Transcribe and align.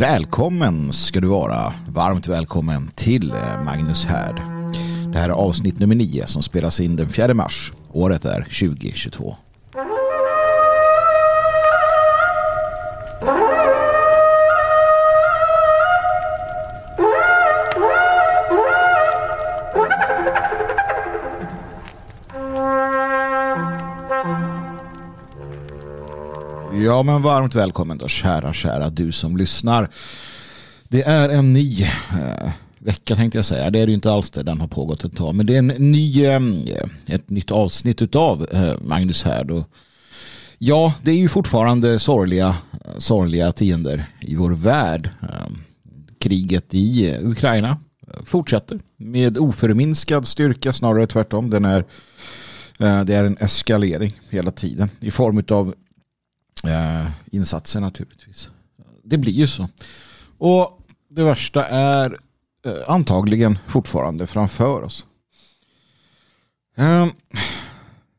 Välkommen 0.00 0.92
ska 0.92 1.20
du 1.20 1.26
vara. 1.26 1.74
Varmt 1.88 2.28
välkommen 2.28 2.90
till 2.94 3.30
eh, 3.30 3.64
Magnus 3.64 4.04
Härd. 4.04 4.42
Det 5.12 5.18
här 5.18 5.28
är 5.28 5.32
avsnitt 5.32 5.78
nummer 5.78 5.94
9 5.94 6.26
som 6.26 6.42
spelas 6.42 6.80
in 6.80 6.96
den 6.96 7.08
4 7.08 7.34
mars. 7.34 7.72
Året 7.92 8.24
är 8.24 8.42
2022. 8.42 9.36
Ja 27.00 27.04
men 27.04 27.22
varmt 27.22 27.54
välkommen 27.54 27.98
då 27.98 28.08
kära 28.08 28.52
kära 28.52 28.90
du 28.90 29.12
som 29.12 29.36
lyssnar. 29.36 29.88
Det 30.88 31.02
är 31.02 31.28
en 31.28 31.52
ny 31.52 31.82
eh, 31.82 32.50
vecka 32.78 33.16
tänkte 33.16 33.38
jag 33.38 33.44
säga. 33.44 33.70
Det 33.70 33.78
är 33.78 33.86
det 33.86 33.90
ju 33.90 33.94
inte 33.94 34.12
alls 34.12 34.30
det. 34.30 34.42
Den 34.42 34.60
har 34.60 34.68
pågått 34.68 35.04
ett 35.04 35.16
tag. 35.16 35.34
Men 35.34 35.46
det 35.46 35.54
är 35.54 35.58
en 35.58 35.66
ny, 35.66 36.24
eh, 36.24 36.40
ett 37.06 37.30
nytt 37.30 37.50
avsnitt 37.50 38.02
utav 38.02 38.46
eh, 38.52 38.74
Magnus 38.80 39.22
här. 39.22 39.50
Och 39.50 39.64
ja, 40.58 40.94
det 41.02 41.10
är 41.10 41.16
ju 41.16 41.28
fortfarande 41.28 41.98
sorgliga, 41.98 42.56
sorgliga 42.98 43.52
tider 43.52 44.04
i 44.20 44.36
vår 44.36 44.50
värld. 44.50 45.10
Eh, 45.22 45.52
kriget 46.18 46.74
i 46.74 47.10
eh, 47.10 47.26
Ukraina 47.28 47.78
fortsätter 48.24 48.80
med 48.96 49.38
oförminskad 49.38 50.26
styrka, 50.26 50.72
snarare 50.72 51.06
tvärtom. 51.06 51.50
Den 51.50 51.64
är, 51.64 51.84
eh, 52.78 53.04
det 53.04 53.14
är 53.14 53.24
en 53.24 53.36
eskalering 53.40 54.12
hela 54.30 54.50
tiden 54.50 54.90
i 55.00 55.10
form 55.10 55.44
av 55.48 55.74
Eh, 56.64 57.06
insatser 57.32 57.80
naturligtvis. 57.80 58.50
Det 59.02 59.18
blir 59.18 59.32
ju 59.32 59.46
så. 59.46 59.68
Och 60.38 60.80
det 61.08 61.24
värsta 61.24 61.66
är 61.66 62.18
eh, 62.66 62.72
antagligen 62.86 63.58
fortfarande 63.68 64.26
framför 64.26 64.82
oss. 64.82 65.06
Eh, 66.76 67.06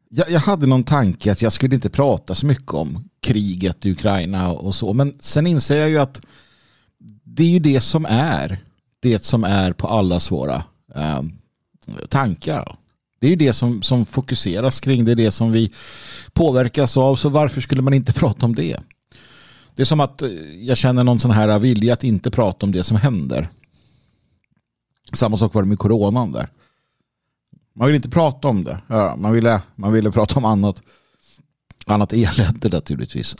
jag, 0.09 0.31
jag, 0.31 0.39
hade 0.39 0.67
någon 0.67 0.83
tanke 0.83 1.31
att 1.31 1.41
jag 1.41 1.53
skulle 1.53 1.75
inte 1.75 1.89
prata 1.89 2.35
så 2.35 2.45
mycket 2.45 2.73
om 2.73 3.09
kriget 3.21 3.85
i 3.85 3.91
Ukraina 3.91 4.51
och 4.51 4.75
så. 4.75 4.93
Men 4.93 5.17
sen 5.19 5.47
inser 5.47 5.77
jag 5.77 5.89
ju 5.89 5.97
att 5.97 6.21
det 7.23 7.43
är 7.43 7.49
ju 7.49 7.59
det 7.59 7.81
som 7.81 8.05
är 8.05 8.63
det 8.99 9.23
som 9.23 9.43
är 9.43 9.73
på 9.73 9.87
allas 9.87 10.31
våra 10.31 10.63
eh, 10.95 11.21
tankar. 12.09 12.75
Det 13.21 13.27
är 13.27 13.29
ju 13.29 13.35
det 13.35 13.53
som, 13.53 13.81
som 13.81 14.05
fokuseras 14.05 14.79
kring, 14.79 15.05
det 15.05 15.11
är 15.11 15.15
det 15.15 15.31
som 15.31 15.51
vi 15.51 15.71
påverkas 16.33 16.97
av. 16.97 17.15
Så 17.15 17.29
varför 17.29 17.61
skulle 17.61 17.81
man 17.81 17.93
inte 17.93 18.13
prata 18.19 18.45
om 18.45 18.55
det? 18.55 18.79
Det 19.75 19.81
är 19.81 19.85
som 19.85 19.99
att 19.99 20.21
eh, 20.21 20.29
jag 20.59 20.77
känner 20.77 21.03
någon 21.03 21.19
sån 21.19 21.31
här 21.31 21.59
vilja 21.59 21.93
att 21.93 22.03
inte 22.03 22.31
prata 22.31 22.65
om 22.65 22.71
det 22.71 22.83
som 22.83 22.97
händer. 22.97 23.49
Samma 25.13 25.37
sak 25.37 25.53
var 25.53 25.61
det 25.63 25.69
med 25.69 25.79
coronan 25.79 26.31
där. 26.31 26.49
Man 27.75 27.87
vill 27.87 27.95
inte 27.95 28.09
prata 28.09 28.47
om 28.47 28.63
det. 28.63 28.81
Ja, 28.87 29.15
man, 29.15 29.33
ville, 29.33 29.61
man 29.75 29.93
ville 29.93 30.11
prata 30.11 30.35
om 30.35 30.45
annat. 30.45 30.81
Annat 31.85 32.13
elände 32.13 32.69
naturligtvis. 32.69 33.35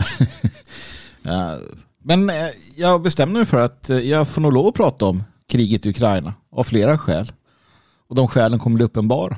Men 2.04 2.30
eh, 2.30 2.36
jag 2.76 3.02
bestämde 3.02 3.40
mig 3.40 3.46
för 3.46 3.58
att 3.58 3.90
eh, 3.90 3.98
jag 3.98 4.28
får 4.28 4.42
nog 4.42 4.54
lov 4.54 4.68
att 4.68 4.74
prata 4.74 5.06
om 5.06 5.24
kriget 5.48 5.86
i 5.86 5.90
Ukraina. 5.90 6.34
Av 6.52 6.64
flera 6.64 6.98
skäl. 6.98 7.32
Och 8.08 8.16
de 8.16 8.28
skälen 8.28 8.59
kommer 8.59 8.76
bli 8.76 8.86
uppenbara. 8.86 9.38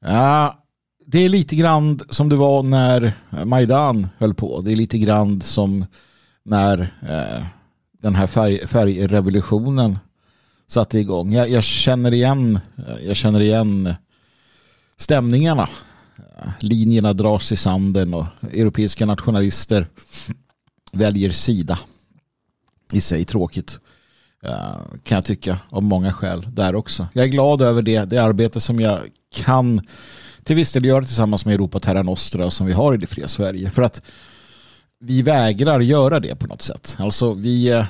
Ja, 0.00 0.64
det 1.06 1.18
är 1.24 1.28
lite 1.28 1.56
grann 1.56 2.00
som 2.10 2.28
det 2.28 2.36
var 2.36 2.62
när 2.62 3.12
Majdan 3.44 4.08
höll 4.18 4.34
på. 4.34 4.60
Det 4.60 4.72
är 4.72 4.76
lite 4.76 4.98
grann 4.98 5.40
som 5.40 5.86
när 6.42 6.80
eh, 7.08 7.44
den 8.02 8.14
här 8.14 8.26
färg, 8.26 8.66
färgrevolutionen 8.66 9.98
satte 10.66 10.98
igång. 10.98 11.32
Jag, 11.32 11.50
jag, 11.50 11.64
känner 11.64 12.14
igen, 12.14 12.60
eh, 12.76 13.06
jag 13.06 13.16
känner 13.16 13.40
igen 13.40 13.94
stämningarna. 14.96 15.68
Linjerna 16.60 17.12
dras 17.12 17.52
i 17.52 17.56
sanden 17.56 18.14
och 18.14 18.26
europeiska 18.52 19.06
nationalister 19.06 19.86
väljer 20.92 21.30
sida. 21.30 21.78
I 22.92 23.00
sig 23.00 23.24
tråkigt 23.24 23.78
eh, 24.42 24.76
kan 25.02 25.16
jag 25.16 25.24
tycka 25.24 25.58
av 25.70 25.82
många 25.82 26.12
skäl 26.12 26.46
där 26.52 26.74
också. 26.74 27.08
Jag 27.12 27.24
är 27.24 27.28
glad 27.28 27.62
över 27.62 27.82
det, 27.82 28.04
det 28.04 28.18
arbete 28.18 28.60
som 28.60 28.80
jag 28.80 29.00
kan 29.30 29.80
till 30.42 30.56
viss 30.56 30.72
del 30.72 30.84
göra 30.84 31.04
tillsammans 31.04 31.44
med 31.44 31.54
Europa 31.54 31.80
Terra 31.80 32.02
Nostra 32.02 32.50
som 32.50 32.66
vi 32.66 32.72
har 32.72 32.94
i 32.94 32.96
det 32.96 33.06
fria 33.06 33.28
Sverige. 33.28 33.70
För 33.70 33.82
att 33.82 34.02
vi 35.00 35.22
vägrar 35.22 35.80
göra 35.80 36.20
det 36.20 36.36
på 36.36 36.46
något 36.46 36.62
sätt. 36.62 36.96
Alltså 36.98 37.32
vi 37.32 37.68
eh, 37.68 37.84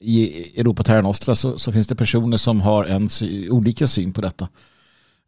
i 0.00 0.60
Europa 0.60 0.84
Terra 0.84 1.00
Nostra 1.00 1.34
så, 1.34 1.58
så, 1.58 1.72
finns 1.72 1.88
det 1.88 1.96
personer 1.96 2.36
som 2.36 2.60
har 2.60 2.84
en 2.84 3.08
olika 3.50 3.86
syn 3.86 4.12
på 4.12 4.20
detta. 4.20 4.48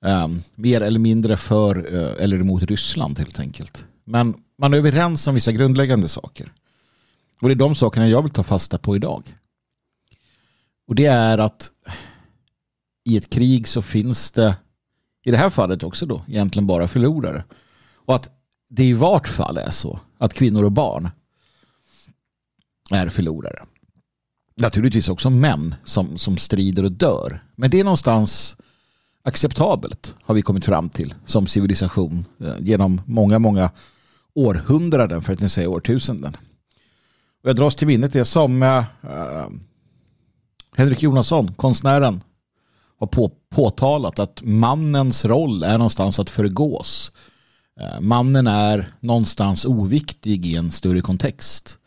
Um, 0.05 0.43
mer 0.55 0.81
eller 0.81 0.99
mindre 0.99 1.37
för 1.37 1.94
uh, 1.94 2.25
eller 2.25 2.41
emot 2.41 2.62
Ryssland 2.62 3.19
helt 3.19 3.41
enkelt. 3.41 3.84
Men 4.04 4.34
man 4.59 4.75
är 4.75 4.78
överens 4.78 5.27
om 5.27 5.34
vissa 5.34 5.53
grundläggande 5.53 6.09
saker. 6.09 6.53
Och 7.41 7.49
det 7.49 7.54
är 7.54 7.56
de 7.56 7.75
sakerna 7.75 8.09
jag 8.09 8.22
vill 8.22 8.31
ta 8.31 8.43
fasta 8.43 8.78
på 8.78 8.97
idag. 8.97 9.34
Och 10.89 10.94
det 10.94 11.06
är 11.06 11.39
att 11.39 11.71
i 13.04 13.16
ett 13.16 13.31
krig 13.31 13.69
så 13.69 13.83
finns 13.83 14.31
det 14.31 14.54
i 15.25 15.31
det 15.31 15.37
här 15.37 15.50
fallet 15.50 15.83
också 15.83 16.06
då 16.06 16.25
egentligen 16.28 16.66
bara 16.66 16.88
förlorare. 16.88 17.44
Och 17.94 18.15
att 18.15 18.31
det 18.69 18.84
i 18.84 18.93
vart 18.93 19.28
fall 19.28 19.59
är 19.59 19.71
så 19.71 20.00
att 20.19 20.34
kvinnor 20.34 20.65
och 20.65 20.72
barn 20.72 21.10
är 22.91 23.09
förlorare. 23.09 23.62
Naturligtvis 24.56 25.09
också 25.09 25.31
män 25.31 25.75
som, 25.84 26.19
som 26.19 26.37
strider 26.37 26.84
och 26.84 26.93
dör. 26.93 27.44
Men 27.56 27.71
det 27.71 27.81
är 27.81 27.84
någonstans 27.84 28.56
acceptabelt 29.22 30.15
har 30.22 30.34
vi 30.34 30.43
kommit 30.43 30.65
fram 30.65 30.88
till 30.88 31.15
som 31.27 31.47
civilisation 31.47 32.25
eh, 32.41 32.54
genom 32.60 33.00
många, 33.06 33.39
många 33.39 33.71
århundraden 34.34 35.22
för 35.22 35.33
att 35.33 35.41
inte 35.41 35.49
säga 35.49 35.69
årtusenden. 35.69 36.37
Och 37.43 37.49
jag 37.49 37.56
dras 37.56 37.75
till 37.75 37.87
minnet 37.87 38.12
det 38.12 38.25
som 38.25 38.62
uh, 38.62 38.84
Henrik 40.77 41.03
Jonasson, 41.03 41.54
konstnären, 41.54 42.21
har 43.03 43.07
på, 43.07 43.33
påtalat 43.51 44.19
att 44.19 44.43
mannens 44.43 45.25
roll 45.25 45.63
är 45.63 45.79
någonstans 45.79 46.19
att 46.19 46.31
förgås. 46.31 47.13
Eh, 47.81 48.01
mannen 48.01 48.47
är 48.47 48.93
någonstans 49.01 49.65
oviktig 49.65 50.47
i 50.47 50.57
en 50.57 50.73
större 50.73 51.01
kontext. 51.01 51.79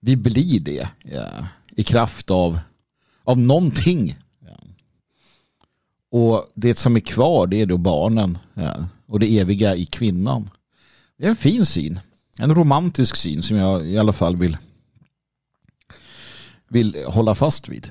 Vi 0.00 0.16
blir 0.16 0.60
det 0.60 0.88
ja, 1.04 1.28
i 1.70 1.82
kraft 1.82 2.30
av, 2.30 2.58
av 3.24 3.38
någonting. 3.38 4.16
Ja. 4.38 4.56
Och 6.10 6.48
det 6.54 6.78
som 6.78 6.96
är 6.96 7.00
kvar 7.00 7.46
det 7.46 7.60
är 7.60 7.66
då 7.66 7.76
barnen 7.76 8.38
ja, 8.54 8.74
och 9.06 9.20
det 9.20 9.38
eviga 9.38 9.74
i 9.74 9.86
kvinnan. 9.86 10.50
Det 11.18 11.24
är 11.24 11.30
en 11.30 11.36
fin 11.36 11.66
syn. 11.66 12.00
En 12.38 12.54
romantisk 12.54 13.16
syn 13.16 13.42
som 13.42 13.56
jag 13.56 13.86
i 13.86 13.98
alla 13.98 14.12
fall 14.12 14.36
vill, 14.36 14.56
vill 16.68 17.04
hålla 17.06 17.34
fast 17.34 17.68
vid. 17.68 17.90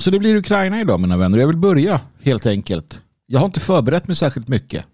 Så 0.00 0.10
det 0.10 0.18
blir 0.18 0.36
Ukraina 0.36 0.80
idag 0.80 1.00
mina 1.00 1.16
vänner. 1.16 1.38
Jag 1.38 1.46
vill 1.46 1.56
börja 1.56 2.00
helt 2.22 2.46
enkelt. 2.46 3.00
Jag 3.26 3.38
har 3.38 3.46
inte 3.46 3.60
förberett 3.60 4.06
mig 4.06 4.16
särskilt 4.16 4.48
mycket. 4.48 4.84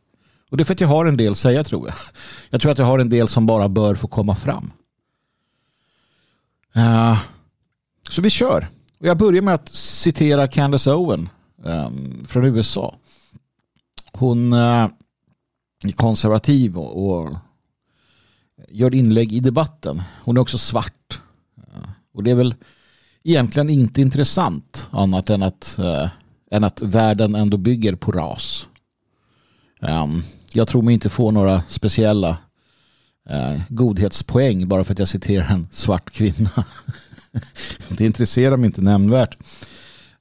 Och 0.50 0.56
det 0.56 0.62
är 0.62 0.64
för 0.64 0.74
att 0.74 0.80
jag 0.80 0.88
har 0.88 1.06
en 1.06 1.16
del 1.16 1.32
att 1.32 1.38
säga 1.38 1.64
tror 1.64 1.88
jag. 1.88 1.96
Jag 2.50 2.60
tror 2.60 2.72
att 2.72 2.78
jag 2.78 2.86
har 2.86 2.98
en 2.98 3.08
del 3.08 3.28
som 3.28 3.46
bara 3.46 3.68
bör 3.68 3.94
få 3.94 4.08
komma 4.08 4.34
fram. 4.34 4.72
Uh, 6.76 7.18
så 8.08 8.22
vi 8.22 8.30
kör. 8.30 8.68
Och 8.98 9.06
jag 9.06 9.18
börjar 9.18 9.42
med 9.42 9.54
att 9.54 9.74
citera 9.74 10.48
Candace 10.48 10.92
Owen 10.92 11.28
um, 11.62 12.24
från 12.26 12.44
USA. 12.44 12.96
Hon 14.12 14.52
uh, 14.52 14.88
är 15.84 15.92
konservativ 15.96 16.78
och, 16.78 17.20
och, 17.22 17.36
gör 18.68 18.94
inlägg 18.94 19.32
i 19.32 19.40
debatten. 19.40 20.02
Hon 20.22 20.36
är 20.36 20.40
också 20.40 20.58
svart. 20.58 21.20
Uh, 21.58 21.88
och 22.14 22.22
det 22.22 22.30
är 22.30 22.34
väl 22.34 22.54
egentligen 23.26 23.70
inte 23.70 24.00
intressant 24.00 24.86
annat 24.90 25.30
än 25.30 25.42
att, 25.42 25.78
eh, 25.78 26.08
än 26.50 26.64
att 26.64 26.82
världen 26.82 27.34
ändå 27.34 27.56
bygger 27.56 27.94
på 27.94 28.12
ras. 28.12 28.68
Um, 29.80 30.22
jag 30.52 30.68
tror 30.68 30.82
mig 30.82 30.94
inte 30.94 31.08
få 31.08 31.30
några 31.30 31.62
speciella 31.68 32.36
eh, 33.28 33.60
godhetspoäng 33.68 34.68
bara 34.68 34.84
för 34.84 34.92
att 34.92 34.98
jag 34.98 35.08
citerar 35.08 35.46
en 35.46 35.68
svart 35.70 36.10
kvinna. 36.10 36.50
det 37.88 38.06
intresserar 38.06 38.56
mig 38.56 38.66
inte 38.66 38.82
nämnvärt. 38.82 39.36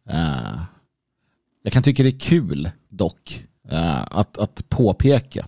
Uh, 0.10 0.62
jag 1.64 1.74
kan 1.74 1.84
tycka 1.84 2.04
det 2.04 2.10
är 2.10 2.20
kul 2.20 2.70
dock 2.90 3.44
uh, 3.72 4.02
att, 4.12 4.38
att 4.38 4.70
påpeka 4.70 5.46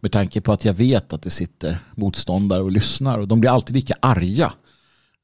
med 0.00 0.12
tanke 0.12 0.40
på 0.40 0.52
att 0.52 0.64
jag 0.64 0.74
vet 0.74 1.12
att 1.12 1.22
det 1.22 1.30
sitter 1.30 1.78
motståndare 1.94 2.62
och 2.62 2.72
lyssnar 2.72 3.18
och 3.18 3.28
de 3.28 3.40
blir 3.40 3.50
alltid 3.50 3.76
lika 3.76 3.94
arga 4.00 4.52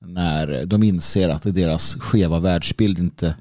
när 0.05 0.67
de 0.67 0.83
inser 0.83 1.29
att 1.29 1.43
deras 1.55 1.95
skeva 1.95 2.41
världsbild 2.41 2.99
inte, 2.99 3.37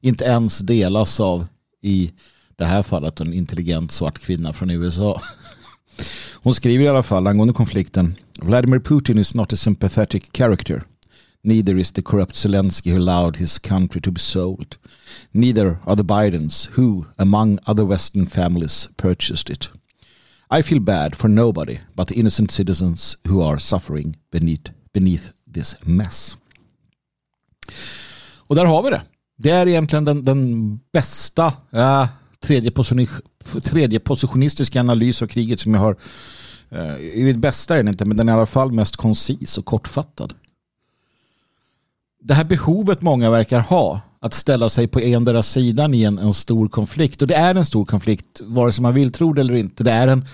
inte 0.00 0.24
ens 0.24 0.58
delas 0.58 1.20
av 1.20 1.46
i 1.82 2.12
det 2.56 2.64
här 2.64 2.82
fallet 2.82 3.20
en 3.20 3.32
intelligent 3.32 3.92
svart 3.92 4.18
kvinna 4.18 4.52
från 4.52 4.70
USA. 4.70 5.20
Hon 6.42 6.54
skriver 6.54 6.84
i 6.84 6.88
alla 6.88 7.02
fall 7.02 7.26
angående 7.26 7.54
konflikten 7.54 8.14
Vladimir 8.38 8.78
Putin 8.78 9.18
is 9.18 9.34
not 9.34 9.52
a 9.52 9.56
sympathetic 9.56 10.22
character. 10.32 10.82
Neither 11.42 11.76
is 11.76 11.92
the 11.92 12.02
corrupt 12.02 12.36
Zelensky 12.36 12.90
who 12.90 12.98
allowed 12.98 13.36
his 13.36 13.58
country 13.58 14.00
to 14.00 14.10
be 14.10 14.18
sold. 14.18 14.76
Neither 15.32 15.78
are 15.84 15.96
the 15.96 16.02
Bidens 16.02 16.68
who, 16.76 17.06
among 17.18 17.58
other 17.66 17.84
Western 17.84 18.26
families, 18.26 18.88
purchased 18.96 19.50
it. 19.50 19.68
I 20.50 20.62
feel 20.62 20.80
bad 20.80 21.16
for 21.16 21.28
nobody 21.28 21.78
but 21.94 22.08
the 22.08 22.14
innocent 22.14 22.50
citizens 22.50 23.16
who 23.28 23.40
are 23.42 23.58
suffering 23.58 24.16
beneath, 24.30 24.70
beneath 24.92 25.35
this. 25.62 26.36
Och 28.36 28.56
där 28.56 28.64
har 28.64 28.82
vi 28.82 28.90
det. 28.90 29.02
Det 29.36 29.50
är 29.50 29.68
egentligen 29.68 30.04
den, 30.04 30.24
den 30.24 30.80
bästa 30.92 31.52
äh, 31.72 32.06
tredje, 32.40 32.70
position, 32.70 33.06
tredje 33.62 34.00
positionistiska 34.00 34.80
analys 34.80 35.22
av 35.22 35.26
kriget 35.26 35.60
som 35.60 35.74
jag 35.74 35.80
har. 35.80 35.96
Äh, 36.70 36.98
I 36.98 37.32
det 37.32 37.38
bästa 37.38 37.74
är 37.74 37.78
den 37.78 37.88
inte, 37.88 38.04
men 38.04 38.16
den 38.16 38.28
är 38.28 38.32
i 38.32 38.36
alla 38.36 38.46
fall 38.46 38.72
mest 38.72 38.96
koncis 38.96 39.58
och 39.58 39.64
kortfattad. 39.64 40.34
Det 42.20 42.34
här 42.34 42.44
behovet 42.44 43.02
många 43.02 43.30
verkar 43.30 43.60
ha 43.60 44.00
att 44.20 44.34
ställa 44.34 44.68
sig 44.68 44.88
på 44.88 45.00
endera 45.00 45.42
sidan 45.42 45.94
i 45.94 46.02
en, 46.02 46.18
en 46.18 46.34
stor 46.34 46.68
konflikt. 46.68 47.22
Och 47.22 47.28
det 47.28 47.34
är 47.34 47.54
en 47.54 47.66
stor 47.66 47.84
konflikt, 47.84 48.40
vare 48.40 48.72
sig 48.72 48.82
man 48.82 48.94
vill 48.94 49.12
tro 49.12 49.32
det 49.32 49.40
eller 49.40 49.54
inte. 49.54 49.84
Det 49.84 49.92
är 49.92 50.08
en, 50.08 50.24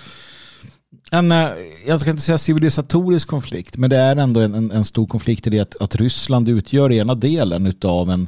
en 1.13 1.31
eh, 1.31 1.49
jag 1.85 2.01
ska 2.01 2.09
inte 2.09 2.21
säga 2.21 2.37
civilisatorisk 2.37 3.27
konflikt, 3.27 3.77
men 3.77 3.89
det 3.89 3.97
är 3.97 4.15
ändå 4.15 4.39
en, 4.39 4.55
en, 4.55 4.71
en 4.71 4.85
stor 4.85 5.07
konflikt 5.07 5.47
i 5.47 5.49
det 5.49 5.59
att, 5.59 5.81
att 5.81 5.95
Ryssland 5.95 6.49
utgör 6.49 6.91
ena 6.91 7.15
delen 7.15 7.73
av 7.83 8.09
en, 8.09 8.27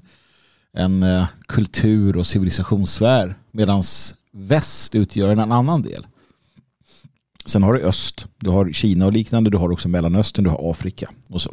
en 0.74 1.04
eh, 1.04 1.26
kultur 1.48 2.18
och 2.18 2.28
civilisationssfär 2.28 3.36
medan 3.52 3.84
väst 4.32 4.96
utgör 4.96 5.30
en 5.30 5.40
annan 5.40 5.82
del. 5.82 6.08
Sen 7.46 7.64
har 7.64 7.74
du 7.74 7.82
öst, 7.82 8.26
du 8.38 8.50
har 8.50 8.72
Kina 8.72 9.06
och 9.06 9.14
liknande, 9.14 9.50
du 9.50 9.58
har 9.58 9.72
också 9.72 9.88
Mellanöstern, 9.88 10.44
du 10.44 10.50
har 10.50 10.72
Afrika 10.72 11.10
och 11.30 11.42
så. 11.42 11.50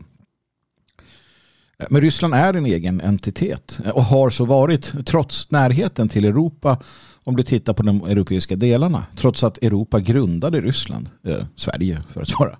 Eh, 1.78 1.86
men 1.90 2.00
Ryssland 2.00 2.34
är 2.34 2.54
en 2.54 2.66
egen 2.66 3.00
entitet 3.00 3.78
och 3.94 4.04
har 4.04 4.30
så 4.30 4.44
varit 4.44 5.06
trots 5.06 5.50
närheten 5.50 6.08
till 6.08 6.24
Europa 6.24 6.78
om 7.24 7.36
du 7.36 7.42
tittar 7.42 7.72
på 7.72 7.82
de 7.82 8.04
europeiska 8.04 8.56
delarna. 8.56 9.06
Trots 9.16 9.44
att 9.44 9.58
Europa 9.58 10.00
grundade 10.00 10.60
Ryssland, 10.60 11.08
eh, 11.26 11.44
Sverige 11.56 12.02
för 12.12 12.22
att 12.22 12.38
vara 12.38 12.56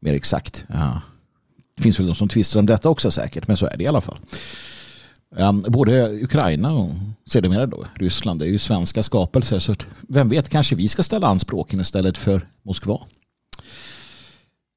mer 0.00 0.14
exakt. 0.14 0.64
Ja. 0.68 1.00
Det 1.76 1.82
finns 1.82 2.00
väl 2.00 2.06
de 2.06 2.14
som 2.14 2.28
tvistar 2.28 2.60
om 2.60 2.66
detta 2.66 2.88
också 2.88 3.10
säkert, 3.10 3.48
men 3.48 3.56
så 3.56 3.66
är 3.66 3.76
det 3.76 3.84
i 3.84 3.86
alla 3.86 4.00
fall. 4.00 4.18
Um, 5.36 5.64
både 5.68 6.22
Ukraina 6.22 6.72
och 6.72 6.90
sedermera 7.26 7.66
då 7.66 7.84
Ryssland 7.94 8.42
är 8.42 8.46
ju 8.46 8.58
svenska 8.58 9.02
skapelser 9.02 9.58
så 9.58 9.74
vem 10.08 10.28
vet 10.28 10.48
kanske 10.48 10.74
vi 10.74 10.88
ska 10.88 11.02
ställa 11.02 11.26
anspråken 11.26 11.80
istället 11.80 12.18
för 12.18 12.48
Moskva. 12.62 13.00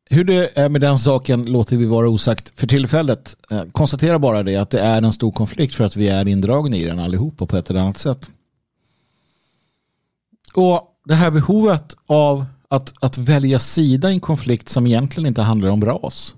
Hur 0.09 0.23
det 0.23 0.57
är 0.57 0.69
med 0.69 0.81
den 0.81 0.99
saken 0.99 1.45
låter 1.45 1.77
vi 1.77 1.85
vara 1.85 2.09
osagt 2.09 2.59
för 2.59 2.67
tillfället. 2.67 3.35
Eh, 3.51 3.63
konstatera 3.71 4.19
bara 4.19 4.43
det 4.43 4.55
att 4.55 4.69
det 4.69 4.79
är 4.79 5.01
en 5.01 5.13
stor 5.13 5.31
konflikt 5.31 5.75
för 5.75 5.83
att 5.83 5.95
vi 5.95 6.07
är 6.07 6.27
indragna 6.27 6.77
i 6.77 6.85
den 6.85 6.99
allihopa 6.99 7.45
på 7.45 7.57
ett 7.57 7.69
eller 7.69 7.79
annat 7.79 7.97
sätt. 7.97 8.29
Och 10.53 10.95
det 11.05 11.15
här 11.15 11.31
behovet 11.31 11.95
av 12.05 12.45
att, 12.67 12.93
att 12.99 13.17
välja 13.17 13.59
sida 13.59 14.09
i 14.09 14.13
en 14.13 14.19
konflikt 14.19 14.69
som 14.69 14.87
egentligen 14.87 15.27
inte 15.27 15.41
handlar 15.41 15.69
om 15.69 15.85
ras 15.85 16.35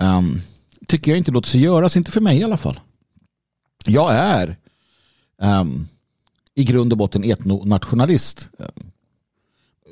um, 0.00 0.40
tycker 0.88 1.10
jag 1.10 1.18
inte 1.18 1.30
låter 1.30 1.48
sig 1.48 1.60
göras, 1.60 1.96
inte 1.96 2.10
för 2.10 2.20
mig 2.20 2.38
i 2.38 2.44
alla 2.44 2.56
fall. 2.56 2.80
Jag 3.86 4.14
är 4.14 4.56
um, 5.42 5.88
i 6.54 6.64
grund 6.64 6.92
och 6.92 6.98
botten 6.98 7.24
etnonationalist. 7.24 8.48
Um, 8.58 8.90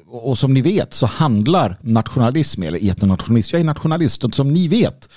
och 0.06 0.38
som 0.38 0.54
ni 0.54 0.60
vet 0.60 0.94
så 0.94 1.06
handlar 1.06 1.76
nationalism, 1.80 2.62
eller 2.62 2.90
etnonationalism, 2.90 3.56
jag 3.56 3.60
är 3.60 3.64
nationalist, 3.64 4.24
och 4.24 4.34
som 4.34 4.52
ni 4.52 4.68
vet 4.68 5.08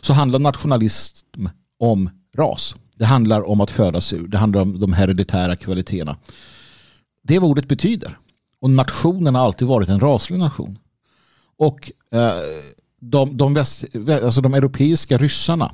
så 0.00 0.12
handlar 0.12 0.38
nationalism 0.38 1.46
om 1.78 2.10
ras. 2.36 2.76
Det 2.94 3.04
handlar 3.04 3.48
om 3.48 3.60
att 3.60 3.70
födas 3.70 4.12
ur, 4.12 4.28
det 4.28 4.38
handlar 4.38 4.60
om 4.60 4.80
de 4.80 4.92
hereditära 4.92 5.56
kvaliteterna. 5.56 6.16
Det 7.26 7.34
är 7.34 7.40
vad 7.40 7.50
ordet 7.50 7.68
betyder. 7.68 8.18
Och 8.60 8.70
nationen 8.70 9.34
har 9.34 9.42
alltid 9.44 9.68
varit 9.68 9.88
en 9.88 10.00
raslig 10.00 10.38
nation. 10.38 10.78
Och 11.56 11.92
eh, 12.10 12.34
de, 13.00 13.36
de, 13.36 13.54
väst, 13.54 13.84
alltså 14.22 14.40
de 14.40 14.54
europeiska 14.54 15.18
ryssarna, 15.18 15.72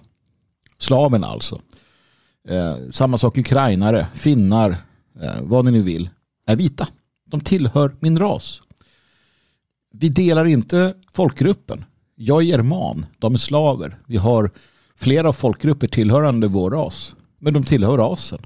slaverna 0.79 1.27
alltså, 1.27 1.61
eh, 2.49 2.77
samma 2.93 3.19
sak 3.19 3.39
ukrainare, 3.39 4.07
finnar, 4.15 4.71
eh, 5.21 5.43
vad 5.43 5.65
ni 5.65 5.71
nu 5.71 5.83
vill, 5.83 6.11
är 6.47 6.57
vita. 6.57 6.89
De 7.27 7.41
tillhör 7.41 7.97
min 8.01 8.19
ras. 8.19 8.63
Vi 9.93 10.09
delar 10.09 10.45
inte 10.45 10.95
folkgruppen. 11.11 11.85
Jag 12.15 12.43
är 12.43 12.47
german, 12.47 13.07
de 13.19 13.35
är 13.35 13.39
slaver. 13.39 13.99
Vi 14.07 14.17
har 14.17 14.51
flera 14.97 15.33
folkgrupper 15.33 15.89
tillhörande 15.89 16.49
vår 16.49 16.71
ras. 16.71 17.15
Men 17.39 17.55
de 17.55 17.65
tillhör 17.65 17.97
rasen. 17.97 18.39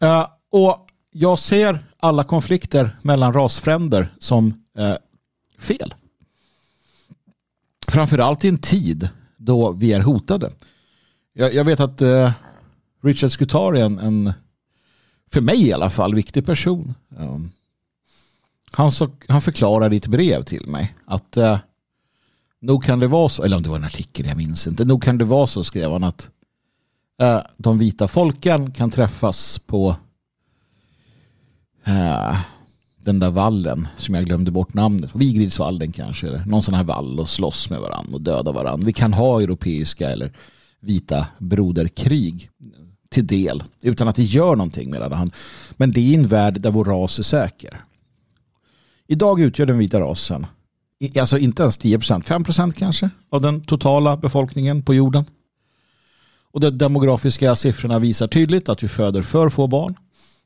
Eh, 0.00 0.26
och 0.50 0.88
jag 1.12 1.38
ser 1.38 1.84
alla 1.96 2.24
konflikter 2.24 2.98
mellan 3.02 3.32
rasfränder 3.32 4.08
som 4.18 4.64
eh, 4.78 4.94
fel. 5.58 5.94
Framförallt 7.88 8.44
i 8.44 8.48
en 8.48 8.58
tid 8.58 9.08
då 9.36 9.72
vi 9.72 9.92
är 9.92 10.00
hotade. 10.00 10.52
Jag, 11.32 11.54
jag 11.54 11.64
vet 11.64 11.80
att 11.80 12.02
eh, 12.02 12.32
Richard 13.02 13.30
Scutari 13.30 13.80
är 13.80 13.84
en, 13.84 13.98
en 13.98 14.32
för 15.32 15.40
mig 15.40 15.66
i 15.66 15.72
alla 15.72 15.90
fall, 15.90 16.14
viktig 16.14 16.46
person. 16.46 16.94
Um, 17.08 17.50
han, 18.72 18.92
så, 18.92 19.10
han 19.28 19.40
förklarar 19.40 19.92
i 19.92 19.96
ett 19.96 20.06
brev 20.06 20.42
till 20.42 20.66
mig 20.66 20.94
att 21.04 21.36
eh, 21.36 21.58
nog 22.60 22.84
kan 22.84 22.98
det 22.98 23.06
vara 23.06 23.28
så, 23.28 23.42
eller 23.42 23.56
om 23.56 23.62
det 23.62 23.68
var 23.68 23.76
en 23.76 23.84
artikel, 23.84 24.26
jag 24.26 24.36
minns 24.36 24.66
inte, 24.66 24.84
nog 24.84 25.02
kan 25.02 25.18
det 25.18 25.24
vara 25.24 25.46
så 25.46 25.64
skrev 25.64 25.92
han 25.92 26.04
att 26.04 26.30
eh, 27.22 27.40
de 27.56 27.78
vita 27.78 28.08
folken 28.08 28.70
kan 28.70 28.90
träffas 28.90 29.58
på 29.58 29.96
eh, 31.84 32.36
den 33.04 33.20
där 33.20 33.30
vallen 33.30 33.88
som 33.96 34.14
jag 34.14 34.24
glömde 34.24 34.50
bort 34.50 34.74
namnet. 34.74 35.10
Vigridsvallen 35.14 35.92
kanske, 35.92 36.26
eller 36.26 36.44
någon 36.46 36.62
sån 36.62 36.74
här 36.74 36.84
vall 36.84 37.20
och 37.20 37.28
slåss 37.28 37.70
med 37.70 37.80
varandra 37.80 38.14
och 38.14 38.20
döda 38.20 38.52
varandra. 38.52 38.86
Vi 38.86 38.92
kan 38.92 39.12
ha 39.12 39.42
europeiska 39.42 40.10
eller 40.10 40.32
vita 40.80 41.26
broderkrig 41.38 42.50
till 43.08 43.26
del 43.26 43.62
utan 43.80 44.08
att 44.08 44.16
det 44.16 44.22
gör 44.22 44.56
någonting 44.56 44.90
menade 44.90 45.16
han. 45.16 45.32
Men 45.76 45.92
det 45.92 46.00
är 46.00 46.18
en 46.18 46.26
värld 46.26 46.60
där 46.60 46.70
vår 46.70 46.84
ras 46.84 47.18
är 47.18 47.22
säker. 47.22 47.80
Idag 49.06 49.40
utgör 49.40 49.66
den 49.66 49.78
vita 49.78 50.00
rasen 50.00 50.46
alltså 51.20 51.38
inte 51.38 51.62
ens 51.62 51.78
10% 51.78 52.22
5% 52.22 52.72
kanske 52.72 53.10
av 53.30 53.40
den 53.40 53.60
totala 53.60 54.16
befolkningen 54.16 54.82
på 54.82 54.94
jorden. 54.94 55.24
Och 56.52 56.60
de 56.60 56.70
demografiska 56.70 57.56
siffrorna 57.56 57.98
visar 57.98 58.26
tydligt 58.26 58.68
att 58.68 58.82
vi 58.82 58.88
föder 58.88 59.22
för 59.22 59.48
få 59.48 59.66
barn. 59.66 59.94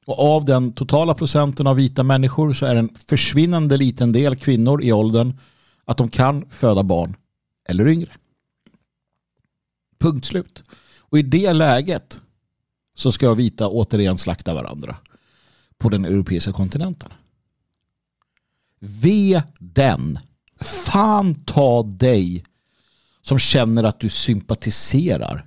Och 0.07 0.19
av 0.19 0.45
den 0.45 0.73
totala 0.73 1.15
procenten 1.15 1.67
av 1.67 1.77
vita 1.77 2.03
människor 2.03 2.53
så 2.53 2.67
är 2.67 2.77
en 2.77 2.95
försvinnande 3.09 3.77
liten 3.77 4.13
del 4.13 4.37
kvinnor 4.37 4.83
i 4.83 4.93
åldern 4.93 5.39
att 5.85 5.97
de 5.97 6.09
kan 6.09 6.51
föda 6.51 6.83
barn 6.83 7.17
eller 7.69 7.89
yngre. 7.89 8.13
Punkt 9.99 10.27
slut. 10.27 10.63
Och 10.99 11.19
i 11.19 11.23
det 11.23 11.53
läget 11.53 12.21
så 12.95 13.13
ska 13.13 13.35
vita 13.35 13.69
återigen 13.69 14.19
slakta 14.19 14.55
varandra 14.55 14.97
på 15.79 15.89
den 15.89 16.05
europeiska 16.05 16.53
kontinenten. 16.53 17.13
Ve 18.79 19.43
den. 19.59 20.19
Fan 20.61 21.35
ta 21.35 21.83
dig 21.83 22.45
som 23.23 23.39
känner 23.39 23.85
att 23.85 24.01
du 24.01 24.09
sympatiserar 24.09 25.47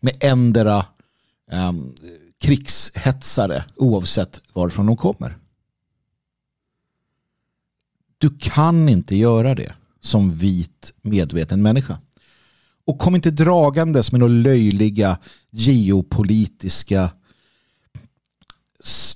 med 0.00 0.16
endera 0.20 0.86
um, 1.52 1.94
krigshetsare 2.40 3.64
oavsett 3.76 4.40
varifrån 4.52 4.86
de 4.86 4.96
kommer. 4.96 5.36
Du 8.18 8.30
kan 8.38 8.88
inte 8.88 9.16
göra 9.16 9.54
det 9.54 9.72
som 10.00 10.32
vit 10.32 10.92
medveten 11.02 11.62
människa. 11.62 11.98
Och 12.86 12.98
kom 12.98 13.14
inte 13.14 13.30
dragandes 13.30 14.12
med 14.12 14.18
några 14.18 14.32
löjliga 14.32 15.18
geopolitiska 15.50 17.10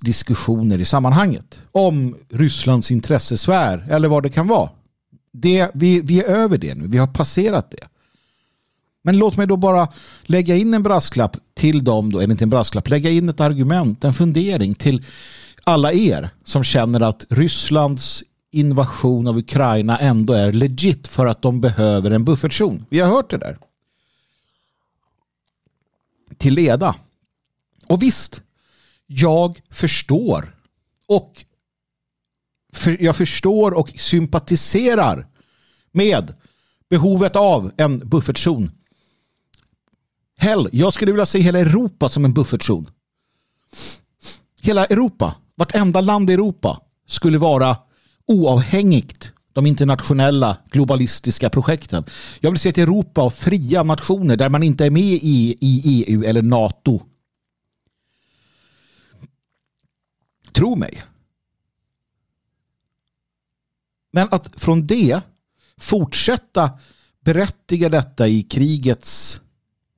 diskussioner 0.00 0.78
i 0.78 0.84
sammanhanget. 0.84 1.58
Om 1.72 2.16
Rysslands 2.28 2.90
intressesfär 2.90 3.86
eller 3.90 4.08
vad 4.08 4.22
det 4.22 4.30
kan 4.30 4.46
vara. 4.46 4.70
Det, 5.32 5.70
vi, 5.74 6.00
vi 6.00 6.20
är 6.20 6.24
över 6.24 6.58
det 6.58 6.74
nu. 6.74 6.88
Vi 6.88 6.98
har 6.98 7.06
passerat 7.06 7.70
det. 7.70 7.88
Men 9.02 9.18
låt 9.18 9.36
mig 9.36 9.46
då 9.46 9.56
bara 9.56 9.88
lägga 10.22 10.56
in 10.56 10.74
en 10.74 10.82
brasklapp 10.82 11.36
till 11.54 11.84
dem, 11.84 12.12
då, 12.12 12.18
eller 12.18 12.30
inte 12.30 12.44
en 12.44 12.50
brasklapp, 12.50 12.88
lägga 12.88 13.10
in 13.10 13.28
ett 13.28 13.40
argument, 13.40 14.04
en 14.04 14.14
fundering 14.14 14.74
till 14.74 15.04
alla 15.64 15.92
er 15.92 16.30
som 16.44 16.64
känner 16.64 17.00
att 17.00 17.24
Rysslands 17.28 18.24
invasion 18.50 19.28
av 19.28 19.38
Ukraina 19.38 19.98
ändå 19.98 20.32
är 20.32 20.52
legit 20.52 21.08
för 21.08 21.26
att 21.26 21.42
de 21.42 21.60
behöver 21.60 22.10
en 22.10 22.24
buffertzon. 22.24 22.86
Vi 22.88 23.00
har 23.00 23.08
hört 23.08 23.30
det 23.30 23.38
där. 23.38 23.58
Till 26.38 26.54
leda. 26.54 26.94
Och 27.86 28.02
visst, 28.02 28.40
jag 29.06 29.60
förstår 29.70 30.56
och 31.06 31.44
för, 32.72 33.02
jag 33.02 33.16
förstår 33.16 33.72
och 33.72 33.88
sympatiserar 33.90 35.26
med 35.92 36.34
behovet 36.88 37.36
av 37.36 37.72
en 37.76 37.98
buffertzon. 37.98 38.70
Hell, 40.40 40.68
jag 40.72 40.92
skulle 40.92 41.12
vilja 41.12 41.26
se 41.26 41.38
hela 41.38 41.58
Europa 41.58 42.08
som 42.08 42.24
en 42.24 42.32
buffertzon. 42.32 42.86
Hela 44.60 44.84
Europa, 44.84 45.36
vartenda 45.54 46.00
land 46.00 46.30
i 46.30 46.32
Europa 46.32 46.80
skulle 47.06 47.38
vara 47.38 47.76
oavhängigt 48.26 49.32
de 49.52 49.66
internationella 49.66 50.56
globalistiska 50.70 51.50
projekten. 51.50 52.04
Jag 52.40 52.50
vill 52.50 52.60
se 52.60 52.68
ett 52.68 52.78
Europa 52.78 53.20
av 53.20 53.30
fria 53.30 53.82
nationer 53.82 54.36
där 54.36 54.48
man 54.48 54.62
inte 54.62 54.86
är 54.86 54.90
med 54.90 55.18
i, 55.22 55.56
i 55.60 56.04
EU 56.06 56.24
eller 56.24 56.42
NATO. 56.42 57.00
Tro 60.52 60.76
mig. 60.76 61.02
Men 64.12 64.28
att 64.30 64.60
från 64.60 64.86
det 64.86 65.20
fortsätta 65.76 66.70
berättiga 67.24 67.88
detta 67.88 68.28
i 68.28 68.42
krigets 68.42 69.40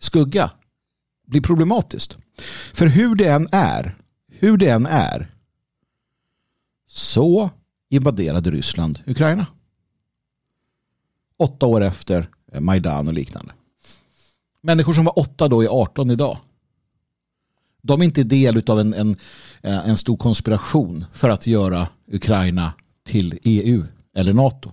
skugga 0.05 0.51
blir 1.27 1.41
problematiskt. 1.41 2.17
För 2.73 2.87
hur 2.87 3.15
det 3.15 3.29
än 3.29 3.49
är, 3.53 3.97
hur 4.29 4.57
det 4.57 4.69
än 4.69 4.87
är, 4.87 5.35
så 6.89 7.51
invaderade 7.89 8.51
Ryssland 8.51 8.99
Ukraina. 9.07 9.47
Åtta 11.37 11.67
år 11.67 11.81
efter 11.81 12.29
eh, 12.53 12.61
Majdan 12.61 13.09
och 13.09 13.15
liknande. 13.15 13.53
Människor 14.61 14.93
som 14.93 15.05
var 15.05 15.19
åtta 15.19 15.49
då 15.49 15.63
är 15.63 15.69
18 15.69 16.11
idag. 16.11 16.39
De 17.83 18.01
är 18.01 18.05
inte 18.05 18.23
del 18.23 18.71
av 18.71 18.81
en, 18.81 18.95
en, 18.95 19.17
eh, 19.63 19.89
en 19.89 19.97
stor 19.97 20.17
konspiration 20.17 21.05
för 21.13 21.29
att 21.29 21.47
göra 21.47 21.89
Ukraina 22.07 22.73
till 23.05 23.39
EU 23.43 23.85
eller 24.15 24.33
NATO. 24.33 24.73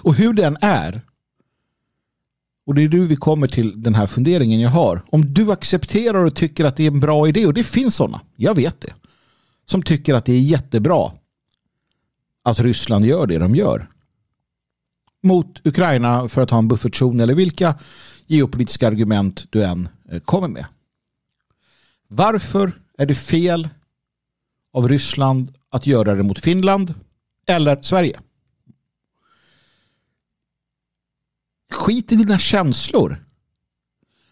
Och 0.00 0.14
hur 0.14 0.32
den 0.32 0.56
är 0.60 1.02
och 2.66 2.74
det 2.74 2.82
är 2.82 2.88
nu 2.88 3.06
vi 3.06 3.16
kommer 3.16 3.46
till 3.46 3.82
den 3.82 3.94
här 3.94 4.06
funderingen 4.06 4.60
jag 4.60 4.70
har. 4.70 5.02
Om 5.06 5.34
du 5.34 5.52
accepterar 5.52 6.24
och 6.24 6.36
tycker 6.36 6.64
att 6.64 6.76
det 6.76 6.82
är 6.82 6.90
en 6.90 7.00
bra 7.00 7.28
idé 7.28 7.46
och 7.46 7.54
det 7.54 7.64
finns 7.64 7.96
sådana, 7.96 8.20
jag 8.36 8.54
vet 8.54 8.80
det 8.80 8.94
som 9.66 9.82
tycker 9.82 10.14
att 10.14 10.24
det 10.24 10.32
är 10.32 10.40
jättebra 10.40 11.12
att 12.44 12.60
Ryssland 12.60 13.04
gör 13.04 13.26
det 13.26 13.38
de 13.38 13.54
gör 13.54 13.88
mot 15.22 15.66
Ukraina 15.66 16.28
för 16.28 16.42
att 16.42 16.50
ha 16.50 16.58
en 16.58 16.68
buffertzon 16.68 17.20
eller 17.20 17.34
vilka 17.34 17.74
geopolitiska 18.26 18.88
argument 18.88 19.44
du 19.50 19.64
än 19.64 19.88
eh, 20.10 20.20
kommer 20.20 20.48
med. 20.48 20.66
Varför 22.08 22.72
är 22.98 23.06
det 23.06 23.14
fel 23.14 23.68
av 24.72 24.88
Ryssland 24.88 25.54
att 25.70 25.86
göra 25.86 26.14
det 26.14 26.22
mot 26.22 26.38
Finland 26.38 26.94
eller 27.46 27.82
Sverige? 27.82 28.20
Skit 31.72 32.12
i 32.12 32.16
dina 32.16 32.38
känslor. 32.38 33.24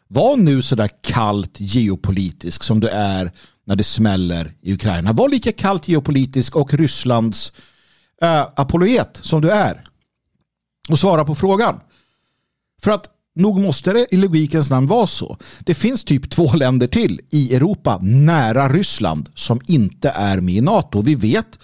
Var 0.09 0.37
nu 0.37 0.63
sådär 0.63 0.91
kallt 1.03 1.61
geopolitisk 1.61 2.63
som 2.63 2.81
du 2.81 2.89
är 2.89 3.33
när 3.65 3.77
det 3.77 3.85
smäller 3.85 4.55
i 4.61 4.75
Ukraina. 4.75 5.13
Var 5.13 5.29
lika 5.29 5.53
kallt 5.53 5.89
geopolitisk 5.89 6.57
och 6.57 6.75
Rysslands 6.75 7.53
äh, 8.23 8.47
apologet 8.57 9.19
som 9.23 9.41
du 9.41 9.51
är. 9.51 9.85
Och 10.89 10.99
svara 10.99 11.25
på 11.25 11.35
frågan. 11.35 11.81
För 12.83 12.91
att 12.91 13.07
nog 13.35 13.61
måste 13.61 13.93
det 13.93 14.07
i 14.11 14.17
logikens 14.17 14.71
namn 14.71 14.87
vara 14.87 15.07
så. 15.07 15.39
Det 15.61 15.75
finns 15.75 16.05
typ 16.05 16.31
två 16.31 16.53
länder 16.53 16.87
till 16.87 17.21
i 17.31 17.55
Europa 17.55 17.99
nära 18.03 18.69
Ryssland 18.69 19.29
som 19.35 19.61
inte 19.67 20.11
är 20.11 20.41
med 20.41 20.55
i 20.55 20.61
NATO. 20.61 21.03
Vi 21.03 21.15
vet 21.15 21.59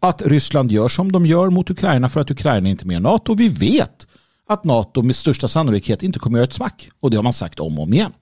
att 0.00 0.22
Ryssland 0.22 0.72
gör 0.72 0.88
som 0.88 1.12
de 1.12 1.26
gör 1.26 1.50
mot 1.50 1.70
Ukraina 1.70 2.08
för 2.08 2.20
att 2.20 2.30
Ukraina 2.30 2.68
inte 2.68 2.84
är 2.84 2.86
med 2.86 2.96
i 2.96 3.00
NATO. 3.00 3.34
Vi 3.34 3.48
vet 3.48 4.06
att 4.48 4.64
NATO 4.64 5.02
med 5.02 5.16
största 5.16 5.48
sannolikhet 5.48 6.02
inte 6.02 6.18
kommer 6.18 6.38
att 6.38 6.40
göra 6.40 6.48
ett 6.48 6.54
smack. 6.54 6.90
Och 7.00 7.10
det 7.10 7.16
har 7.16 7.24
man 7.24 7.32
sagt 7.32 7.60
om 7.60 7.78
och 7.78 7.82
om 7.82 7.94
igen. 7.94 8.12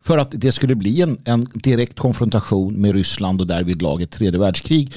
För 0.00 0.18
att 0.18 0.30
det 0.30 0.52
skulle 0.52 0.74
bli 0.74 1.02
en, 1.02 1.18
en 1.24 1.46
direkt 1.54 1.98
konfrontation 1.98 2.74
med 2.74 2.92
Ryssland 2.94 3.40
och 3.40 3.46
därvid 3.46 3.82
laget 3.82 4.10
tredje 4.10 4.40
världskrig 4.40 4.92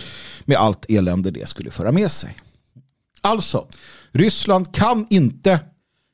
med 0.46 0.58
allt 0.58 0.86
elände 0.90 1.32
det 1.32 1.50
skulle 1.50 1.72
föra 1.72 1.92
med 1.92 2.12
sig. 2.12 2.36
Alltså, 3.22 3.68
Ryssland 4.12 4.74
kan 4.76 5.08
inte 5.10 5.60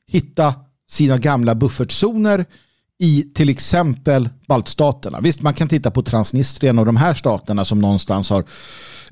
hitta 0.06 0.54
sina 0.88 1.18
gamla 1.18 1.54
buffertzoner 1.54 2.46
i 2.98 3.22
till 3.34 3.48
exempel 3.48 4.28
baltstaterna. 4.46 5.20
Visst, 5.20 5.40
man 5.40 5.54
kan 5.54 5.68
titta 5.68 5.90
på 5.90 6.02
Transnistrien 6.02 6.78
och 6.78 6.86
de 6.86 6.96
här 6.96 7.14
staterna 7.14 7.64
som 7.64 7.80
någonstans 7.80 8.30
har 8.30 8.44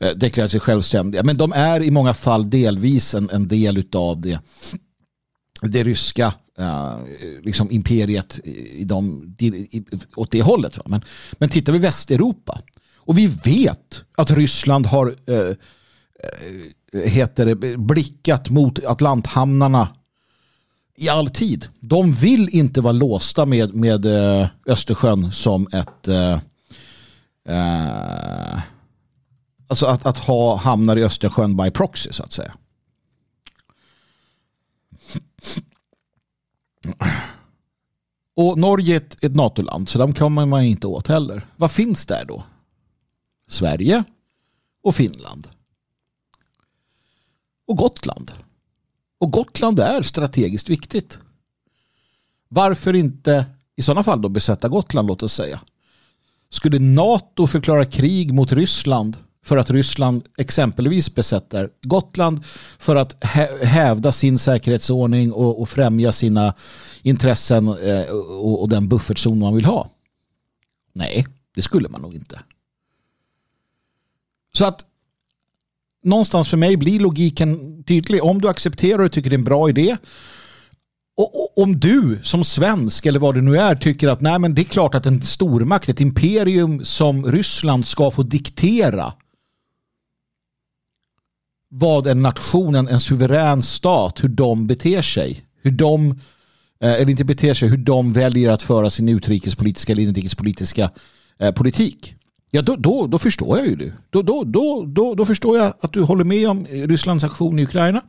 eh, 0.01 0.11
deklarerat 0.11 0.51
sig 0.51 0.61
självständiga. 0.61 1.23
Men 1.23 1.37
de 1.37 1.53
är 1.53 1.83
i 1.83 1.91
många 1.91 2.15
fall 2.15 2.51
delvis 2.51 3.15
en, 3.15 3.31
en 3.31 3.49
del 3.49 3.85
av 3.93 4.21
det, 4.21 4.41
det 5.71 5.85
ryska 5.85 6.35
uh, 6.61 6.97
liksom 7.43 7.71
imperiet 7.71 8.41
i 8.45 8.85
de, 8.85 9.35
i, 9.39 9.85
åt 10.15 10.31
det 10.31 10.43
hållet. 10.43 10.79
Va? 10.79 10.85
Men, 10.87 11.03
men 11.33 11.49
tittar 11.49 11.73
vi 11.73 11.79
Västeuropa 11.79 12.61
och 12.97 13.19
vi 13.19 13.27
vet 13.27 14.05
att 14.17 14.31
Ryssland 14.31 14.87
har 14.87 15.07
uh, 15.07 15.55
heter 17.05 17.47
det, 17.47 17.79
blickat 17.79 18.51
mot 18.51 18.85
Atlanthamnarna 18.85 19.89
i 20.97 21.09
all 21.09 21.31
tid. 21.31 21.69
De 21.81 22.13
vill 22.13 22.49
inte 22.49 22.81
vara 22.81 22.93
låsta 22.93 23.47
med, 23.47 23.75
med 23.75 24.07
Östersjön 24.67 25.33
som 25.33 25.69
ett 25.73 26.09
alltså 29.69 29.87
att, 29.87 30.07
att 30.07 30.19
ha 30.19 30.57
hamnar 30.57 30.97
i 30.97 31.05
Östersjön 31.05 31.57
by 31.57 31.71
proxy 31.71 32.13
så 32.13 32.23
att 32.23 32.33
säga. 32.33 32.55
Och 38.35 38.59
Norge 38.59 38.95
är 38.95 38.97
ett, 38.97 39.25
ett 39.25 39.35
NATO-land 39.35 39.89
så 39.89 39.99
de 39.99 40.15
kommer 40.15 40.47
man 40.47 40.63
inte 40.63 40.87
åt 40.87 41.09
heller. 41.09 41.47
Vad 41.57 41.71
finns 41.71 42.07
där 42.07 42.25
då? 42.25 42.45
Sverige 43.49 44.05
och 44.83 44.95
Finland. 44.95 45.49
Och 47.67 47.77
Gotland. 47.77 48.33
Och 49.19 49.31
Gotland 49.31 49.79
är 49.79 50.03
strategiskt 50.03 50.69
viktigt. 50.69 51.19
Varför 52.49 52.95
inte 52.95 53.47
i 53.77 53.83
sådana 53.83 54.05
fall 54.05 54.23
då 54.23 54.29
besätta 54.29 54.69
Gotland 54.69 55.09
låt 55.09 55.23
oss 55.23 55.35
säga? 55.35 55.61
Skulle 56.51 56.79
NATO 56.79 57.47
förklara 57.47 57.85
krig 57.85 58.35
mot 58.35 58.53
Ryssland 58.53 59.17
för 59.45 59.57
att 59.57 59.71
Ryssland 59.71 60.25
exempelvis 60.39 61.15
besätter 61.15 61.71
Gotland 61.83 62.45
för 62.79 62.97
att 62.97 63.25
hävda 63.63 64.13
sin 64.13 64.39
säkerhetsordning 64.39 65.33
och, 65.33 65.61
och 65.61 65.69
främja 65.69 66.13
sina 66.13 66.55
intressen 67.03 67.69
eh, 67.69 68.05
och, 68.13 68.61
och 68.63 68.69
den 68.69 68.89
buffertzon 68.89 69.39
man 69.39 69.55
vill 69.55 69.65
ha. 69.65 69.91
Nej, 70.93 71.27
det 71.55 71.63
skulle 71.63 71.89
man 71.89 72.03
nog 72.03 72.15
inte. 72.15 72.41
Så 74.53 74.65
att 74.65 74.85
någonstans 76.03 76.49
för 76.49 76.57
mig 76.57 76.77
blir 76.77 77.01
logiken 77.01 77.83
tydlig. 77.85 78.25
Om 78.25 78.41
du 78.41 78.49
accepterar 78.49 79.03
och 79.03 79.13
tycker 79.13 79.31
det 79.31 79.35
är 79.35 79.39
en 79.39 79.45
bra 79.45 79.69
idé 79.69 79.97
och, 81.17 81.59
om 81.59 81.81
du 81.81 82.19
som 82.23 82.45
svensk 82.45 83.07
eller 83.07 83.21
vad 83.21 83.35
det 83.35 83.41
nu 83.41 83.59
är 83.59 83.75
tycker 83.75 84.09
att 84.09 84.21
nej 84.21 84.39
men 84.39 84.55
det 84.55 84.63
är 84.63 84.65
klart 84.65 84.95
att 84.95 85.07
en 85.07 85.23
stormakt, 85.23 85.89
ett 85.89 86.01
imperium 86.01 86.85
som 86.85 87.33
Ryssland 87.33 87.87
ska 87.87 88.11
få 88.11 88.23
diktera 88.23 89.13
vad 91.75 92.07
en 92.07 92.23
nation, 92.23 92.75
en, 92.75 93.01
suverän 93.01 93.63
stat, 93.63 94.25
hur 94.25 94.29
de 94.29 94.67
beter 94.67 95.03
sig. 95.03 95.45
Hur 95.63 95.71
de, 95.71 96.11
eh, 96.81 96.93
eller 96.93 97.11
inte 97.11 97.25
beter 97.25 97.55
sig, 97.55 97.69
hur 97.69 97.77
de 97.77 98.13
väljer 98.13 98.51
att 98.51 98.63
föra 98.63 98.91
sin 98.91 99.09
utrikespolitiska 99.09 99.93
eller 99.93 100.03
inrikespolitiska 100.03 100.91
eh, 101.39 101.53
politik. 101.53 102.15
Ja, 102.51 102.63
då, 102.63 102.77
då, 102.77 103.07
då 103.07 103.19
förstår 103.19 103.59
jag 103.59 103.67
ju 103.67 103.77
det. 103.77 103.93
Då, 104.11 104.23
då, 104.23 104.45
då, 104.45 104.85
då, 104.87 105.15
då 105.15 105.25
förstår 105.25 105.59
jag 105.59 105.75
att 105.81 105.93
du 105.93 106.03
håller 106.03 106.25
med 106.25 106.49
om 106.49 106.67
eh, 106.67 106.89
Rysslands 106.89 107.25
aktion 107.25 107.59
i 107.59 107.63
Ukraina. 107.63 108.03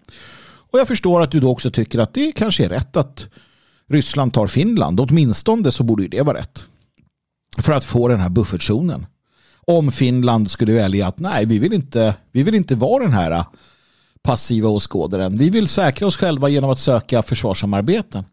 Och 0.71 0.79
jag 0.79 0.87
förstår 0.87 1.21
att 1.21 1.31
du 1.31 1.39
då 1.39 1.49
också 1.49 1.71
tycker 1.71 1.99
att 1.99 2.13
det 2.13 2.31
kanske 2.31 2.65
är 2.65 2.69
rätt 2.69 2.97
att 2.97 3.27
Ryssland 3.89 4.33
tar 4.33 4.47
Finland. 4.47 4.99
Åtminstone 4.99 5.71
så 5.71 5.83
borde 5.83 6.03
ju 6.03 6.09
det 6.09 6.21
vara 6.21 6.37
rätt. 6.37 6.63
För 7.57 7.73
att 7.73 7.85
få 7.85 8.07
den 8.07 8.19
här 8.19 8.29
buffertzonen 8.29 9.05
om 9.67 9.91
Finland 9.91 10.51
skulle 10.51 10.73
välja 10.73 11.07
att 11.07 11.19
nej, 11.19 11.45
vi 11.45 11.59
vill 11.59 11.73
inte, 11.73 12.15
vi 12.31 12.43
vill 12.43 12.55
inte 12.55 12.75
vara 12.75 13.03
den 13.03 13.13
här 13.13 13.45
passiva 14.21 14.69
åskådaren. 14.69 15.37
Vi 15.37 15.49
vill 15.49 15.67
säkra 15.67 16.07
oss 16.07 16.17
själva 16.17 16.49
genom 16.49 16.69
att 16.69 16.79
söka 16.79 17.21
försvarssamarbeten. 17.21 18.23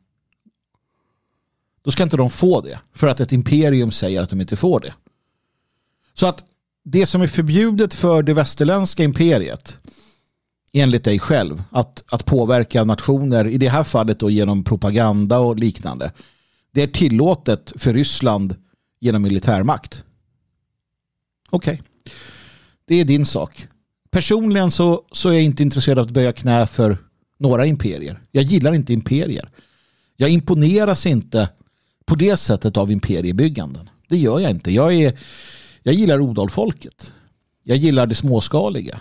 Då 1.85 1.91
ska 1.91 2.03
inte 2.03 2.17
de 2.17 2.31
få 2.31 2.61
det. 2.61 2.79
För 2.95 3.07
att 3.07 3.21
ett 3.21 3.33
imperium 3.33 3.91
säger 3.91 4.23
att 4.23 4.31
de 4.31 4.41
inte 4.41 4.57
får 4.57 4.81
det. 4.81 4.95
Så 6.15 6.27
att 6.27 6.45
det 6.85 7.07
som 7.07 7.23
är 7.23 7.27
förbjudet 7.27 7.95
för 7.95 8.23
det 8.23 8.35
västerländska 8.35 9.05
imperiet 9.05 9.79
enligt 10.73 11.05
dig 11.05 11.19
själv 11.19 11.63
att, 11.71 12.05
att 12.07 12.25
påverka 12.25 12.85
nationer, 12.85 13.47
i 13.47 13.59
det 13.59 13.69
här 13.69 13.85
fallet 13.85 14.19
då 14.19 14.31
genom 14.31 14.65
propaganda 14.65 15.39
och 15.39 15.57
liknande. 15.57 16.13
Det 16.73 16.83
är 16.83 16.87
tillåtet 16.87 17.73
för 17.77 17.93
Ryssland 17.95 18.57
genom 19.01 19.23
militärmakt. 19.23 20.05
Okej. 21.51 21.73
Okay. 21.73 22.13
Det 22.85 22.95
är 22.95 23.05
din 23.05 23.27
sak. 23.27 23.67
Personligen 24.11 24.71
så, 24.71 25.03
så 25.13 25.29
är 25.29 25.33
jag 25.33 25.43
inte 25.43 25.63
intresserad 25.63 25.99
av 25.99 26.07
att 26.07 26.11
böja 26.11 26.33
knä 26.33 26.67
för 26.67 26.99
några 27.39 27.67
imperier. 27.67 28.21
Jag 28.31 28.45
gillar 28.45 28.75
inte 28.75 28.93
imperier. 28.93 29.49
Jag 30.17 30.31
imponeras 30.31 31.07
inte 31.07 31.49
på 32.07 32.15
det 32.15 32.37
sättet 32.37 32.77
av 32.77 32.93
imperiebygganden. 32.93 33.91
Det 34.09 34.19
gör 34.19 34.39
jag 34.39 34.51
inte. 34.51 34.71
Jag, 34.71 34.95
är, 34.95 35.19
jag 35.83 35.95
gillar 35.95 36.21
odalfolket. 36.21 37.13
Jag 37.63 37.77
gillar 37.77 38.07
det 38.07 38.15
småskaliga. 38.15 39.01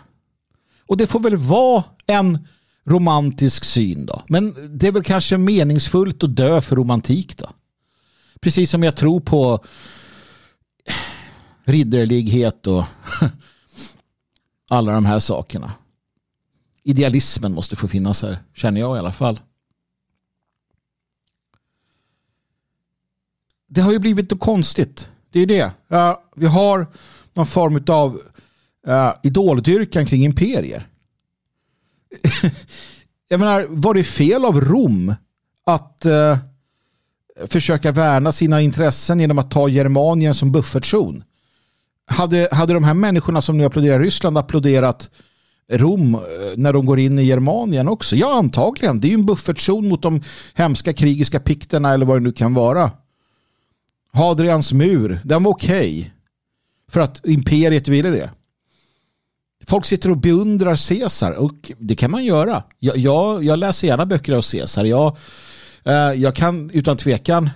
Och 0.88 0.98
det 0.98 1.08
får 1.08 1.20
väl 1.20 1.36
vara 1.36 1.84
en 2.08 2.48
romantisk 2.86 3.64
syn 3.64 4.06
då. 4.06 4.24
Men 4.28 4.78
det 4.80 4.88
är 4.88 4.92
väl 4.92 5.04
kanske 5.04 5.38
meningsfullt 5.38 6.24
att 6.24 6.36
dö 6.36 6.62
för 6.62 6.76
romantik 6.76 7.38
då. 7.38 7.50
Precis 8.42 8.70
som 8.70 8.84
jag 8.84 8.96
tror 8.96 9.20
på 9.20 9.64
ridderlighet 11.64 12.68
och 12.68 12.86
alla 14.70 14.92
de 14.92 15.06
här 15.06 15.20
sakerna. 15.20 15.72
Idealismen 16.84 17.54
måste 17.54 17.76
få 17.76 17.88
finnas 17.88 18.22
här, 18.22 18.44
känner 18.54 18.80
jag 18.80 18.96
i 18.96 19.00
alla 19.00 19.12
fall. 19.12 19.40
Det 23.68 23.82
har 23.82 23.92
ju 23.92 24.00
blivit 24.00 24.32
något 24.32 24.40
konstigt. 24.40 25.10
Det 25.32 25.40
är 25.40 25.46
det. 25.46 25.72
Vi 26.36 26.46
har 26.46 26.88
någon 27.34 27.46
form 27.46 27.84
av 27.88 28.22
uh, 28.88 29.14
idoldyrkan 29.24 30.06
kring 30.06 30.26
imperier. 30.26 30.88
jag 33.28 33.40
menar, 33.40 33.66
var 33.70 33.94
det 33.94 34.04
fel 34.04 34.46
av 34.46 34.62
Rom 34.62 35.14
att 35.64 36.06
uh, 36.06 36.38
försöka 37.48 37.92
värna 37.92 38.32
sina 38.32 38.62
intressen 38.62 39.20
genom 39.20 39.40
att 39.40 39.52
ta 39.52 39.70
Germanien 39.70 40.34
som 40.34 40.52
buffertzon? 40.52 41.24
Hade, 42.10 42.48
hade 42.52 42.74
de 42.74 42.84
här 42.84 42.94
människorna 42.94 43.42
som 43.42 43.58
nu 43.58 43.66
applåderar 43.66 44.00
Ryssland 44.00 44.38
applåderat 44.38 45.10
Rom 45.72 46.16
eh, 46.16 46.22
när 46.56 46.74
de 46.74 46.86
går 46.86 47.00
in 47.00 47.20
i 47.20 47.26
Germanien 47.26 47.88
också? 47.88 48.16
Ja, 48.16 48.38
antagligen. 48.38 49.00
Det 49.00 49.08
är 49.08 49.10
ju 49.10 49.16
en 49.16 49.26
buffertzon 49.26 49.88
mot 49.88 50.02
de 50.02 50.22
hemska 50.54 50.94
krigiska 50.94 51.40
pikterna 51.40 51.94
eller 51.94 52.06
vad 52.06 52.18
det 52.18 52.24
nu 52.24 52.32
kan 52.32 52.54
vara. 52.54 52.92
Hadrians 54.14 54.74
mur, 54.74 55.20
den 55.24 55.44
var 55.44 55.52
okej. 55.52 56.00
Okay, 56.00 56.12
för 56.92 57.00
att 57.00 57.28
imperiet 57.28 57.88
ville 57.88 58.10
det. 58.10 58.30
Folk 59.68 59.86
sitter 59.86 60.12
och 60.12 60.18
beundrar 60.18 60.90
Caesar 60.90 61.32
och 61.32 61.72
det 61.78 61.96
kan 61.96 62.12
man 62.12 62.26
göra. 62.26 62.64
Jag, 62.80 62.98
jag, 62.98 63.44
jag 63.44 63.60
läser 63.60 63.88
gärna 63.88 64.06
böcker 64.06 64.34
av 64.34 64.42
Caesar. 64.42 64.86
Jag, 64.86 65.18
eh, 65.84 65.94
jag 65.94 66.36
kan 66.36 66.70
utan 66.70 66.98
tvekan 66.98 67.50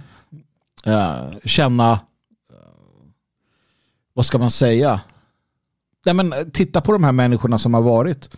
eh, 0.86 1.18
känna 1.46 2.00
vad 4.14 4.26
ska 4.26 4.38
man 4.38 4.52
säga? 4.52 5.02
Nej, 6.06 6.16
men, 6.16 6.34
eh, 6.34 6.40
titta 6.54 6.82
på 6.82 6.92
de 6.92 7.04
här 7.04 7.12
människorna 7.12 7.58
som 7.58 7.74
har 7.74 7.82
varit 7.82 8.30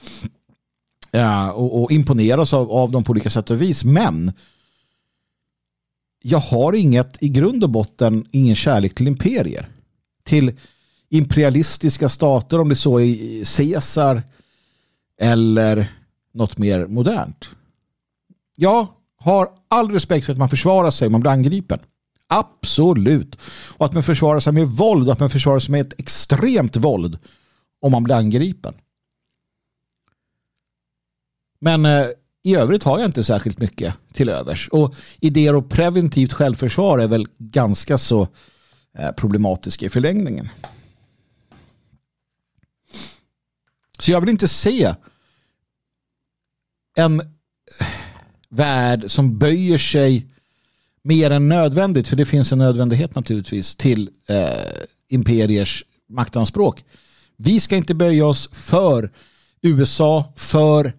ja, 1.11 1.51
och, 1.51 1.83
och 1.83 1.91
imponeras 1.91 2.53
av, 2.53 2.71
av 2.71 2.91
dem 2.91 3.03
på 3.03 3.11
olika 3.11 3.29
sätt 3.29 3.49
och 3.49 3.61
vis. 3.61 3.83
Men 3.83 4.31
jag 6.21 6.39
har 6.39 6.73
inget, 6.73 7.23
i 7.23 7.29
grund 7.29 7.63
och 7.63 7.69
botten, 7.69 8.25
ingen 8.31 8.55
kärlek 8.55 8.95
till 8.95 9.07
imperier. 9.07 9.69
Till 10.23 10.53
imperialistiska 11.09 12.09
stater, 12.09 12.59
om 12.59 12.69
det 12.69 12.75
så 12.75 12.99
är 12.99 13.57
Caesar 13.57 14.23
eller 15.19 15.93
något 16.33 16.57
mer 16.57 16.87
modernt. 16.87 17.49
Jag 18.55 18.87
har 19.17 19.49
all 19.67 19.91
respekt 19.91 20.25
för 20.25 20.33
att 20.33 20.39
man 20.39 20.49
försvarar 20.49 20.91
sig 20.91 21.05
om 21.05 21.11
man 21.11 21.21
blir 21.21 21.31
angripen. 21.31 21.79
Absolut. 22.27 23.37
Och 23.77 23.85
att 23.85 23.93
man 23.93 24.03
försvarar 24.03 24.39
sig 24.39 24.53
med 24.53 24.67
våld, 24.67 25.09
att 25.09 25.19
man 25.19 25.29
försvarar 25.29 25.59
sig 25.59 25.71
med 25.71 25.81
ett 25.81 25.99
extremt 25.99 26.75
våld 26.75 27.19
om 27.81 27.91
man 27.91 28.03
blir 28.03 28.15
angripen. 28.15 28.73
Men 31.59 31.85
eh, 31.85 32.07
i 32.43 32.55
övrigt 32.55 32.83
har 32.83 32.99
jag 32.99 33.07
inte 33.07 33.23
särskilt 33.23 33.59
mycket 33.59 33.93
till 34.13 34.29
övers. 34.29 34.69
Och 34.69 34.95
idéer 35.19 35.55
om 35.55 35.69
preventivt 35.69 36.33
självförsvar 36.33 36.99
är 36.99 37.07
väl 37.07 37.27
ganska 37.37 37.97
så 37.97 38.27
eh, 38.97 39.11
problematiska 39.11 39.85
i 39.85 39.89
förlängningen. 39.89 40.49
Så 43.99 44.11
jag 44.11 44.21
vill 44.21 44.29
inte 44.29 44.47
se 44.47 44.95
en 46.97 47.19
eh, 47.19 47.25
värld 48.49 49.11
som 49.11 49.37
böjer 49.39 49.77
sig 49.77 50.27
mer 51.05 51.31
än 51.31 51.49
nödvändigt, 51.49 52.07
för 52.07 52.15
det 52.15 52.25
finns 52.25 52.51
en 52.51 52.57
nödvändighet 52.57 53.15
naturligtvis 53.15 53.75
till 53.75 54.09
eh, 54.29 54.49
imperiers 55.09 55.85
maktanspråk. 56.09 56.83
Vi 57.37 57.59
ska 57.59 57.75
inte 57.75 57.95
böja 57.95 58.25
oss 58.25 58.49
för 58.51 59.11
USA, 59.61 60.33
för 60.35 60.93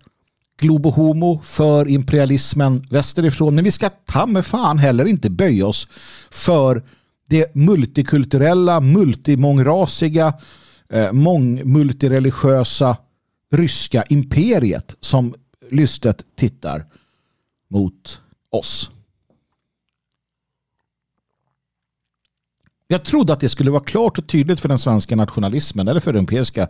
globo 0.60 0.90
homo, 0.90 1.40
för 1.42 1.88
imperialismen 1.88 2.86
västerifrån, 2.90 3.54
men 3.54 3.64
vi 3.64 3.70
ska 3.70 3.88
ta 3.88 4.26
med 4.26 4.46
fan 4.46 4.78
heller 4.78 5.04
inte 5.04 5.30
böja 5.30 5.66
oss 5.66 5.88
för 6.30 6.82
det 7.28 7.54
multikulturella, 7.54 8.80
multimångrasiga, 8.80 10.34
eh, 10.88 11.12
mångmultireligiösa 11.12 12.96
ryska 13.52 14.04
imperiet 14.08 14.96
som 15.00 15.34
lystet 15.70 16.24
tittar 16.36 16.84
mot 17.70 18.20
oss. 18.50 18.90
Jag 22.88 23.04
trodde 23.04 23.32
att 23.32 23.40
det 23.40 23.48
skulle 23.48 23.70
vara 23.70 23.84
klart 23.84 24.18
och 24.18 24.28
tydligt 24.28 24.60
för 24.60 24.68
den 24.68 24.78
svenska 24.78 25.16
nationalismen 25.16 25.88
eller 25.88 26.00
för 26.00 26.12
den 26.12 26.22
europeiska 26.22 26.68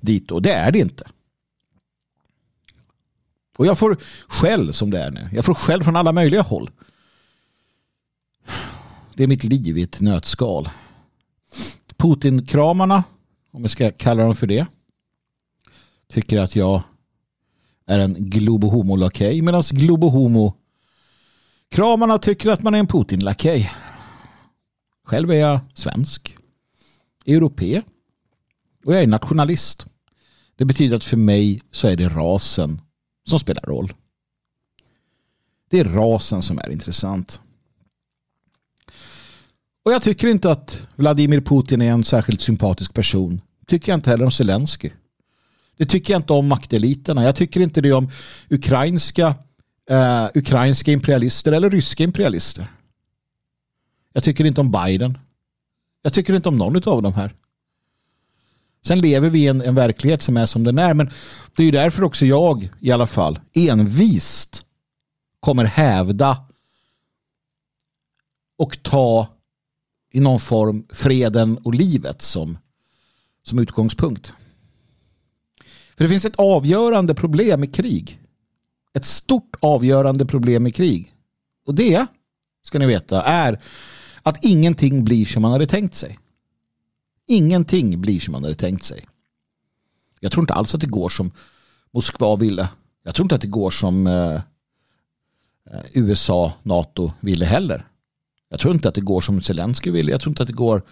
dito. 0.00 0.40
Det 0.40 0.52
är 0.52 0.72
det 0.72 0.78
inte. 0.78 1.08
Och 3.58 3.66
jag 3.66 3.78
får 3.78 3.96
skäll 4.28 4.74
som 4.74 4.90
det 4.90 5.02
är 5.02 5.10
nu. 5.10 5.28
Jag 5.32 5.44
får 5.44 5.54
skäll 5.54 5.84
från 5.84 5.96
alla 5.96 6.12
möjliga 6.12 6.42
håll. 6.42 6.70
Det 9.14 9.22
är 9.22 9.28
mitt 9.28 9.44
liv 9.44 9.78
i 9.78 9.82
ett 9.82 10.00
nötskal. 10.00 10.68
Putin-kramarna, 11.96 13.04
om 13.50 13.62
jag 13.62 13.70
ska 13.70 13.90
kalla 13.90 14.22
dem 14.22 14.36
för 14.36 14.46
det, 14.46 14.66
tycker 16.08 16.38
att 16.38 16.56
jag 16.56 16.82
är 17.86 17.98
en 17.98 18.30
globohomo-lakej 18.30 19.42
medan 19.42 19.62
globohomo-kramarna 19.62 22.18
tycker 22.18 22.50
att 22.50 22.62
man 22.62 22.74
är 22.74 22.78
en 22.78 22.86
Putin-lakej. 22.86 23.70
Själv 25.10 25.30
är 25.30 25.34
jag 25.34 25.60
svensk, 25.74 26.36
europé 27.26 27.82
och 28.84 28.94
jag 28.94 29.02
är 29.02 29.06
nationalist. 29.06 29.86
Det 30.56 30.64
betyder 30.64 30.96
att 30.96 31.04
för 31.04 31.16
mig 31.16 31.60
så 31.70 31.88
är 31.88 31.96
det 31.96 32.08
rasen 32.08 32.80
som 33.28 33.38
spelar 33.38 33.62
roll. 33.62 33.92
Det 35.70 35.80
är 35.80 35.84
rasen 35.84 36.42
som 36.42 36.58
är 36.58 36.70
intressant. 36.70 37.40
Och 39.84 39.92
jag 39.92 40.02
tycker 40.02 40.28
inte 40.28 40.50
att 40.50 40.80
Vladimir 40.96 41.40
Putin 41.40 41.82
är 41.82 41.90
en 41.90 42.04
särskilt 42.04 42.40
sympatisk 42.40 42.94
person. 42.94 43.40
Tycker 43.66 43.92
jag 43.92 43.96
inte 43.96 44.10
heller 44.10 44.24
om 44.24 44.32
Zelensky. 44.32 44.90
Det 45.76 45.86
tycker 45.86 46.14
jag 46.14 46.18
inte 46.18 46.32
om 46.32 46.48
makteliterna. 46.48 47.24
Jag 47.24 47.36
tycker 47.36 47.60
inte 47.60 47.80
det 47.80 47.92
om 47.92 48.10
ukrainska, 48.50 49.34
eh, 49.90 50.28
ukrainska 50.34 50.92
imperialister 50.92 51.52
eller 51.52 51.70
ryska 51.70 52.04
imperialister. 52.04 52.68
Jag 54.12 54.24
tycker 54.24 54.44
inte 54.44 54.60
om 54.60 54.70
Biden. 54.70 55.18
Jag 56.02 56.12
tycker 56.12 56.34
inte 56.34 56.48
om 56.48 56.56
någon 56.56 56.88
av 56.88 57.02
de 57.02 57.14
här. 57.14 57.34
Sen 58.82 59.00
lever 59.00 59.30
vi 59.30 59.38
i 59.38 59.46
en, 59.46 59.62
en 59.62 59.74
verklighet 59.74 60.22
som 60.22 60.36
är 60.36 60.46
som 60.46 60.64
den 60.64 60.78
är. 60.78 60.94
Men 60.94 61.10
det 61.56 61.62
är 61.62 61.64
ju 61.64 61.70
därför 61.70 62.02
också 62.02 62.26
jag 62.26 62.68
i 62.80 62.92
alla 62.92 63.06
fall 63.06 63.40
envist 63.52 64.64
kommer 65.40 65.64
hävda 65.64 66.44
och 68.58 68.82
ta 68.82 69.28
i 70.12 70.20
någon 70.20 70.40
form 70.40 70.86
freden 70.92 71.58
och 71.58 71.74
livet 71.74 72.22
som, 72.22 72.58
som 73.42 73.58
utgångspunkt. 73.58 74.32
För 75.96 76.04
det 76.04 76.08
finns 76.08 76.24
ett 76.24 76.36
avgörande 76.36 77.14
problem 77.14 77.64
i 77.64 77.66
krig. 77.66 78.20
Ett 78.92 79.04
stort 79.04 79.56
avgörande 79.60 80.26
problem 80.26 80.66
i 80.66 80.72
krig. 80.72 81.14
Och 81.66 81.74
det, 81.74 82.06
ska 82.62 82.78
ni 82.78 82.86
veta, 82.86 83.22
är 83.22 83.60
att 84.22 84.44
ingenting 84.44 85.04
blir 85.04 85.26
som 85.26 85.42
man 85.42 85.52
hade 85.52 85.66
tänkt 85.66 85.94
sig. 85.94 86.18
Ingenting 87.26 88.00
blir 88.00 88.20
som 88.20 88.32
man 88.32 88.42
hade 88.42 88.54
tänkt 88.54 88.84
sig. 88.84 89.06
Jag 90.20 90.32
tror 90.32 90.42
inte 90.42 90.54
alls 90.54 90.74
att 90.74 90.80
det 90.80 90.86
går 90.86 91.08
som 91.08 91.30
Moskva 91.90 92.36
ville. 92.36 92.68
Jag 93.02 93.14
tror 93.14 93.24
inte 93.24 93.34
att 93.34 93.40
det 93.40 93.46
går 93.46 93.70
som 93.70 94.06
eh, 94.06 94.34
eh, 95.70 95.80
USA, 95.92 96.52
NATO 96.62 97.12
ville 97.20 97.46
heller. 97.46 97.86
Jag 98.48 98.60
tror 98.60 98.74
inte 98.74 98.88
att 98.88 98.94
det 98.94 99.00
går 99.00 99.20
som 99.20 99.42
Zelensky 99.42 99.90
ville. 99.90 100.10
Jag 100.10 100.20
tror 100.20 100.30
inte 100.30 100.42
att 100.42 100.46
det 100.46 100.52
går 100.52 100.82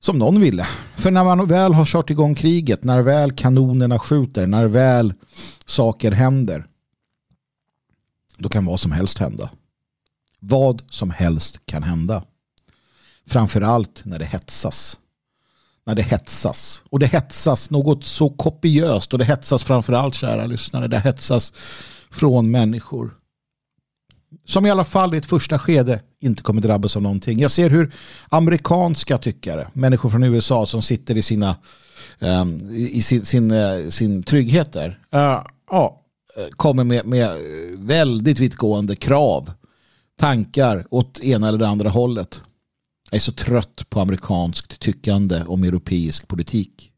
som 0.00 0.18
någon 0.18 0.40
ville. 0.40 0.66
För 0.96 1.10
när 1.10 1.24
man 1.24 1.46
väl 1.46 1.74
har 1.74 1.86
kört 1.86 2.10
igång 2.10 2.34
kriget, 2.34 2.84
när 2.84 3.00
väl 3.00 3.32
kanonerna 3.32 3.98
skjuter, 3.98 4.46
när 4.46 4.66
väl 4.66 5.14
saker 5.66 6.12
händer, 6.12 6.66
då 8.38 8.48
kan 8.48 8.64
vad 8.64 8.80
som 8.80 8.92
helst 8.92 9.18
hända. 9.18 9.50
Vad 10.44 10.82
som 10.90 11.10
helst 11.10 11.66
kan 11.66 11.82
hända. 11.82 12.24
Framförallt 13.26 14.02
när 14.04 14.18
det 14.18 14.24
hetsas. 14.24 14.98
när 15.86 15.94
det 15.94 16.02
hetsas. 16.02 16.82
Och 16.90 16.98
det 16.98 17.06
hetsas 17.06 17.70
något 17.70 18.04
så 18.04 18.30
kopiöst 18.30 19.12
och 19.12 19.18
det 19.18 19.24
hetsas 19.24 19.64
framförallt, 19.64 20.14
kära 20.14 20.46
lyssnare, 20.46 20.88
det 20.88 21.00
hetsas 21.00 21.52
från 22.10 22.50
människor 22.50 23.14
som 24.44 24.66
i 24.66 24.70
alla 24.70 24.84
fall 24.84 25.14
i 25.14 25.18
ett 25.18 25.26
första 25.26 25.58
skede 25.58 26.00
inte 26.20 26.42
kommer 26.42 26.62
drabbas 26.62 26.96
av 26.96 27.02
någonting. 27.02 27.40
Jag 27.40 27.50
ser 27.50 27.70
hur 27.70 27.92
amerikanska 28.28 29.18
tyckare, 29.18 29.68
människor 29.72 30.10
från 30.10 30.22
USA 30.22 30.66
som 30.66 30.82
sitter 30.82 31.16
i 31.16 31.22
sina 31.22 31.56
um, 32.18 32.58
i 32.70 33.02
sin, 33.02 33.24
sin, 33.24 33.50
uh, 33.50 33.90
sin 33.90 34.22
trygghet 34.22 34.72
där, 34.72 34.98
uh, 35.14 35.20
uh, 35.72 35.90
kommer 36.50 36.84
med, 36.84 37.06
med 37.06 37.36
väldigt 37.76 38.40
vittgående 38.40 38.96
krav, 38.96 39.52
tankar 40.22 40.86
åt 40.90 41.20
ena 41.20 41.48
eller 41.48 41.58
det 41.58 41.68
andra 41.68 41.90
hållet. 41.90 42.40
Jag 43.10 43.16
är 43.16 43.20
så 43.20 43.32
trött 43.32 43.90
på 43.90 44.00
amerikanskt 44.00 44.78
tyckande 44.78 45.44
om 45.44 45.64
europeisk 45.64 46.28
politik. 46.28 46.92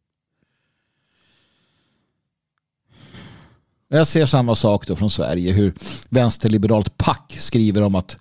Jag 3.88 4.06
ser 4.06 4.26
samma 4.26 4.54
sak 4.54 4.86
då 4.86 4.96
från 4.96 5.10
Sverige. 5.10 5.52
Hur 5.52 5.74
vänsterliberalt 6.08 6.96
pack 6.96 7.36
skriver 7.38 7.82
om 7.82 7.94
att 7.94 8.16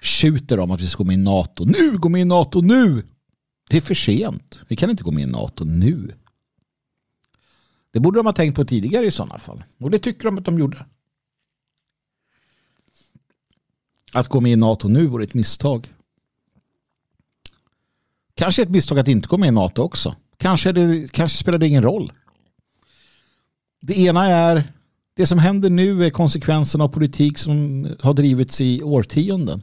tjuter 0.00 0.60
om 0.60 0.70
att 0.70 0.80
vi 0.80 0.86
ska 0.86 0.98
gå 0.98 1.06
med 1.06 1.14
i 1.14 1.22
NATO. 1.22 1.64
Nu, 1.64 1.98
gå 1.98 2.08
med 2.08 2.20
i 2.20 2.24
NATO 2.24 2.60
nu! 2.60 3.02
Det 3.70 3.76
är 3.76 3.80
för 3.80 3.94
sent. 3.94 4.60
Vi 4.68 4.76
kan 4.76 4.90
inte 4.90 5.02
gå 5.02 5.10
med 5.10 5.28
i 5.28 5.30
NATO 5.30 5.64
nu. 5.64 6.14
Det 7.92 8.00
borde 8.00 8.18
de 8.18 8.26
ha 8.26 8.32
tänkt 8.32 8.56
på 8.56 8.64
tidigare 8.64 9.06
i 9.06 9.10
sådana 9.10 9.38
fall. 9.38 9.64
Och 9.78 9.90
det 9.90 9.98
tycker 9.98 10.24
de 10.24 10.38
att 10.38 10.44
de 10.44 10.58
gjorde. 10.58 10.86
Att 14.16 14.28
gå 14.28 14.40
med 14.40 14.52
i 14.52 14.56
NATO 14.56 14.88
nu 14.88 15.06
vore 15.06 15.24
ett 15.24 15.34
misstag. 15.34 15.94
Kanske 18.34 18.62
ett 18.62 18.70
misstag 18.70 18.98
att 18.98 19.08
inte 19.08 19.28
gå 19.28 19.38
med 19.38 19.48
i 19.48 19.52
NATO 19.52 19.82
också. 19.82 20.16
Kanske, 20.36 20.72
det, 20.72 21.12
kanske 21.12 21.38
spelar 21.38 21.58
det 21.58 21.68
ingen 21.68 21.82
roll. 21.82 22.12
Det 23.80 23.98
ena 23.98 24.26
är 24.26 24.72
det 25.14 25.26
som 25.26 25.38
händer 25.38 25.70
nu 25.70 26.04
är 26.04 26.10
konsekvensen 26.10 26.80
av 26.80 26.88
politik 26.88 27.38
som 27.38 27.86
har 28.00 28.14
drivits 28.14 28.60
i 28.60 28.82
årtionden. 28.82 29.62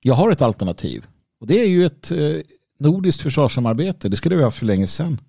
Jag 0.00 0.14
har 0.14 0.30
ett 0.30 0.42
alternativ. 0.42 1.06
Och 1.40 1.46
det 1.46 1.60
är 1.60 1.68
ju 1.68 1.86
ett 1.86 2.10
eh, 2.10 2.36
nordiskt 2.78 3.22
försvarssamarbete. 3.22 4.08
Det 4.08 4.16
skulle 4.16 4.36
vi 4.36 4.42
ha 4.42 4.50
för 4.50 4.66
länge 4.66 4.86
sedan. 4.86 5.20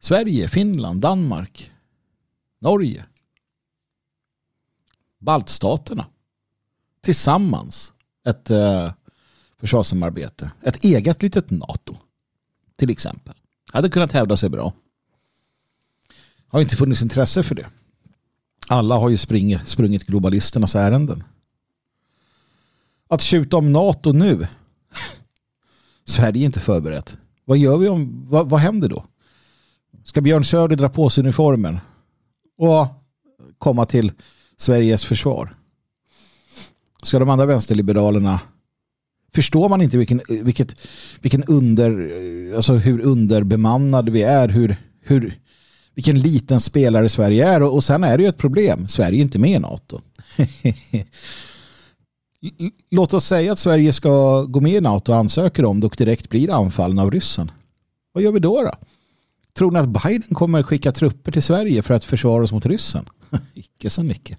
Sverige, 0.00 0.48
Finland, 0.48 1.00
Danmark, 1.00 1.72
Norge, 2.60 3.04
baltstaterna 5.18 6.06
tillsammans 7.04 7.92
ett 8.28 8.50
eh, 8.50 8.92
försvarssamarbete. 9.60 10.50
Ett 10.62 10.84
eget 10.84 11.22
litet 11.22 11.50
NATO 11.50 11.96
till 12.76 12.90
exempel. 12.90 13.34
Hade 13.72 13.90
kunnat 13.90 14.12
hävda 14.12 14.36
sig 14.36 14.50
bra 14.50 14.72
har 16.54 16.60
inte 16.60 16.76
funnits 16.76 17.02
intresse 17.02 17.42
för 17.42 17.54
det. 17.54 17.66
Alla 18.68 18.98
har 18.98 19.08
ju 19.08 19.16
springit, 19.16 19.68
sprungit 19.68 20.06
globalisternas 20.06 20.74
ärenden. 20.74 21.24
Att 23.08 23.20
tjuta 23.20 23.56
om 23.56 23.72
NATO 23.72 24.12
nu. 24.12 24.46
Sverige 26.04 26.42
är 26.42 26.46
inte 26.46 26.60
förberett. 26.60 27.16
Vad 27.44 27.58
gör 27.58 27.78
vi 27.78 27.88
om, 27.88 28.26
vad, 28.28 28.50
vad 28.50 28.60
händer 28.60 28.88
då? 28.88 29.04
Ska 30.04 30.20
Björn 30.20 30.44
Söder 30.44 30.76
dra 30.76 30.88
på 30.88 31.10
sig 31.10 31.22
uniformen 31.22 31.78
och 32.58 32.86
komma 33.58 33.86
till 33.86 34.12
Sveriges 34.56 35.04
försvar? 35.04 35.56
Ska 37.04 37.18
de 37.18 37.30
andra 37.30 37.46
vänsterliberalerna 37.46 38.40
förstår 39.34 39.68
man 39.68 39.82
inte 39.82 39.98
vilken, 39.98 40.20
vilket, 40.28 40.76
vilken 41.20 41.44
under, 41.44 42.10
alltså 42.56 42.72
hur 42.74 43.00
underbemannade 43.00 44.10
vi 44.10 44.22
är, 44.22 44.48
hur, 44.48 44.76
hur 45.00 45.38
vilken 45.94 46.18
liten 46.18 46.60
spelare 46.60 47.08
Sverige 47.08 47.48
är. 47.48 47.62
Och, 47.62 47.74
och 47.74 47.84
sen 47.84 48.04
är 48.04 48.16
det 48.18 48.22
ju 48.22 48.28
ett 48.28 48.38
problem. 48.38 48.88
Sverige 48.88 49.18
är 49.18 49.22
inte 49.22 49.38
med 49.38 49.50
i 49.50 49.58
NATO. 49.58 50.00
Låt 52.90 53.14
oss 53.14 53.24
säga 53.26 53.52
att 53.52 53.58
Sverige 53.58 53.92
ska 53.92 54.42
gå 54.42 54.60
med 54.60 54.72
i 54.72 54.80
NATO 54.80 55.12
och 55.12 55.18
ansöker 55.18 55.64
om 55.64 55.80
det 55.80 55.86
och 55.86 55.94
direkt 55.98 56.28
blir 56.28 56.50
anfallen 56.50 56.98
av 56.98 57.10
ryssen. 57.10 57.50
Vad 58.12 58.24
gör 58.24 58.32
vi 58.32 58.40
då? 58.40 58.62
då? 58.62 58.72
Tror 59.52 59.70
ni 59.70 59.78
att 59.78 59.88
Biden 59.88 60.34
kommer 60.34 60.62
skicka 60.62 60.92
trupper 60.92 61.32
till 61.32 61.42
Sverige 61.42 61.82
för 61.82 61.94
att 61.94 62.04
försvara 62.04 62.44
oss 62.44 62.52
mot 62.52 62.66
ryssen? 62.66 63.08
Icke 63.54 63.90
så 63.90 64.02
mycket. 64.02 64.38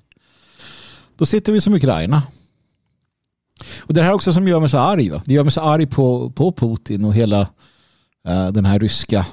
Då 1.15 1.25
sitter 1.25 1.54
vi 1.54 1.62
som 1.62 1.73
Ukraina. 1.73 2.23
Och 3.88 3.93
det 3.93 4.04
här 4.04 4.13
också 4.13 4.34
som 4.34 4.48
gör 4.48 4.60
mig 4.60 4.69
så 4.69 4.78
arg. 4.78 5.10
Va? 5.10 5.21
Det 5.26 5.34
gör 5.34 5.43
mig 5.43 5.52
så 5.52 5.62
arg 5.62 5.86
på, 5.86 6.30
på 6.30 6.52
Putin 6.52 7.06
och 7.06 7.13
hela 7.13 7.41
eh, 8.28 8.48
den 8.52 8.65
här 8.65 8.80
ryska 8.80 9.26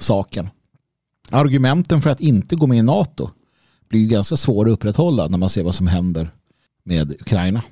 saken 0.00 0.48
argumenten 1.34 2.02
för 2.02 2.10
att 2.10 2.20
inte 2.20 2.56
gå 2.56 2.66
med 2.66 2.78
i 2.78 2.82
NATO 2.82 3.30
blir 3.88 4.00
ju 4.00 4.06
ganska 4.06 4.36
svåra 4.36 4.68
att 4.68 4.72
upprätthålla 4.72 5.26
när 5.26 5.38
man 5.38 5.48
ser 5.48 5.62
vad 5.62 5.74
som 5.74 5.86
händer 5.86 6.30
med 6.82 7.12
Ukraina. 7.12 7.62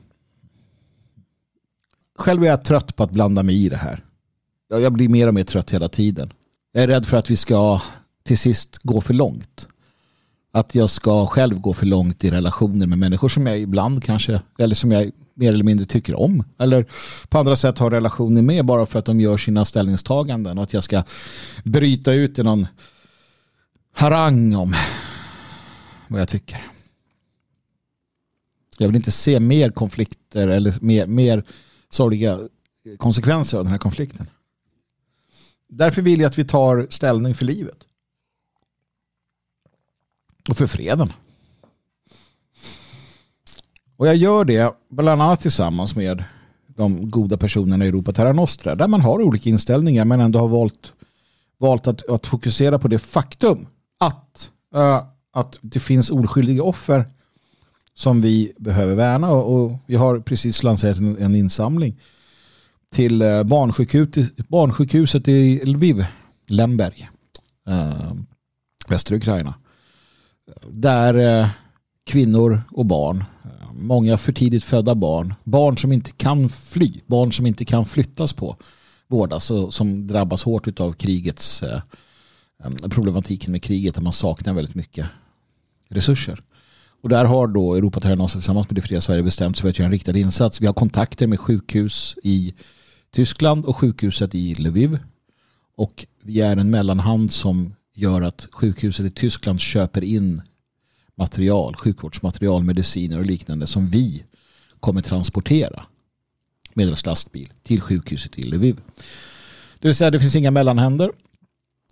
Själv 2.18 2.44
är 2.44 2.46
jag 2.46 2.64
trött 2.64 2.96
på 2.96 3.02
att 3.02 3.10
blanda 3.10 3.42
mig 3.42 3.64
i 3.64 3.68
det 3.68 3.76
här. 3.76 4.04
Jag 4.68 4.92
blir 4.92 5.08
mer 5.08 5.28
och 5.28 5.34
mer 5.34 5.44
trött 5.44 5.70
hela 5.70 5.88
tiden. 5.88 6.32
Jag 6.72 6.84
är 6.84 6.88
rädd 6.88 7.06
för 7.06 7.16
att 7.16 7.30
vi 7.30 7.36
ska 7.36 7.80
till 8.24 8.38
sist 8.38 8.78
gå 8.82 9.00
för 9.00 9.14
långt. 9.14 9.68
Att 10.52 10.74
jag 10.74 10.90
ska 10.90 11.26
själv 11.26 11.60
gå 11.60 11.74
för 11.74 11.86
långt 11.86 12.24
i 12.24 12.30
relationer 12.30 12.86
med 12.86 12.98
människor 12.98 13.28
som 13.28 13.46
jag 13.46 13.60
ibland 13.60 14.04
kanske, 14.04 14.40
eller 14.58 14.74
som 14.74 14.92
jag 14.92 15.10
mer 15.34 15.52
eller 15.52 15.64
mindre 15.64 15.86
tycker 15.86 16.20
om. 16.20 16.44
Eller 16.58 16.86
på 17.28 17.38
andra 17.38 17.56
sätt 17.56 17.78
har 17.78 17.90
relationer 17.90 18.42
med 18.42 18.64
bara 18.64 18.86
för 18.86 18.98
att 18.98 19.04
de 19.04 19.20
gör 19.20 19.36
sina 19.36 19.64
ställningstaganden. 19.64 20.58
Och 20.58 20.64
att 20.64 20.72
jag 20.72 20.82
ska 20.82 21.02
bryta 21.64 22.12
ut 22.12 22.38
i 22.38 22.42
någon 22.42 22.66
harang 23.92 24.54
om 24.54 24.74
vad 26.08 26.20
jag 26.20 26.28
tycker. 26.28 26.66
Jag 28.78 28.86
vill 28.86 28.96
inte 28.96 29.10
se 29.10 29.40
mer 29.40 29.70
konflikter 29.70 30.48
eller 30.48 30.78
mer, 30.80 31.06
mer 31.06 31.44
sorgliga 31.90 32.38
konsekvenser 32.98 33.58
av 33.58 33.64
den 33.64 33.70
här 33.70 33.78
konflikten. 33.78 34.26
Därför 35.68 36.02
vill 36.02 36.20
jag 36.20 36.28
att 36.28 36.38
vi 36.38 36.44
tar 36.44 36.86
ställning 36.90 37.34
för 37.34 37.44
livet. 37.44 37.84
Och 40.48 40.56
för 40.56 40.66
freden. 40.66 41.12
Och 44.02 44.08
jag 44.08 44.16
gör 44.16 44.44
det 44.44 44.74
bland 44.88 45.22
annat 45.22 45.40
tillsammans 45.40 45.96
med 45.96 46.24
de 46.66 47.10
goda 47.10 47.36
personerna 47.36 47.84
i 47.84 47.88
Europa 47.88 48.12
Terra 48.12 48.32
Nostra. 48.32 48.74
Där 48.74 48.88
man 48.88 49.00
har 49.00 49.22
olika 49.22 49.50
inställningar 49.50 50.04
men 50.04 50.20
ändå 50.20 50.38
har 50.38 50.48
valt, 50.48 50.92
valt 51.58 51.86
att, 51.86 52.08
att 52.08 52.26
fokusera 52.26 52.78
på 52.78 52.88
det 52.88 52.98
faktum 52.98 53.66
att, 54.00 54.50
uh, 54.76 55.02
att 55.32 55.58
det 55.60 55.80
finns 55.80 56.10
oskyldiga 56.10 56.62
offer 56.62 57.04
som 57.94 58.20
vi 58.20 58.52
behöver 58.58 58.94
värna 58.94 59.30
och, 59.30 59.54
och 59.54 59.72
vi 59.86 59.96
har 59.96 60.20
precis 60.20 60.62
lanserat 60.62 60.98
en, 60.98 61.18
en 61.18 61.34
insamling 61.34 62.00
till 62.94 63.22
uh, 63.22 63.42
barnsjukhus, 63.42 64.36
barnsjukhuset 64.36 65.28
i 65.28 65.64
Lviv, 65.64 66.06
Lemberg, 66.46 67.08
uh, 67.68 68.12
västra 68.88 69.16
Ukraina. 69.16 69.54
Där 70.70 71.48
kvinnor 72.04 72.60
och 72.70 72.86
barn, 72.86 73.24
många 73.74 74.16
för 74.16 74.32
tidigt 74.32 74.64
födda 74.64 74.94
barn, 74.94 75.34
barn 75.44 75.78
som 75.78 75.92
inte 75.92 76.12
kan 76.12 76.48
fly, 76.48 77.00
barn 77.06 77.32
som 77.32 77.46
inte 77.46 77.64
kan 77.64 77.84
flyttas 77.84 78.32
på, 78.32 78.56
vårdas 79.08 79.34
alltså 79.34 79.66
och 79.66 79.74
som 79.74 80.06
drabbas 80.06 80.42
hårt 80.42 80.80
av 80.80 80.92
krigets 80.92 81.62
eh, 81.62 81.80
eh, 82.64 82.88
problematiken 82.90 83.52
med 83.52 83.62
kriget 83.62 83.94
där 83.94 84.02
man 84.02 84.12
saknar 84.12 84.54
väldigt 84.54 84.74
mycket 84.74 85.06
resurser. 85.88 86.40
Och 87.02 87.08
där 87.08 87.24
har 87.24 87.46
då 87.46 87.74
Europa 87.74 88.00
tillsammans 88.00 88.68
med 88.70 88.74
det 88.74 88.82
fria 88.82 89.00
Sverige 89.00 89.22
bestämt 89.22 89.56
sig 89.56 89.62
för 89.62 89.68
att 89.68 89.78
göra 89.78 89.86
en 89.86 89.92
riktad 89.92 90.18
insats. 90.18 90.60
Vi 90.60 90.66
har 90.66 90.74
kontakter 90.74 91.26
med 91.26 91.40
sjukhus 91.40 92.14
i 92.22 92.54
Tyskland 93.14 93.64
och 93.64 93.76
sjukhuset 93.76 94.34
i 94.34 94.54
Lviv. 94.54 94.98
Och 95.76 96.06
vi 96.22 96.40
är 96.40 96.56
en 96.56 96.70
mellanhand 96.70 97.32
som 97.32 97.74
gör 97.94 98.22
att 98.22 98.46
sjukhuset 98.52 99.06
i 99.06 99.10
Tyskland 99.10 99.60
köper 99.60 100.04
in 100.04 100.42
material, 101.14 101.76
sjukvårdsmaterial, 101.76 102.64
mediciner 102.64 103.18
och 103.18 103.26
liknande 103.26 103.66
som 103.66 103.88
vi 103.88 104.24
kommer 104.80 105.02
transportera 105.02 105.82
medelst 106.74 107.06
lastbil 107.06 107.52
till 107.62 107.80
sjukhuset 107.80 108.38
i 108.38 108.42
Lviv. 108.42 108.80
Det 109.78 109.88
vill 109.88 109.94
säga 109.94 110.10
det 110.10 110.20
finns 110.20 110.36
inga 110.36 110.50
mellanhänder. 110.50 111.12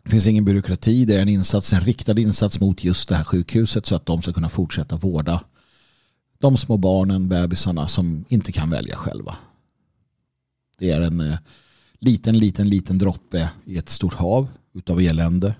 Det 0.05 0.11
finns 0.11 0.27
ingen 0.27 0.45
byråkrati. 0.45 1.05
Det 1.05 1.17
är 1.17 1.23
en 1.23 1.29
insats, 1.29 1.73
en 1.73 1.81
riktad 1.81 2.21
insats 2.21 2.61
mot 2.61 2.85
just 2.85 3.09
det 3.09 3.15
här 3.15 3.25
sjukhuset 3.25 3.87
så 3.87 3.95
att 3.95 4.07
de 4.07 4.23
ska 4.23 4.33
kunna 4.33 4.49
fortsätta 4.49 4.97
vårda 4.97 5.45
de 6.41 6.57
små 6.57 6.77
barnen, 6.77 7.29
bebisarna 7.29 7.89
som 7.89 8.25
inte 8.29 8.53
kan 8.53 8.71
välja 8.71 8.97
själva. 8.97 9.37
Det 10.79 10.91
är 10.91 11.01
en 11.01 11.21
eh, 11.21 11.39
liten, 11.99 12.39
liten, 12.39 12.69
liten 12.69 12.99
droppe 12.99 13.51
i 13.65 13.79
ett 13.79 13.91
stort 13.91 14.15
hav 14.15 14.49
utav 14.73 15.01
elände. 15.01 15.55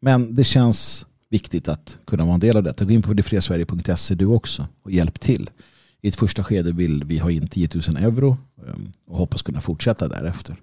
Men 0.00 0.34
det 0.34 0.44
känns 0.44 1.06
viktigt 1.28 1.68
att 1.68 1.98
kunna 2.04 2.24
vara 2.24 2.34
en 2.34 2.40
del 2.40 2.56
av 2.56 2.62
detta. 2.62 2.84
Gå 2.84 2.90
in 2.90 3.02
på 3.02 3.14
detfriasverige.se 3.14 4.14
du 4.14 4.26
också 4.26 4.66
och 4.82 4.90
hjälp 4.90 5.20
till. 5.20 5.50
I 6.00 6.08
ett 6.08 6.16
första 6.16 6.44
skede 6.44 6.72
vill 6.72 7.04
vi 7.04 7.18
ha 7.18 7.30
in 7.30 7.48
10 7.48 7.68
000 7.88 7.96
euro 7.96 8.36
ehm, 8.68 8.92
och 9.06 9.18
hoppas 9.18 9.42
kunna 9.42 9.60
fortsätta 9.60 10.08
därefter. 10.08 10.56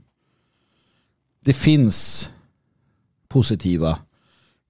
det 1.45 1.53
finns 1.53 2.29
positiva, 3.27 3.99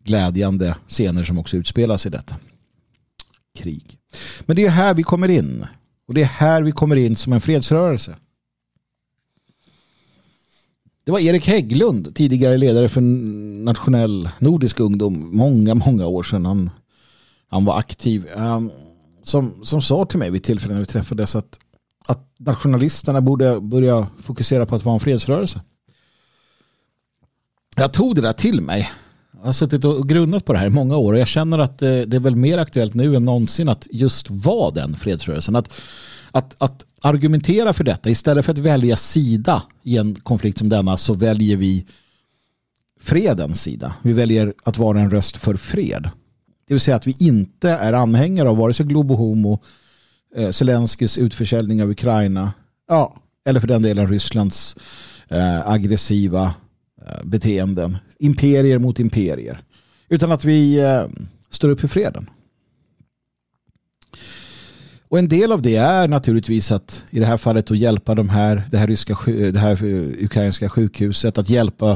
glädjande 0.03 0.75
scener 0.87 1.23
som 1.23 1.39
också 1.39 1.57
utspelas 1.57 2.05
i 2.05 2.09
detta 2.09 2.35
krig. 3.55 3.97
Men 4.45 4.55
det 4.55 4.65
är 4.65 4.69
här 4.69 4.93
vi 4.93 5.03
kommer 5.03 5.27
in. 5.27 5.65
Och 6.07 6.13
det 6.13 6.21
är 6.21 6.25
här 6.25 6.61
vi 6.61 6.71
kommer 6.71 6.95
in 6.95 7.15
som 7.15 7.33
en 7.33 7.41
fredsrörelse. 7.41 8.15
Det 11.05 11.11
var 11.11 11.19
Erik 11.19 11.47
Hägglund, 11.47 12.15
tidigare 12.15 12.57
ledare 12.57 12.89
för 12.89 13.01
nationell 13.01 14.29
nordisk 14.39 14.79
ungdom, 14.79 15.37
många, 15.37 15.75
många 15.75 16.07
år 16.07 16.23
sedan. 16.23 16.45
Han, 16.45 16.69
han 17.47 17.65
var 17.65 17.79
aktiv. 17.79 18.27
Um, 18.35 18.71
som, 19.23 19.53
som 19.63 19.81
sa 19.81 20.05
till 20.05 20.19
mig 20.19 20.31
vid 20.31 20.43
tillfället 20.43 20.75
när 20.75 20.79
vi 20.79 20.85
träffades 20.85 21.35
att, 21.35 21.59
att 22.05 22.29
nationalisterna 22.39 23.21
borde 23.21 23.59
börja 23.59 24.07
fokusera 24.23 24.65
på 24.65 24.75
att 24.75 24.85
vara 24.85 24.93
en 24.93 24.99
fredsrörelse. 24.99 25.61
Jag 27.75 27.93
tog 27.93 28.15
det 28.15 28.21
där 28.21 28.33
till 28.33 28.61
mig. 28.61 28.89
Jag 29.31 29.45
har 29.45 29.53
suttit 29.53 29.85
och 29.85 30.09
grunnat 30.09 30.45
på 30.45 30.53
det 30.53 30.59
här 30.59 30.67
i 30.67 30.69
många 30.69 30.97
år 30.97 31.13
och 31.13 31.19
jag 31.19 31.27
känner 31.27 31.59
att 31.59 31.79
det, 31.79 32.05
det 32.05 32.17
är 32.17 32.21
väl 32.21 32.35
mer 32.35 32.57
aktuellt 32.57 32.93
nu 32.93 33.15
än 33.15 33.25
någonsin 33.25 33.69
att 33.69 33.87
just 33.91 34.29
vara 34.29 34.71
den 34.71 34.95
fredsrörelsen. 34.95 35.55
Att, 35.55 35.73
att, 36.31 36.55
att 36.57 36.85
argumentera 37.03 37.73
för 37.73 37.83
detta 37.83 38.09
istället 38.09 38.45
för 38.45 38.51
att 38.51 38.59
välja 38.59 38.95
sida 38.95 39.63
i 39.83 39.97
en 39.97 40.15
konflikt 40.15 40.57
som 40.57 40.69
denna 40.69 40.97
så 40.97 41.13
väljer 41.13 41.57
vi 41.57 41.85
fredens 42.99 43.61
sida. 43.61 43.95
Vi 44.01 44.13
väljer 44.13 44.53
att 44.63 44.77
vara 44.77 44.99
en 44.99 45.11
röst 45.11 45.37
för 45.37 45.55
fred. 45.57 46.09
Det 46.67 46.73
vill 46.73 46.81
säga 46.81 46.97
att 46.97 47.07
vi 47.07 47.15
inte 47.19 47.69
är 47.69 47.93
anhängare 47.93 48.49
av 48.49 48.57
vare 48.57 48.73
sig 48.73 48.85
Globo 48.85 49.15
Homo, 49.15 49.59
eh, 50.35 50.49
Zelenskis 50.49 51.17
utförsäljning 51.17 51.83
av 51.83 51.89
Ukraina, 51.89 52.53
ja, 52.87 53.15
eller 53.45 53.59
för 53.59 53.67
den 53.67 53.81
delen 53.81 54.07
Rysslands 54.07 54.75
eh, 55.27 55.69
aggressiva 55.69 56.53
eh, 57.07 57.23
beteenden. 57.23 57.97
Imperier 58.19 58.79
mot 58.79 58.99
imperier. 58.99 59.61
Utan 60.09 60.31
att 60.31 60.45
vi 60.45 60.79
eh, 60.79 61.05
står 61.49 61.69
upp 61.69 61.79
för 61.79 61.87
freden. 61.87 62.29
Och 65.13 65.19
en 65.19 65.27
del 65.27 65.51
av 65.51 65.61
det 65.61 65.75
är 65.75 66.07
naturligtvis 66.07 66.71
att 66.71 67.03
i 67.09 67.19
det 67.19 67.25
här 67.25 67.37
fallet 67.37 67.71
att 67.71 67.77
hjälpa 67.77 68.15
de 68.15 68.29
här, 68.29 68.67
det 68.71 68.77
här, 68.77 68.87
ryska, 68.87 69.17
det 69.25 69.59
här 69.59 69.85
eh, 69.85 70.25
ukrainska 70.25 70.69
sjukhuset 70.69 71.37
att 71.37 71.49
hjälpa 71.49 71.91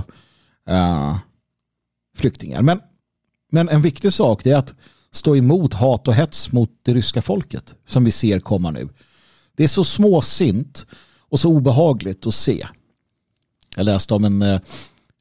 uh, 0.69 1.17
flyktingar. 2.15 2.61
Men, 2.61 2.79
men 3.51 3.69
en 3.69 3.81
viktig 3.81 4.13
sak 4.13 4.45
är 4.45 4.55
att 4.55 4.73
stå 5.11 5.35
emot 5.35 5.73
hat 5.73 6.07
och 6.07 6.13
hets 6.13 6.51
mot 6.51 6.69
det 6.83 6.93
ryska 6.93 7.21
folket 7.21 7.75
som 7.87 8.03
vi 8.03 8.11
ser 8.11 8.39
komma 8.39 8.71
nu. 8.71 8.89
Det 9.55 9.63
är 9.63 9.67
så 9.67 9.83
småsint 9.83 10.85
och 11.19 11.39
så 11.39 11.49
obehagligt 11.49 12.27
att 12.27 12.33
se. 12.35 12.67
Jag 13.75 13.83
läste 13.83 14.13
om 14.13 14.23
en, 14.25 14.41
eh, 14.41 14.59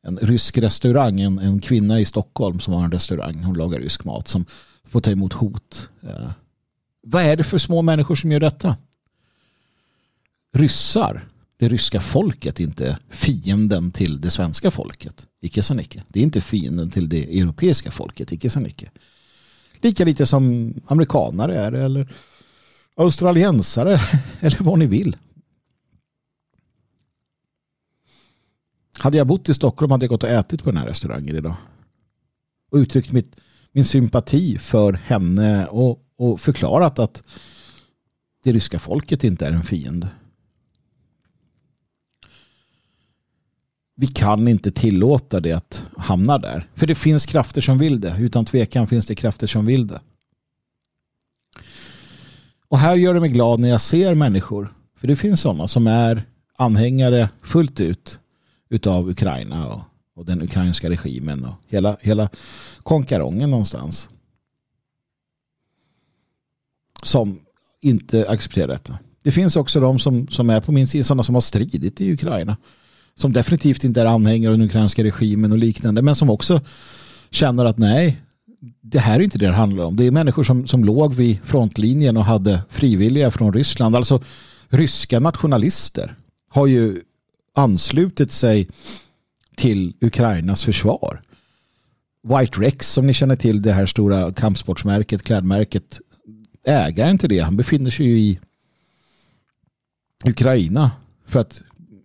en 0.03 0.19
rysk 0.19 0.59
restaurang, 0.59 1.21
en, 1.21 1.39
en 1.39 1.61
kvinna 1.61 2.01
i 2.01 2.05
Stockholm 2.05 2.61
som 2.61 2.75
har 2.75 2.85
en 2.85 2.93
restaurang, 2.93 3.43
hon 3.43 3.59
lagar 3.59 3.81
rysk 3.81 4.05
mat 4.05 4.29
som 4.29 4.45
får 4.89 5.01
ta 5.01 5.11
emot 5.11 5.33
hot. 5.33 5.89
Uh, 6.05 6.31
vad 7.09 7.23
är 7.23 7.37
det 7.37 7.45
för 7.45 7.59
små 7.59 7.83
människor 7.83 8.15
som 8.15 8.33
gör 8.33 8.41
detta? 8.41 8.77
Ryssar, 10.53 11.29
det 11.57 11.69
ryska 11.69 12.01
folket, 12.01 12.61
inte 12.61 12.99
fienden 13.11 13.91
till 13.91 14.21
det 14.21 14.31
svenska 14.31 14.71
folket. 14.71 15.27
Icke 15.41 15.63
sa 15.63 15.75
Nicke. 15.75 16.03
Det 16.09 16.21
är 16.21 16.25
inte 16.25 16.41
fienden 16.41 16.91
till 16.91 17.09
det 17.09 17.41
europeiska 17.41 17.91
folket. 17.91 18.33
Icke 18.33 18.51
sa 18.51 18.61
Nicke. 18.61 18.91
Lika 19.81 20.05
lite 20.05 20.27
som 20.27 20.75
amerikanare 20.87 21.57
är 21.57 21.71
det. 21.71 21.83
eller 21.83 22.15
australiensare 22.97 24.01
eller 24.41 24.59
vad 24.63 24.79
ni 24.79 24.87
vill. 24.87 25.17
Hade 28.99 29.17
jag 29.17 29.27
bott 29.27 29.49
i 29.49 29.55
Stockholm 29.55 29.91
hade 29.91 30.05
jag 30.05 30.11
gått 30.11 30.25
och 30.25 30.31
ätit 30.31 30.63
på 30.63 30.71
den 30.71 30.81
här 30.81 30.87
restaurangen 30.87 31.37
idag. 31.37 31.57
Och 32.71 32.77
uttryckt 32.77 33.13
mitt, 33.13 33.37
min 33.73 33.85
sympati 33.85 34.59
för 34.59 34.93
henne 34.93 35.67
och 35.67 36.03
och 36.17 36.41
förklarat 36.41 36.99
att 36.99 37.23
det 38.45 38.53
ryska 38.53 38.79
folket 38.79 39.25
inte 39.25 39.47
är 39.47 39.53
en 39.53 39.65
fiende. 39.65 40.09
Vi 43.97 44.07
kan 44.07 44.49
inte 44.49 44.71
tillåta 44.71 45.41
det 45.41 45.53
att 45.53 45.83
hamna 45.97 46.39
där. 46.39 46.69
För 46.75 46.87
det 46.87 46.95
finns 46.95 47.27
krafter 47.27 47.61
som 47.61 47.79
vill 47.79 48.01
det. 48.01 48.17
Utan 48.19 48.45
tvekan 48.45 48.87
finns 48.87 49.07
det 49.07 49.15
krafter 49.15 49.47
som 49.47 49.67
vill 49.67 49.87
det. 49.87 50.01
Och 52.69 52.79
här 52.79 52.97
gör 52.97 53.15
det 53.15 53.21
mig 53.21 53.31
glad 53.31 53.61
när 53.61 53.69
jag 53.69 53.81
ser 53.81 54.15
människor. 54.15 54.75
För 54.97 55.07
det 55.07 55.17
finns 55.17 55.41
sådana 55.41 55.69
som 55.69 55.87
är 55.87 56.23
anhängare 56.57 57.29
fullt 57.43 57.81
ut 57.81 58.19
utav 58.69 59.09
Ukraina 59.09 59.69
och, 59.69 59.81
och 60.15 60.27
den 60.27 60.43
ukrainska 60.43 60.91
regimen 60.91 61.45
och 61.45 61.55
hela, 61.69 61.97
hela 62.01 62.29
konkarongen 62.83 63.51
någonstans 63.51 64.09
som 67.03 67.39
inte 67.81 68.29
accepterar 68.29 68.69
detta. 68.69 68.99
Det 69.23 69.33
finns 69.33 69.57
också 69.57 69.81
de 69.81 69.99
som, 69.99 70.29
som 70.29 70.51
är 70.51 70.61
på 70.61 70.73
min 70.73 70.87
sida, 70.87 71.05
sådana 71.05 71.23
som 71.23 71.35
har 71.35 71.43
stridit 71.43 72.01
i 72.01 72.13
Ukraina. 72.13 72.57
Som 73.15 73.33
definitivt 73.33 73.85
inte 73.85 74.01
är 74.01 74.07
anhängare 74.07 74.53
av 74.53 74.59
den 74.59 74.67
ukrainska 74.67 75.05
regimen 75.05 75.53
och 75.53 75.59
liknande, 75.59 76.03
men 76.03 76.15
som 76.15 76.31
också 76.31 76.61
känner 77.31 77.65
att 77.65 77.79
nej, 77.79 78.21
det 78.81 78.99
här 78.99 79.21
är 79.21 79.25
inte 79.25 79.39
det 79.39 79.47
det 79.47 79.53
handlar 79.53 79.85
om. 79.85 79.97
Det 79.97 80.07
är 80.07 80.11
människor 80.11 80.45
som, 80.45 80.67
som 80.67 80.85
låg 80.85 81.15
vid 81.15 81.39
frontlinjen 81.45 82.17
och 82.17 82.25
hade 82.25 82.61
frivilliga 82.71 83.31
från 83.31 83.53
Ryssland. 83.53 83.97
Alltså 83.97 84.23
ryska 84.69 85.21
nationalister 85.21 86.17
har 86.49 86.67
ju 86.67 87.01
anslutit 87.55 88.33
sig 88.33 88.69
till 89.57 89.95
Ukrainas 90.01 90.65
försvar. 90.65 91.23
White 92.23 92.61
Rex 92.61 92.93
som 92.93 93.07
ni 93.07 93.15
känner 93.15 93.37
till, 93.37 93.63
det 93.63 93.73
här 93.73 93.87
stora 93.87 94.33
kampsportsmärket, 94.33 95.23
klädmärket 95.23 96.01
ägaren 96.67 97.19
till 97.19 97.29
det, 97.29 97.39
han 97.39 97.57
befinner 97.57 97.91
sig 97.91 98.07
ju 98.07 98.19
i 98.19 98.39
Ukraina 100.25 100.93
för 101.27 101.41
att 101.41 101.63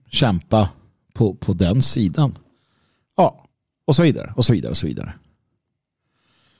kämpa 0.09 0.69
på, 1.13 1.33
på 1.33 1.53
den 1.53 1.81
sidan. 1.81 2.37
Ja, 3.17 3.45
och 3.85 3.95
så 3.95 4.03
vidare 4.03 4.33
och 4.35 4.45
så 4.45 4.53
vidare 4.53 4.71
och 4.71 4.77
så 4.77 4.87
vidare. 4.87 5.13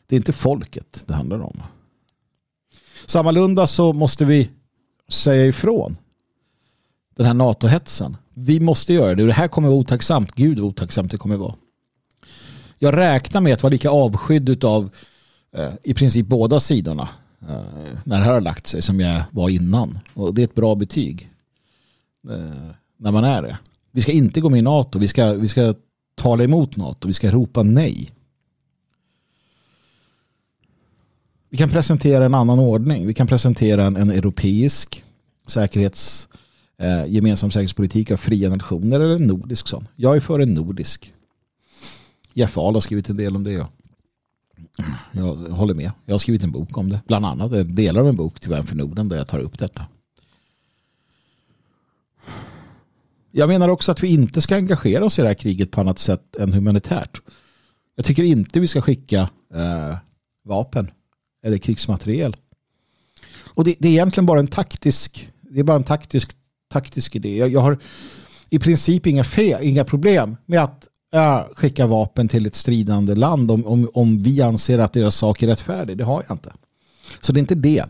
Det 0.08 0.16
är 0.16 0.18
inte 0.18 0.34
folket 0.34 1.04
det 1.08 1.14
handlar 1.14 1.42
om. 1.42 1.64
Sammalunda 3.06 3.68
så 3.68 3.94
måste 3.94 4.26
vi 4.26 4.50
säga 5.08 5.46
ifrån 5.46 5.98
den 7.16 7.26
här 7.26 7.34
NATO-hetsen. 7.34 8.18
Vi 8.34 8.60
måste 8.60 8.94
göra 8.94 9.16
det 9.16 9.22
och 9.22 9.28
det 9.28 9.34
här 9.34 9.48
kommer 9.48 9.68
vara 9.68 9.80
otacksamt. 9.80 10.36
Gud 10.36 10.60
vad 10.60 10.68
otacksamt 10.68 11.12
det 11.12 11.18
kommer 11.18 11.38
vara. 11.38 11.56
Jag 12.80 12.98
räknar 12.98 13.42
med 13.42 13.54
att 13.54 13.64
vara 13.64 13.72
lika 13.72 13.90
avskydd 13.90 14.64
av 14.64 14.90
eh, 15.56 15.74
i 15.84 15.94
princip 15.94 16.28
båda 16.28 16.60
sidorna 16.60 17.10
Eh, 17.49 17.99
när 18.04 18.17
det 18.17 18.23
här 18.23 18.34
har 18.34 18.41
lagt 18.41 18.67
sig 18.67 18.82
som 18.82 18.99
jag 18.99 19.23
var 19.32 19.49
innan. 19.49 19.99
Och 20.13 20.36
det 20.36 20.41
är 20.41 20.43
ett 20.43 20.56
bra 20.56 20.75
betyg. 20.75 21.32
Eh, 22.30 22.71
när 22.97 23.12
man 23.12 23.23
är 23.23 23.41
det. 23.41 23.60
Vi 23.91 24.01
ska 24.01 24.12
inte 24.12 24.41
gå 24.41 24.49
med 24.49 24.60
i 24.60 24.62
NATO. 24.62 24.99
Vi 24.99 25.08
ska, 25.08 25.34
vi 25.34 25.47
ska 25.47 25.73
tala 26.15 26.43
emot 26.43 26.77
NATO. 26.77 27.08
Vi 27.08 27.13
ska 27.13 27.32
ropa 27.32 27.63
nej. 27.63 28.12
Vi 31.49 31.58
kan 31.58 31.69
presentera 31.69 32.25
en 32.25 32.34
annan 32.34 32.60
ordning. 32.60 33.08
Vi 33.08 33.13
kan 33.13 33.27
presentera 33.27 33.86
en, 33.86 33.95
en 33.95 34.12
europeisk 34.12 35.04
säkerhets, 35.47 36.27
eh, 36.77 37.06
gemensam 37.08 37.51
säkerhetspolitik 37.51 38.12
av 38.12 38.17
fria 38.17 38.49
nationer 38.49 38.99
eller 38.99 39.15
en 39.15 39.27
nordisk 39.27 39.67
sån. 39.67 39.88
Jag 39.95 40.15
är 40.15 40.19
för 40.19 40.39
en 40.39 40.54
nordisk. 40.54 41.13
Jeff 42.34 42.58
Ahl 42.58 42.73
har 42.73 42.82
skrivit 42.82 43.10
en 43.10 43.17
del 43.17 43.36
om 43.36 43.43
det. 43.43 43.51
Ja. 43.51 43.69
Jag 45.12 45.36
håller 45.36 45.74
med. 45.74 45.91
Jag 46.06 46.13
har 46.13 46.19
skrivit 46.19 46.43
en 46.43 46.52
bok 46.52 46.78
om 46.78 46.89
det. 46.89 47.02
Bland 47.08 47.26
annat 47.26 47.76
delar 47.76 48.02
av 48.02 48.08
en 48.08 48.15
bok 48.15 48.39
till 48.39 48.50
Vän 48.50 48.63
för 48.63 48.76
Norden 48.76 49.10
där 49.10 49.17
jag 49.17 49.28
tar 49.28 49.39
upp 49.39 49.60
detta. 49.60 49.86
Jag 53.32 53.50
menar 53.50 53.69
också 53.69 53.91
att 53.91 54.04
vi 54.04 54.08
inte 54.08 54.41
ska 54.41 54.56
engagera 54.56 55.06
oss 55.06 55.19
i 55.19 55.21
det 55.21 55.28
här 55.28 55.36
kriget 55.36 55.71
på 55.71 55.82
annat 55.82 56.00
sätt 56.00 56.36
än 56.36 56.54
humanitärt. 56.54 57.21
Jag 57.95 58.06
tycker 58.06 58.24
inte 58.24 58.60
vi 58.60 58.67
ska 58.67 58.82
skicka 58.82 59.19
eh, 59.54 59.97
vapen 60.45 60.91
eller 61.43 61.58
krigsmateriel. 61.58 62.36
Och 63.54 63.63
det, 63.63 63.76
det, 63.80 63.88
är 63.88 63.91
egentligen 63.91 64.26
bara 64.26 64.39
en 64.39 64.47
taktisk 64.47 65.32
det 65.52 65.60
är 65.60 65.63
bara 65.63 65.78
en 65.78 65.84
taktisk, 65.84 66.32
taktisk 66.71 67.15
idé. 67.15 67.38
Jag, 67.38 67.50
jag 67.50 67.60
har 67.60 67.78
i 68.50 68.60
princip 68.60 69.08
inga, 69.08 69.24
fe, 69.24 69.58
inga 69.62 69.84
problem 69.84 70.38
med 70.45 70.63
att 70.63 70.88
skicka 71.54 71.88
vapen 71.88 72.28
till 72.28 72.45
ett 72.45 72.56
stridande 72.56 73.15
land 73.15 73.52
om, 73.52 73.65
om, 73.65 73.89
om 73.93 74.24
vi 74.24 74.41
anser 74.41 74.80
att 74.80 74.93
deras 74.93 75.15
sak 75.15 75.43
är 75.43 75.47
rättfärdig. 75.47 75.97
Det 75.97 76.04
har 76.04 76.24
jag 76.28 76.36
inte. 76.36 76.54
Så 77.21 77.34
det 77.34 77.38
är 77.38 77.41
inte 77.41 77.56
det. 77.56 77.86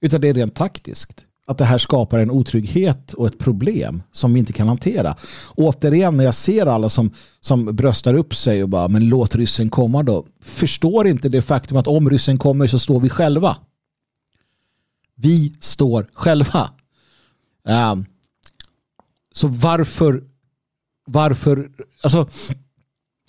Utan 0.00 0.20
det 0.20 0.28
är 0.28 0.34
rent 0.34 0.54
taktiskt. 0.54 1.24
Att 1.46 1.58
det 1.58 1.64
här 1.64 1.78
skapar 1.78 2.18
en 2.18 2.30
otrygghet 2.30 3.12
och 3.12 3.26
ett 3.26 3.38
problem 3.38 4.02
som 4.12 4.32
vi 4.32 4.38
inte 4.38 4.52
kan 4.52 4.68
hantera. 4.68 5.16
Och 5.22 5.64
återigen 5.64 6.16
när 6.16 6.24
jag 6.24 6.34
ser 6.34 6.66
alla 6.66 6.88
som, 6.88 7.10
som 7.40 7.76
bröstar 7.76 8.14
upp 8.14 8.34
sig 8.34 8.62
och 8.62 8.68
bara 8.68 8.88
men 8.88 9.08
låt 9.08 9.34
ryssen 9.34 9.70
komma 9.70 10.02
då. 10.02 10.24
Förstår 10.40 11.08
inte 11.08 11.28
det 11.28 11.42
faktum 11.42 11.76
att 11.76 11.86
om 11.86 12.10
ryssen 12.10 12.38
kommer 12.38 12.66
så 12.66 12.78
står 12.78 13.00
vi 13.00 13.08
själva. 13.08 13.56
Vi 15.14 15.56
står 15.60 16.06
själva. 16.12 16.70
Um, 17.64 18.06
så 19.32 19.48
varför 19.48 20.22
varför, 21.04 21.70
alltså 22.02 22.28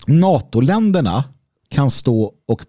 NATO-länderna 0.06 1.24
kan 1.68 1.90
stå 1.90 2.34
och 2.46 2.62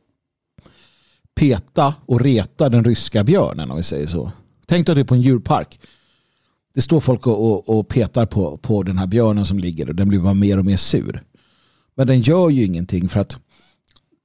peta 1.36 1.96
och 2.06 2.22
reta 2.22 2.70
den 2.70 2.84
ryska 2.84 3.24
björnen 3.24 3.72
om 3.72 3.78
vi 3.78 3.84
säger 3.84 4.08
så. 4.08 4.32
Tänk 4.66 4.88
dig 4.88 5.04
på 5.04 5.16
en 5.16 5.22
djurpark. 5.22 5.80
Det 6.74 6.82
står 6.82 7.00
folk 7.00 7.28
och, 7.28 7.52
och, 7.52 7.80
och, 7.80 7.88
petar 7.88 8.26
på, 8.26 8.58
på 8.58 8.84
den 8.84 8.98
här 8.98 9.08
björnen 9.08 9.46
som 9.46 9.60
ligger 9.60 9.90
och 9.90 9.96
den 9.96 10.08
blir 10.08 10.20
bara 10.20 10.34
mer 10.34 10.60
och 10.60 10.66
mer 10.66 10.78
sur. 10.78 11.24
Men 11.96 12.08
den 12.08 12.22
gör 12.22 12.50
ju 12.50 12.66
ingenting 12.66 13.10
för 13.10 13.20
att 13.20 13.38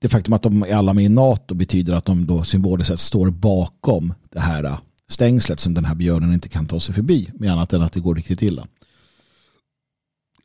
det 0.00 0.08
faktum 0.08 0.32
att 0.32 0.42
de 0.42 0.62
är 0.62 0.74
alla 0.74 0.92
med 0.92 1.04
i 1.04 1.08
NATO 1.08 1.54
betyder 1.54 1.94
att 1.94 2.04
de 2.04 2.26
då 2.26 2.44
symboliskt 2.44 2.88
sett 2.88 3.00
står 3.00 3.30
bakom 3.30 4.14
det 4.30 4.40
här 4.40 4.64
äh, 4.64 4.78
stängslet 5.08 5.60
som 5.60 5.74
den 5.74 5.84
här 5.84 5.94
björnen 5.94 6.32
inte 6.32 6.48
kan 6.48 6.66
ta 6.66 6.80
sig 6.80 6.94
förbi 6.94 7.30
med 7.34 7.52
annat 7.52 7.72
än 7.72 7.82
att 7.82 7.92
det 7.92 8.00
går 8.00 8.14
riktigt 8.14 8.42
illa. 8.42 8.66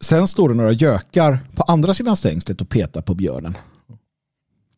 Sen 0.06 0.28
står 0.28 0.50
det 0.50 0.56
några 0.56 0.72
gökar 0.72 1.40
på 1.56 1.64
andra 1.64 1.94
sidan 1.94 2.16
stängslet 2.16 2.62
och 2.62 2.70
petar 2.70 3.02
på 3.02 3.16
björnen. 3.16 3.58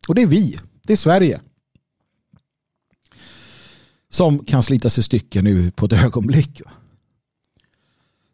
Och 0.07 0.15
det 0.15 0.21
är 0.21 0.27
vi. 0.27 0.57
Det 0.83 0.93
är 0.93 0.97
Sverige. 0.97 1.41
Som 4.09 4.45
kan 4.45 4.63
slitas 4.63 4.97
i 4.97 5.03
stycken 5.03 5.43
nu 5.43 5.71
på 5.71 5.85
ett 5.85 5.93
ögonblick. 6.05 6.61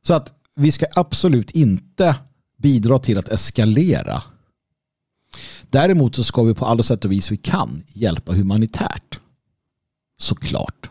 Så 0.01 0.13
att 0.13 0.33
vi 0.55 0.71
ska 0.71 0.85
absolut 0.95 1.51
inte 1.51 2.15
bidra 2.57 2.99
till 2.99 3.17
att 3.17 3.29
eskalera. 3.29 4.23
Däremot 5.69 6.15
så 6.15 6.23
ska 6.23 6.43
vi 6.43 6.53
på 6.53 6.65
alla 6.65 6.83
sätt 6.83 7.05
och 7.05 7.11
vis 7.11 7.31
vi 7.31 7.37
kan 7.37 7.83
hjälpa 7.87 8.33
humanitärt. 8.33 9.19
Såklart. 10.17 10.89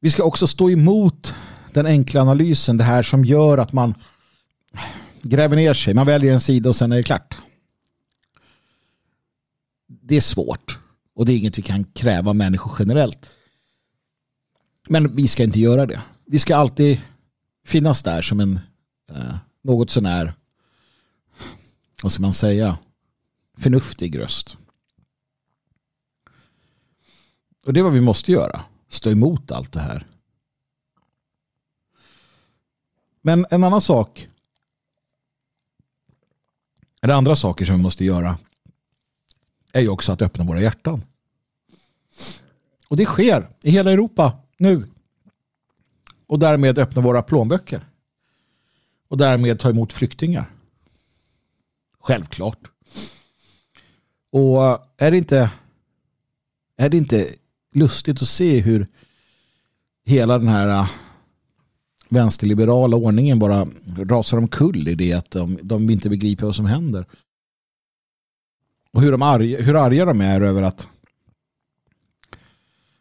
Vi 0.00 0.10
ska 0.10 0.22
också 0.22 0.46
stå 0.46 0.70
emot 0.70 1.34
den 1.74 1.86
enkla 1.86 2.20
analysen, 2.20 2.76
det 2.76 2.84
här 2.84 3.02
som 3.02 3.24
gör 3.24 3.58
att 3.58 3.72
man 3.72 3.94
gräver 5.22 5.56
ner 5.56 5.74
sig, 5.74 5.94
man 5.94 6.06
väljer 6.06 6.32
en 6.32 6.40
sida 6.40 6.68
och 6.68 6.76
sen 6.76 6.92
är 6.92 6.96
det 6.96 7.02
klart. 7.02 7.38
Det 9.86 10.16
är 10.16 10.20
svårt 10.20 10.78
och 11.14 11.26
det 11.26 11.32
är 11.32 11.36
inget 11.36 11.58
vi 11.58 11.62
kan 11.62 11.84
kräva 11.84 12.32
människor 12.32 12.76
generellt. 12.78 13.30
Men 14.88 15.16
vi 15.16 15.28
ska 15.28 15.42
inte 15.42 15.60
göra 15.60 15.86
det. 15.86 16.02
Vi 16.26 16.38
ska 16.38 16.56
alltid 16.56 17.00
finnas 17.64 18.02
där 18.02 18.22
som 18.22 18.40
en 18.40 18.60
eh, 19.10 19.34
något 19.62 19.90
sånär 19.90 20.34
vad 22.02 22.12
ska 22.12 22.22
man 22.22 22.32
säga 22.32 22.78
förnuftig 23.58 24.18
röst. 24.18 24.56
Och 27.66 27.72
det 27.72 27.80
är 27.80 27.84
vad 27.84 27.92
vi 27.92 28.00
måste 28.00 28.32
göra. 28.32 28.60
Stå 28.88 29.10
emot 29.10 29.50
allt 29.52 29.72
det 29.72 29.80
här. 29.80 30.06
Men 33.22 33.46
en 33.50 33.64
annan 33.64 33.80
sak 33.80 34.28
eller 37.02 37.14
andra 37.14 37.36
saker 37.36 37.64
som 37.64 37.76
vi 37.76 37.82
måste 37.82 38.04
göra 38.04 38.38
är 39.72 39.80
ju 39.80 39.88
också 39.88 40.12
att 40.12 40.22
öppna 40.22 40.44
våra 40.44 40.60
hjärtan. 40.60 41.02
Och 42.88 42.96
det 42.96 43.04
sker 43.04 43.48
i 43.62 43.70
hela 43.70 43.92
Europa 43.92 44.38
nu. 44.56 44.88
Och 46.26 46.38
därmed 46.38 46.78
öppna 46.78 47.02
våra 47.02 47.22
plånböcker. 47.22 47.86
Och 49.08 49.16
därmed 49.16 49.60
ta 49.60 49.70
emot 49.70 49.92
flyktingar. 49.92 50.52
Självklart. 52.00 52.70
Och 54.30 54.62
är 54.96 55.10
det 55.10 55.18
inte 55.18 55.50
är 56.76 56.88
det 56.88 56.96
inte 56.96 57.34
lustigt 57.74 58.22
att 58.22 58.28
se 58.28 58.60
hur 58.60 58.88
hela 60.04 60.38
den 60.38 60.48
här 60.48 60.88
vänsterliberala 62.12 62.96
ordningen 62.96 63.38
bara 63.38 63.66
rasar 63.98 64.38
omkull 64.38 64.88
i 64.88 64.94
det 64.94 65.12
att 65.12 65.30
de, 65.30 65.58
de 65.62 65.90
inte 65.90 66.10
begriper 66.10 66.46
vad 66.46 66.56
som 66.56 66.66
händer. 66.66 67.06
Och 68.92 69.02
hur, 69.02 69.12
de 69.12 69.22
arga, 69.22 69.62
hur 69.62 69.76
arga 69.76 70.04
de 70.04 70.20
är 70.20 70.40
över 70.40 70.62
att 70.62 70.86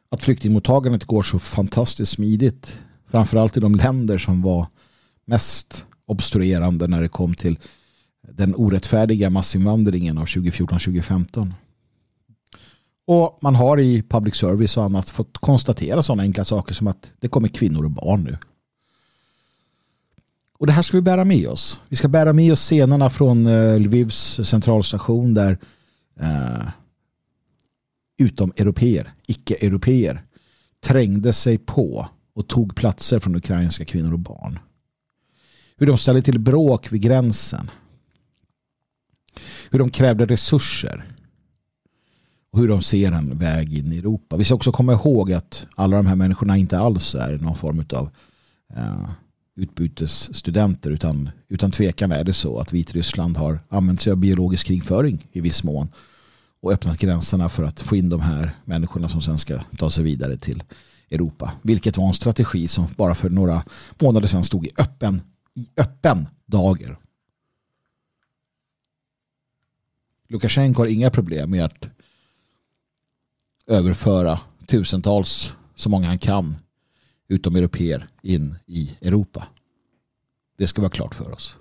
att 0.10 0.24
flyktingmottagandet 0.24 1.06
går 1.06 1.24
så 1.24 1.40
fantastiskt 1.40 2.12
smidigt. 2.12 2.78
Framförallt 3.08 3.58
i 3.58 3.60
de 3.60 3.76
länder 3.76 4.18
som 4.18 4.42
var 4.42 4.68
mest 5.26 5.86
obstruerande 6.06 6.88
när 6.88 7.02
det 7.02 7.08
kom 7.08 7.36
till 7.36 7.60
den 8.28 8.56
orättfärdiga 8.56 9.30
massinvandringen 9.30 10.18
av 10.18 10.26
2014-2015. 10.26 11.54
Och 13.08 13.40
man 13.42 13.56
har 13.56 13.80
i 13.80 14.04
public 14.10 14.36
service 14.36 14.78
och 14.78 14.84
annat 14.84 15.10
fått 15.10 15.38
konstatera 15.38 16.04
sådana 16.04 16.24
enkla 16.24 16.44
saker 16.44 16.74
som 16.74 16.88
att 16.88 17.12
det 17.20 17.28
kommer 17.28 17.48
kvinnor 17.48 17.86
och 17.86 17.92
barn 17.92 18.24
nu. 18.24 18.38
Och 20.62 20.68
det 20.68 20.74
här 20.74 20.82
ska 20.82 20.98
vi 20.98 21.02
bära 21.02 21.26
med 21.26 21.48
oss. 21.48 21.80
Vi 21.90 21.96
ska 21.96 22.08
bära 22.08 22.34
med 22.34 22.54
oss 22.54 22.60
scenerna 22.60 23.10
från 23.10 23.48
eh, 23.48 23.80
Lvivs 23.80 24.40
centralstation 24.44 25.34
där 25.34 25.58
eh, 26.20 26.70
utom 28.18 28.54
europeer, 28.58 29.14
icke-europeer 29.28 30.24
trängde 30.84 31.34
sig 31.34 31.58
på 31.58 32.08
och 32.34 32.48
tog 32.48 32.76
platser 32.76 33.20
från 33.20 33.36
ukrainska 33.36 33.86
kvinnor 33.86 34.14
och 34.14 34.20
barn. 34.20 34.60
Hur 35.78 35.88
de 35.88 35.98
ställde 35.98 36.22
till 36.22 36.40
bråk 36.40 36.92
vid 36.92 37.02
gränsen. 37.02 37.72
Hur 39.72 39.80
de 39.80 39.90
krävde 39.90 40.26
resurser. 40.26 41.06
Och 42.52 42.60
hur 42.60 42.68
de 42.68 42.82
ser 42.82 43.12
en 43.12 43.38
väg 43.38 43.78
in 43.78 43.92
i 43.92 43.98
Europa. 43.98 44.38
Vi 44.38 44.44
ska 44.44 44.56
också 44.56 44.72
komma 44.72 44.94
ihåg 44.94 45.34
att 45.34 45.68
alla 45.76 45.98
de 45.98 46.06
här 46.06 46.16
människorna 46.16 46.58
inte 46.58 46.80
alls 46.80 47.16
är 47.16 47.38
någon 47.38 47.56
form 47.56 47.86
av 47.94 48.10
eh, 48.76 49.10
utbytesstudenter 49.56 50.92
utan 50.92 51.30
utan 51.48 51.72
tvekan 51.72 52.12
är 52.12 52.24
det 52.24 52.34
så 52.34 52.60
att 52.60 52.74
Vitryssland 52.74 53.38
har 53.38 53.60
använt 53.70 54.02
sig 54.02 54.12
av 54.12 54.18
biologisk 54.18 54.68
krigföring 54.68 55.28
i 55.32 55.42
viss 55.42 55.64
mån 55.64 55.92
och 56.62 56.72
öppnat 56.72 57.00
gränserna 57.00 57.50
för 57.50 57.64
att 57.64 57.82
få 57.82 57.96
in 57.96 58.10
de 58.10 58.22
här 58.22 58.56
människorna 58.66 59.10
som 59.10 59.22
sen 59.22 59.38
ska 59.38 59.60
ta 59.78 59.90
sig 59.90 60.04
vidare 60.04 60.38
till 60.38 60.64
Europa. 61.12 61.54
Vilket 61.62 61.98
var 61.98 62.08
en 62.08 62.14
strategi 62.14 62.68
som 62.68 62.88
bara 62.98 63.16
för 63.16 63.30
några 63.30 63.64
månader 64.02 64.28
sedan 64.28 64.44
stod 64.44 64.66
i 64.66 64.72
öppen, 64.78 65.22
i 65.56 65.68
öppen 65.78 66.28
dager. 66.46 66.98
Lukasjenko 70.28 70.82
har 70.82 70.88
inga 70.88 71.10
problem 71.10 71.52
med 71.52 71.66
att 71.66 71.88
överföra 73.68 74.40
tusentals, 74.68 75.56
så 75.76 75.90
många 75.90 76.08
han 76.08 76.20
kan, 76.20 76.56
utom 77.32 77.56
europeer 77.56 78.08
in 78.22 78.58
i 78.66 78.98
Europa. 79.02 79.48
Det 80.58 80.68
ska 80.68 80.82
vara 80.82 80.92
klart 80.92 81.16
för 81.16 81.34
oss. 81.34 81.56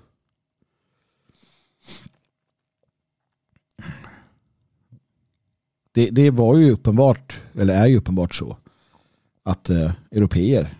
Det, 5.91 6.09
det 6.09 6.29
var 6.29 6.57
ju 6.57 6.71
uppenbart, 6.71 7.39
eller 7.53 7.73
är 7.73 7.87
ju 7.87 7.97
uppenbart 7.97 8.35
så, 8.35 8.57
att 9.43 9.69
eh, 9.69 9.91
europeer 10.11 10.77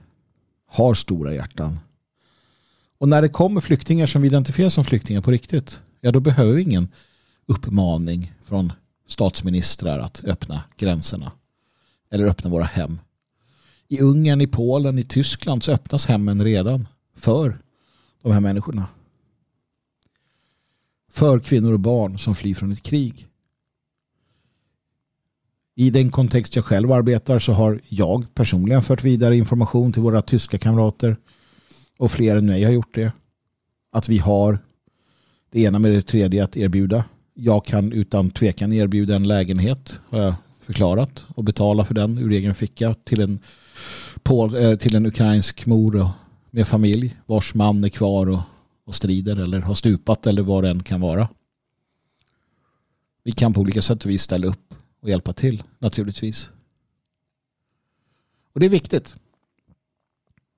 har 0.66 0.94
stora 0.94 1.34
hjärtan. 1.34 1.80
Och 2.98 3.10
när 3.10 3.22
det 3.22 3.30
kommer 3.30 3.62
flyktingar 3.62 4.08
som 4.08 4.22
vi 4.22 4.28
identifierar 4.28 4.70
som 4.70 4.86
flyktingar 4.86 5.22
på 5.22 5.32
riktigt, 5.32 5.82
ja 6.02 6.12
då 6.12 6.20
behöver 6.20 6.54
vi 6.54 6.62
ingen 6.62 6.88
uppmaning 7.46 8.34
från 8.44 8.74
statsministrar 9.08 10.00
att 10.00 10.24
öppna 10.24 10.64
gränserna 10.78 11.32
eller 12.10 12.26
öppna 12.26 12.50
våra 12.50 12.64
hem. 12.64 13.00
I 13.92 14.02
Ungern, 14.02 14.42
i 14.42 14.48
Polen, 14.48 15.00
i 15.00 15.04
Tyskland 15.04 15.64
så 15.64 15.72
öppnas 15.72 16.06
hemmen 16.06 16.44
redan 16.44 16.88
för 17.16 17.62
de 18.22 18.32
här 18.32 18.40
människorna. 18.40 18.88
För 21.12 21.40
kvinnor 21.40 21.74
och 21.74 21.80
barn 21.80 22.20
som 22.20 22.36
flyr 22.36 22.56
från 22.56 22.72
ett 22.72 22.84
krig. 22.84 23.28
I 25.76 25.90
den 25.90 26.12
kontext 26.12 26.56
jag 26.56 26.66
själv 26.66 26.92
arbetar 26.92 27.40
så 27.40 27.52
har 27.52 27.82
jag 27.88 28.34
personligen 28.34 28.82
fört 28.82 29.04
vidare 29.04 29.38
information 29.38 29.94
till 29.94 30.02
våra 30.02 30.22
tyska 30.22 30.58
kamrater 30.58 31.18
och 31.98 32.12
fler 32.12 32.36
än 32.36 32.46
mig 32.46 32.64
har 32.64 32.72
gjort 32.72 32.96
det. 32.96 33.12
Att 33.92 34.10
vi 34.10 34.18
har 34.18 34.60
det 35.50 35.62
ena 35.62 35.80
med 35.80 35.92
det 35.92 36.02
tredje 36.02 36.44
att 36.44 36.58
erbjuda. 36.58 37.04
Jag 37.34 37.66
kan 37.66 37.92
utan 37.92 38.32
tvekan 38.32 38.74
erbjuda 38.74 39.16
en 39.16 39.28
lägenhet 39.28 40.00
har 40.10 40.20
jag 40.20 40.34
förklarat 40.60 41.26
och 41.36 41.44
betala 41.44 41.86
för 41.86 41.94
den 41.94 42.18
ur 42.18 42.32
egen 42.32 42.56
ficka 42.56 42.94
till 42.94 43.22
en, 43.22 43.40
eh, 44.56 44.76
till 44.76 44.96
en 44.96 45.06
ukrainsk 45.06 45.66
mor 45.66 46.10
med 46.52 46.68
familj 46.68 47.18
vars 47.26 47.54
man 47.54 47.84
är 47.84 47.90
kvar 47.90 48.30
och, 48.30 48.40
och 48.86 48.96
strider 48.96 49.40
eller 49.40 49.60
har 49.60 49.76
stupat 49.76 50.28
eller 50.28 50.42
vad 50.42 50.64
det 50.64 50.70
än 50.70 50.84
kan 50.84 51.02
vara. 51.02 51.30
Vi 53.24 53.32
kan 53.32 53.54
på 53.54 53.62
olika 53.62 53.82
sätt 53.82 54.06
och 54.06 54.12
vis 54.12 54.22
ställa 54.22 54.48
upp 54.48 54.74
och 55.02 55.10
hjälpa 55.10 55.34
till 55.34 55.64
naturligtvis. 55.80 56.50
Och 58.54 58.60
det 58.60 58.66
är 58.66 58.70
viktigt. 58.70 59.16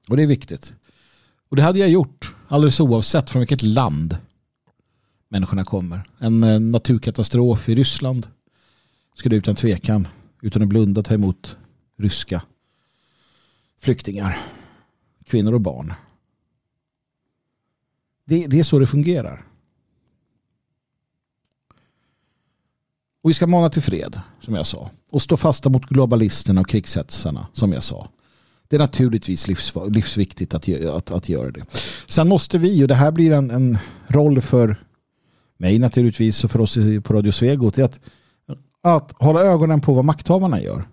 Och 0.10 0.18
det 0.18 0.24
är 0.24 0.28
viktigt. 0.28 0.74
Och 1.50 1.56
det 1.56 1.62
hade 1.62 1.80
jag 1.80 1.90
gjort 1.90 2.36
alldeles 2.48 2.80
oavsett 2.80 3.30
från 3.30 3.40
vilket 3.40 3.62
land 3.62 4.18
människorna 5.30 5.64
kommer. 5.64 6.10
En 6.18 6.44
eh, 6.44 6.60
naturkatastrof 6.60 7.70
i 7.70 7.76
Ryssland 7.76 8.28
skulle 9.16 9.36
utan 9.36 9.56
tvekan, 9.56 10.08
utan 10.42 10.62
att 10.62 10.68
blunda, 10.68 11.04
ta 11.04 11.14
emot 11.14 11.58
ryska 11.98 12.42
flyktingar, 13.84 14.38
kvinnor 15.26 15.54
och 15.54 15.62
barn. 15.62 15.94
Det, 18.26 18.48
det 18.48 18.60
är 18.60 18.64
så 18.64 18.80
det 18.80 18.88
fungerar. 18.88 19.46
Och 23.24 23.30
vi 23.30 23.34
ska 23.34 23.48
mana 23.48 23.70
till 23.70 23.82
fred, 23.82 24.22
som 24.40 24.56
jag 24.56 24.66
sa. 24.66 24.90
Och 25.12 25.22
stå 25.22 25.38
fasta 25.38 25.70
mot 25.70 25.86
globalisterna 25.86 26.62
och 26.62 26.68
krigshetsarna, 26.68 27.48
som 27.54 27.74
jag 27.74 27.84
sa. 27.84 28.08
Det 28.68 28.76
är 28.76 28.80
naturligtvis 28.80 29.48
livs, 29.48 29.74
livsviktigt 29.90 30.54
att, 30.54 30.70
att, 30.70 31.12
att 31.12 31.30
göra 31.30 31.52
det. 31.52 31.64
Sen 32.08 32.28
måste 32.28 32.58
vi, 32.58 32.84
och 32.84 32.88
det 32.88 32.96
här 32.96 33.12
blir 33.12 33.32
en, 33.32 33.52
en 33.52 33.78
roll 34.08 34.42
för 34.42 34.84
mig 35.58 35.80
naturligtvis 35.80 36.44
och 36.44 36.52
för 36.52 36.62
oss 36.62 36.78
på 37.04 37.14
Radio 37.14 37.32
Svegot, 37.32 37.78
att, 37.78 38.00
att 38.82 39.12
hålla 39.12 39.42
ögonen 39.42 39.82
på 39.82 39.94
vad 39.94 40.06
makthavarna 40.06 40.62
gör 40.62 40.86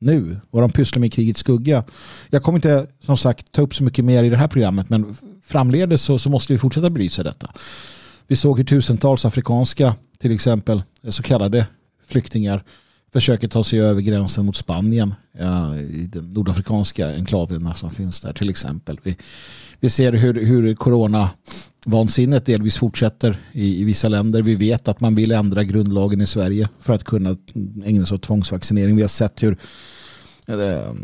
nu. 0.00 0.40
Vad 0.50 0.62
de 0.62 0.72
pysslar 0.72 1.00
med 1.00 1.06
i 1.06 1.10
krigets 1.10 1.40
skugga. 1.40 1.84
Jag 2.30 2.42
kommer 2.42 2.58
inte 2.58 2.86
som 3.00 3.16
sagt 3.16 3.52
ta 3.52 3.62
upp 3.62 3.74
så 3.74 3.84
mycket 3.84 4.04
mer 4.04 4.24
i 4.24 4.30
det 4.30 4.36
här 4.36 4.48
programmet 4.48 4.88
men 4.88 5.16
framledes 5.44 6.02
så, 6.02 6.18
så 6.18 6.30
måste 6.30 6.52
vi 6.52 6.58
fortsätta 6.58 6.90
belysa 6.90 7.22
detta. 7.22 7.52
Vi 8.26 8.36
såg 8.36 8.58
hur 8.58 8.64
tusentals 8.64 9.24
afrikanska 9.24 9.94
till 10.18 10.32
exempel 10.32 10.82
så 11.08 11.22
kallade 11.22 11.66
flyktingar 12.06 12.64
försöker 13.12 13.48
ta 13.48 13.64
sig 13.64 13.80
över 13.80 14.00
gränsen 14.00 14.46
mot 14.46 14.56
Spanien 14.56 15.14
ja, 15.32 15.76
i 15.76 16.06
de 16.12 16.20
nordafrikanska 16.20 17.14
enklaverna 17.14 17.74
som 17.74 17.90
finns 17.90 18.20
där 18.20 18.32
till 18.32 18.50
exempel. 18.50 19.00
Vi, 19.02 19.16
vi 19.80 19.90
ser 19.90 20.12
hur, 20.12 20.44
hur 20.44 20.74
corona 20.74 21.30
vansinnet 21.84 22.46
delvis 22.46 22.78
fortsätter 22.78 23.40
i, 23.52 23.80
i, 23.80 23.84
vissa 23.84 24.08
länder. 24.08 24.42
Vi 24.42 24.54
vet 24.54 24.88
att 24.88 25.00
man 25.00 25.14
vill 25.14 25.32
ändra 25.32 25.64
grundlagen 25.64 26.20
i 26.20 26.26
Sverige 26.26 26.68
för 26.80 26.92
att 26.92 27.04
kunna 27.04 27.36
ägna 27.84 28.06
sig 28.06 28.14
åt 28.14 28.22
tvångsvaccinering. 28.22 28.96
Vi 28.96 29.02
har 29.02 29.08
sett 29.08 29.42
hur 29.42 29.58
eh, 30.46 30.94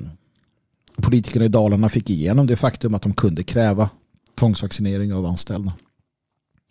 politikerna 0.96 1.44
i 1.44 1.48
Dalarna 1.48 1.88
fick 1.88 2.10
igenom 2.10 2.46
det 2.46 2.56
faktum 2.56 2.94
att 2.94 3.02
de 3.02 3.14
kunde 3.14 3.42
kräva 3.42 3.90
tvångsvaccinering 4.38 5.14
av 5.14 5.26
anställda. 5.26 5.72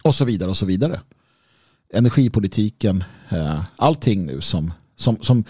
Och 0.04 0.16
så 0.16 0.26
vidare 0.26 0.50
och 0.50 0.58
så 0.58 0.66
vidare. 0.66 1.02
Energipolitiken, 1.94 3.04
eh, 3.30 3.64
allting 3.76 4.26
nu 4.26 4.42
som, 4.42 4.74
som, 4.96 5.18
som 5.22 5.44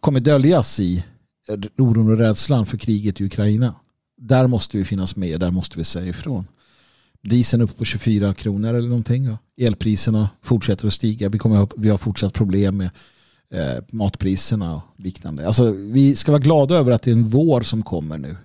kommer 0.00 0.20
döljas 0.20 0.80
i 0.80 1.04
eh, 1.48 1.58
oron 1.78 2.10
och 2.10 2.18
rädslan 2.18 2.66
för 2.66 2.78
kriget 2.78 3.20
i 3.20 3.24
Ukraina. 3.24 3.74
Där 4.16 4.46
måste 4.46 4.76
vi 4.78 4.84
finnas 4.84 5.16
med, 5.16 5.40
där 5.40 5.50
måste 5.50 5.78
vi 5.78 5.84
säga 5.84 6.06
ifrån. 6.06 6.46
Dieseln 7.22 7.62
upp 7.62 7.78
på 7.78 7.84
24 7.84 8.34
kronor 8.34 8.74
eller 8.74 8.88
någonting. 8.88 9.36
Elpriserna 9.56 10.30
fortsätter 10.42 10.86
att 10.86 10.92
stiga. 10.92 11.28
Vi, 11.28 11.38
kommer, 11.38 11.68
vi 11.76 11.88
har 11.88 11.98
fortsatt 11.98 12.34
problem 12.34 12.76
med 12.76 12.90
eh, 13.50 13.84
matpriserna 13.90 14.74
och 14.74 14.82
liknande. 14.96 15.46
Alltså, 15.46 15.72
vi 15.72 16.16
ska 16.16 16.32
vara 16.32 16.42
glada 16.42 16.74
över 16.74 16.92
att 16.92 17.02
det 17.02 17.10
är 17.10 17.12
en 17.12 17.28
vår 17.28 17.60
som 17.60 17.82
kommer 17.82 18.18
nu. 18.18 18.36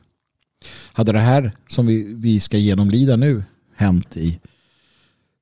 Hade 0.93 1.11
det 1.11 1.19
här 1.19 1.51
som 1.67 1.85
vi, 1.85 2.13
vi 2.13 2.39
ska 2.39 2.57
genomlida 2.57 3.15
nu 3.15 3.43
hänt 3.75 4.17
i 4.17 4.39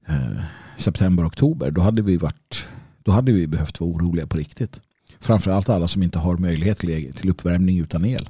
eh, 0.07 0.43
september, 0.78 1.28
oktober 1.28 1.72
då 1.72 1.82
hade 1.82 2.01
vi 2.01 2.18
varit 2.18 2.68
då 3.03 3.12
hade 3.12 3.32
vi 3.32 3.47
behövt 3.47 3.80
vara 3.80 3.91
oroliga 3.91 4.28
på 4.28 4.38
riktigt. 4.38 4.82
Framförallt 5.22 5.69
alla 5.69 5.88
som 5.88 6.03
inte 6.03 6.19
har 6.19 6.38
möjlighet 6.38 6.78
till, 6.78 7.30
uppvärmning 7.30 7.80
utan 7.80 8.05
el. 8.05 8.30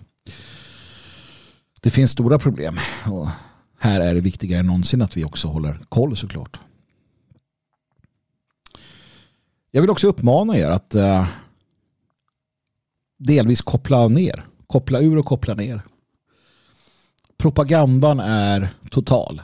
Det 1.82 1.90
finns 1.90 2.12
stora 2.12 2.40
problem 2.40 2.80
och 3.06 3.28
här 3.80 4.02
är 4.02 4.16
det 4.16 4.22
viktigare 4.22 4.60
än 4.60 4.66
någonsin 4.66 5.02
att 5.02 5.18
vi 5.18 5.24
också 5.24 5.48
håller 5.48 5.80
koll 5.90 6.18
såklart. 6.18 6.60
Jag 9.72 9.82
vill 9.82 9.90
också 9.90 10.08
uppmana 10.08 10.58
er 10.58 10.70
att 10.70 10.96
eh, 10.96 11.28
delvis 13.18 13.62
koppla 13.62 14.08
ner. 14.08 14.46
Koppla 14.68 15.00
ur 15.00 15.18
och 15.18 15.26
koppla 15.26 15.54
ner. 15.54 15.82
Propagandan 17.38 18.20
är 18.20 18.74
total. 18.90 19.42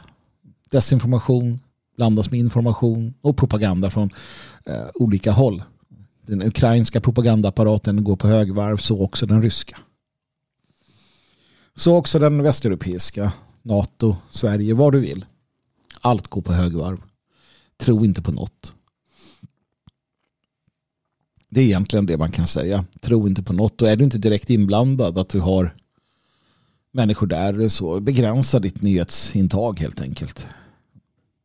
Desinformation 0.72 1.60
blandas 1.98 2.32
med 2.32 2.40
information 2.40 3.14
och 3.22 3.38
propaganda 3.38 3.92
från 3.92 4.10
eh, 4.66 4.88
olika 4.94 5.32
håll. 5.32 5.64
Den 6.28 6.44
ukrainska 6.44 7.02
propagandaapparaten 7.02 8.04
går 8.04 8.16
på 8.16 8.28
högvarv, 8.28 8.78
så 8.78 9.02
också 9.02 9.26
den 9.26 9.42
ryska. 9.42 9.78
Så 11.76 11.96
också 11.96 12.20
den 12.20 12.44
västeuropeiska 12.44 13.34
NATO, 13.62 14.16
Sverige, 14.30 14.74
vad 14.74 14.94
du 14.94 15.00
vill. 15.00 15.26
Allt 16.02 16.28
går 16.28 16.42
på 16.42 16.54
högvarv. 16.54 17.02
Tro 17.78 18.06
inte 18.06 18.22
på 18.22 18.32
något. 18.32 18.74
Det 21.50 21.62
är 21.62 21.66
egentligen 21.66 22.06
det 22.06 22.18
man 22.18 22.32
kan 22.32 22.48
säga. 22.48 22.86
Tro 23.02 23.28
inte 23.28 23.44
på 23.44 23.54
något. 23.54 23.82
Och 23.82 23.90
är 23.90 23.96
du 23.96 24.04
inte 24.04 24.18
direkt 24.18 24.50
inblandad 24.50 25.18
att 25.18 25.30
du 25.30 25.40
har 25.40 25.76
människor 26.92 27.28
där 27.28 27.70
så 27.70 28.00
begränsa 28.00 28.60
ditt 28.60 28.82
nyhetsintag 28.82 29.80
helt 29.80 30.02
enkelt. 30.02 30.48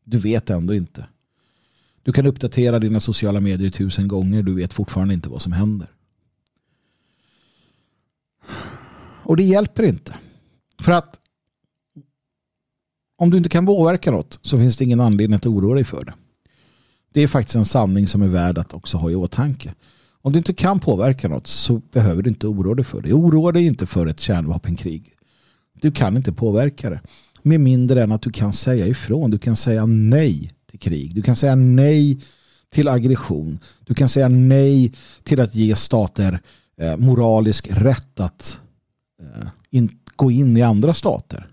Du 0.04 0.18
vet 0.18 0.50
ändå 0.50 0.74
inte. 0.74 1.06
Du 2.02 2.12
kan 2.12 2.26
uppdatera 2.26 2.78
dina 2.78 3.00
sociala 3.00 3.40
medier 3.40 3.70
tusen 3.70 4.08
gånger. 4.08 4.42
Du 4.42 4.54
vet 4.54 4.72
fortfarande 4.72 5.14
inte 5.14 5.28
vad 5.28 5.42
som 5.42 5.52
händer. 5.52 5.88
Och 9.24 9.36
det 9.36 9.42
hjälper 9.42 9.82
inte. 9.82 10.16
För 10.82 10.92
att 10.92 11.20
om 13.18 13.30
du 13.30 13.36
inte 13.36 13.48
kan 13.48 13.66
påverka 13.66 14.10
något 14.10 14.38
så 14.42 14.58
finns 14.58 14.76
det 14.76 14.84
ingen 14.84 15.00
anledning 15.00 15.36
att 15.36 15.46
oroa 15.46 15.74
dig 15.74 15.84
för 15.84 16.04
det. 16.04 16.14
Det 17.12 17.20
är 17.20 17.28
faktiskt 17.28 17.56
en 17.56 17.64
sanning 17.64 18.06
som 18.06 18.22
är 18.22 18.28
värd 18.28 18.58
att 18.58 18.74
också 18.74 18.96
ha 18.96 19.10
i 19.10 19.14
åtanke. 19.14 19.74
Om 20.22 20.32
du 20.32 20.38
inte 20.38 20.54
kan 20.54 20.80
påverka 20.80 21.28
något 21.28 21.46
så 21.46 21.82
behöver 21.92 22.22
du 22.22 22.30
inte 22.30 22.46
oroa 22.46 22.74
dig 22.74 22.84
för 22.84 23.00
det. 23.00 23.12
Oroa 23.12 23.52
dig 23.52 23.66
inte 23.66 23.86
för 23.86 24.06
ett 24.06 24.20
kärnvapenkrig. 24.20 25.14
Du 25.80 25.92
kan 25.92 26.16
inte 26.16 26.32
påverka 26.32 26.90
det. 26.90 27.00
Med 27.42 27.60
mindre 27.60 28.02
än 28.02 28.12
att 28.12 28.22
du 28.22 28.30
kan 28.30 28.52
säga 28.52 28.86
ifrån. 28.86 29.30
Du 29.30 29.38
kan 29.38 29.56
säga 29.56 29.86
nej 29.86 30.52
till 30.72 30.80
krig. 30.80 31.14
Du 31.14 31.22
kan 31.22 31.36
säga 31.36 31.54
nej 31.54 32.18
till 32.70 32.88
aggression. 32.88 33.58
Du 33.84 33.94
kan 33.94 34.08
säga 34.08 34.28
nej 34.28 34.92
till 35.22 35.40
att 35.40 35.54
ge 35.54 35.76
stater 35.76 36.40
eh, 36.80 36.96
moralisk 36.96 37.68
rätt 37.70 38.20
att 38.20 38.58
eh, 39.22 39.84
gå 40.16 40.30
in 40.30 40.56
i 40.56 40.62
andra 40.62 40.94
stater 40.94 41.48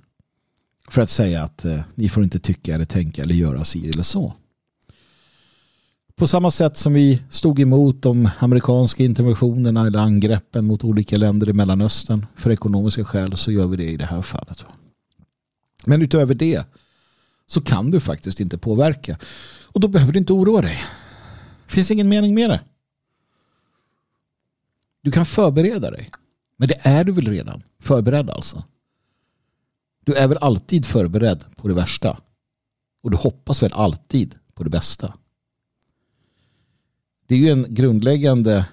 för 0.89 1.01
att 1.01 1.09
säga 1.09 1.43
att 1.43 1.65
eh, 1.65 1.79
ni 1.95 2.09
får 2.09 2.23
inte 2.23 2.39
tycka 2.39 2.75
eller 2.75 2.85
tänka 2.85 3.23
eller 3.23 3.35
göra 3.35 3.63
si 3.63 3.89
eller 3.89 4.03
så. 4.03 4.33
På 6.15 6.27
samma 6.27 6.51
sätt 6.51 6.77
som 6.77 6.93
vi 6.93 7.21
stod 7.29 7.59
emot 7.59 8.01
de 8.01 8.29
amerikanska 8.39 9.03
interventionerna 9.03 9.87
eller 9.87 9.99
angreppen 9.99 10.65
mot 10.65 10.83
olika 10.83 11.17
länder 11.17 11.49
i 11.49 11.53
Mellanöstern 11.53 12.25
för 12.35 12.51
ekonomiska 12.51 13.03
skäl 13.03 13.37
så 13.37 13.51
gör 13.51 13.67
vi 13.67 13.77
det 13.77 13.91
i 13.91 13.97
det 13.97 14.05
här 14.05 14.21
fallet. 14.21 14.65
Men 15.85 16.01
utöver 16.01 16.35
det 16.35 16.65
så 17.49 17.61
kan 17.61 17.91
du 17.91 17.99
faktiskt 17.99 18.39
inte 18.39 18.57
påverka. 18.57 19.17
Och 19.63 19.79
då 19.79 19.87
behöver 19.87 20.13
du 20.13 20.19
inte 20.19 20.33
oroa 20.33 20.61
dig. 20.61 20.83
Det 21.67 21.73
finns 21.73 21.91
ingen 21.91 22.09
mening 22.09 22.33
med 22.33 22.49
det. 22.49 22.61
Du 25.01 25.11
kan 25.11 25.25
förbereda 25.25 25.91
dig. 25.91 26.11
Men 26.57 26.67
det 26.67 26.77
är 26.81 27.03
du 27.03 27.11
väl 27.11 27.27
redan? 27.27 27.63
Förberedd 27.79 28.29
alltså. 28.29 28.63
Du 30.05 30.13
är 30.13 30.27
väl 30.27 30.37
alltid 30.37 30.85
förberedd 30.85 31.43
på 31.55 31.67
det 31.67 31.73
värsta. 31.73 32.17
Och 33.03 33.11
du 33.11 33.17
hoppas 33.17 33.63
väl 33.63 33.73
alltid 33.73 34.35
på 34.53 34.63
det 34.63 34.69
bästa. 34.69 35.13
Det 37.27 37.35
är 37.35 37.39
ju 37.39 37.49
en 37.49 37.65
grundläggande, 37.69 38.65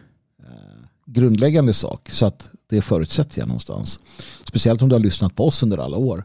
eh, 0.42 0.86
grundläggande 1.06 1.72
sak. 1.72 2.10
Så 2.10 2.26
att 2.26 2.50
det 2.66 2.82
förutsätter 2.82 3.38
jag 3.38 3.48
någonstans. 3.48 4.00
Speciellt 4.44 4.82
om 4.82 4.88
du 4.88 4.94
har 4.94 5.00
lyssnat 5.00 5.34
på 5.34 5.46
oss 5.46 5.62
under 5.62 5.78
alla 5.78 5.96
år. 5.96 6.24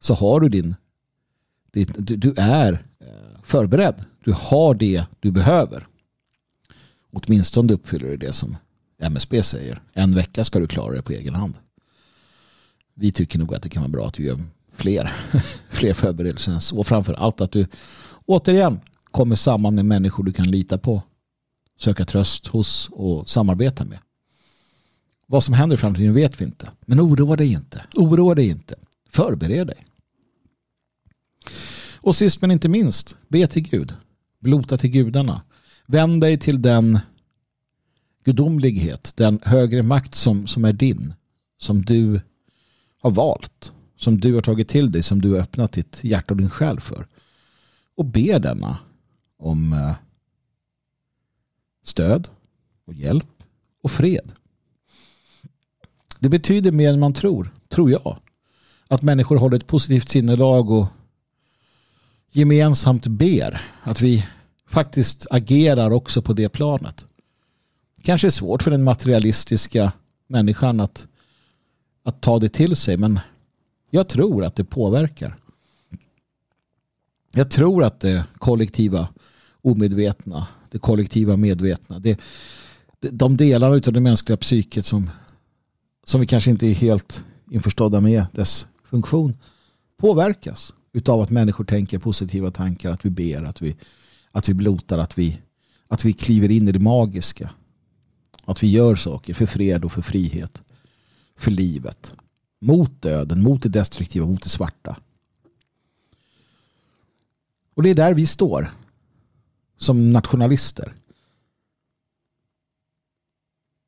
Så 0.00 0.14
har 0.14 0.40
du 0.40 0.48
din, 0.48 0.62
din 0.62 0.76
du, 1.74 2.16
du 2.16 2.34
är 2.36 2.72
eh, 2.72 3.40
förberedd. 3.42 4.04
Du 4.24 4.32
har 4.32 4.74
det 4.74 5.04
du 5.20 5.32
behöver. 5.32 5.86
Åtminstone 7.12 7.72
uppfyller 7.72 8.08
du 8.08 8.16
det 8.16 8.32
som 8.32 8.56
MSB 8.98 9.42
säger. 9.42 9.82
En 9.92 10.14
vecka 10.14 10.44
ska 10.44 10.58
du 10.58 10.66
klara 10.66 10.94
det 10.94 11.02
på 11.02 11.12
egen 11.12 11.34
hand 11.34 11.54
vi 12.94 13.12
tycker 13.12 13.38
nog 13.38 13.54
att 13.54 13.62
det 13.62 13.68
kan 13.68 13.82
vara 13.82 13.90
bra 13.90 14.06
att 14.06 14.14
du 14.14 14.24
gör 14.24 14.40
fler, 14.72 15.12
fler 15.70 15.94
förberedelser 15.94 16.52
än 16.52 16.60
så. 16.60 16.84
Framför 16.84 17.12
allt 17.12 17.40
att 17.40 17.52
du 17.52 17.66
återigen 18.26 18.80
kommer 19.10 19.36
samman 19.36 19.74
med 19.74 19.84
människor 19.84 20.24
du 20.24 20.32
kan 20.32 20.50
lita 20.50 20.78
på, 20.78 21.02
söka 21.78 22.04
tröst 22.04 22.46
hos 22.46 22.88
och 22.92 23.28
samarbeta 23.28 23.84
med. 23.84 23.98
Vad 25.26 25.44
som 25.44 25.54
händer 25.54 25.76
i 25.76 25.78
framtiden 25.78 26.14
vet 26.14 26.40
vi 26.40 26.44
inte. 26.44 26.70
Men 26.86 27.00
oroa 27.00 27.36
dig 27.36 27.52
inte. 27.52 27.84
Oroa 27.94 28.34
dig 28.34 28.48
inte. 28.48 28.74
Förbered 29.10 29.66
dig. 29.66 29.86
Och 32.04 32.16
sist 32.16 32.40
men 32.40 32.50
inte 32.50 32.68
minst, 32.68 33.16
be 33.28 33.46
till 33.46 33.62
Gud. 33.62 33.96
Blota 34.40 34.78
till 34.78 34.90
gudarna. 34.90 35.42
Vänd 35.86 36.20
dig 36.20 36.38
till 36.38 36.62
den 36.62 36.98
gudomlighet, 38.24 39.12
den 39.16 39.40
högre 39.42 39.82
makt 39.82 40.14
som, 40.14 40.46
som 40.46 40.64
är 40.64 40.72
din. 40.72 41.14
Som 41.58 41.82
du 41.82 42.20
har 43.00 43.10
valt. 43.10 43.72
Som 43.96 44.20
du 44.20 44.34
har 44.34 44.42
tagit 44.42 44.68
till 44.68 44.92
dig, 44.92 45.02
som 45.02 45.20
du 45.20 45.32
har 45.32 45.38
öppnat 45.38 45.72
ditt 45.72 46.04
hjärta 46.04 46.34
och 46.34 46.38
din 46.38 46.50
själ 46.50 46.80
för. 46.80 47.06
Och 47.96 48.04
be 48.04 48.38
denna 48.38 48.78
om 49.38 49.72
eh, 49.72 49.94
stöd 51.84 52.28
och 52.84 52.94
hjälp 52.94 53.42
och 53.82 53.90
fred. 53.90 54.32
Det 56.18 56.28
betyder 56.28 56.72
mer 56.72 56.92
än 56.92 57.00
man 57.00 57.14
tror, 57.14 57.54
tror 57.68 57.90
jag. 57.90 58.16
Att 58.88 59.02
människor 59.02 59.36
håller 59.36 59.56
ett 59.56 59.66
positivt 59.66 60.08
sinnelag 60.08 60.70
och 60.70 60.86
gemensamt 62.34 63.06
ber. 63.06 63.62
Att 63.82 64.00
vi 64.00 64.26
faktiskt 64.68 65.26
agerar 65.30 65.90
också 65.90 66.22
på 66.22 66.32
det 66.32 66.48
planet. 66.48 67.06
Kanske 68.02 68.28
är 68.28 68.30
svårt 68.30 68.62
för 68.62 68.70
den 68.70 68.84
materialistiska 68.84 69.92
människan 70.26 70.80
att, 70.80 71.06
att 72.02 72.20
ta 72.20 72.38
det 72.38 72.48
till 72.48 72.76
sig 72.76 72.96
men 72.96 73.20
jag 73.90 74.08
tror 74.08 74.44
att 74.44 74.56
det 74.56 74.64
påverkar. 74.64 75.36
Jag 77.32 77.50
tror 77.50 77.84
att 77.84 78.00
det 78.00 78.24
kollektiva 78.38 79.08
omedvetna, 79.62 80.46
det 80.70 80.78
kollektiva 80.78 81.36
medvetna, 81.36 81.98
det, 81.98 82.20
de 83.00 83.36
delar 83.36 83.72
av 83.72 83.80
det 83.80 84.00
mänskliga 84.00 84.36
psyket 84.36 84.84
som, 84.84 85.10
som 86.04 86.20
vi 86.20 86.26
kanske 86.26 86.50
inte 86.50 86.66
är 86.66 86.74
helt 86.74 87.24
införstådda 87.50 88.00
med 88.00 88.26
dess 88.32 88.66
funktion 88.84 89.36
påverkas 89.96 90.72
utav 90.94 91.20
att 91.20 91.30
människor 91.30 91.64
tänker 91.64 91.98
positiva 91.98 92.50
tankar, 92.50 92.90
att 92.90 93.04
vi 93.04 93.10
ber, 93.10 93.42
att 93.42 93.62
vi, 93.62 93.76
att 94.30 94.48
vi 94.48 94.54
blotar, 94.54 94.98
att 94.98 95.18
vi, 95.18 95.40
att 95.88 96.04
vi 96.04 96.12
kliver 96.12 96.50
in 96.50 96.68
i 96.68 96.72
det 96.72 96.78
magiska. 96.78 97.50
Att 98.44 98.62
vi 98.62 98.70
gör 98.70 98.94
saker 98.94 99.34
för 99.34 99.46
fred 99.46 99.84
och 99.84 99.92
för 99.92 100.02
frihet. 100.02 100.62
För 101.36 101.50
livet. 101.50 102.12
Mot 102.60 103.02
döden, 103.02 103.42
mot 103.42 103.62
det 103.62 103.68
destruktiva, 103.68 104.26
mot 104.26 104.42
det 104.42 104.48
svarta. 104.48 104.96
Och 107.74 107.82
det 107.82 107.90
är 107.90 107.94
där 107.94 108.14
vi 108.14 108.26
står. 108.26 108.72
Som 109.76 110.12
nationalister. 110.12 110.94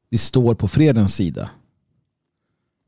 Vi 0.08 0.18
står 0.18 0.54
på 0.54 0.68
fredens 0.68 1.14
sida. 1.14 1.50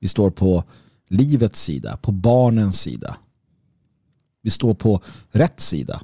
Vi 0.01 0.09
står 0.09 0.31
på 0.31 0.65
livets 1.09 1.63
sida, 1.63 1.97
på 1.97 2.13
barnens 2.13 2.81
sida. 2.81 3.17
Vi 4.49 4.53
står 4.53 4.75
på 4.75 5.01
rätt 5.31 5.61
sida. 5.61 6.01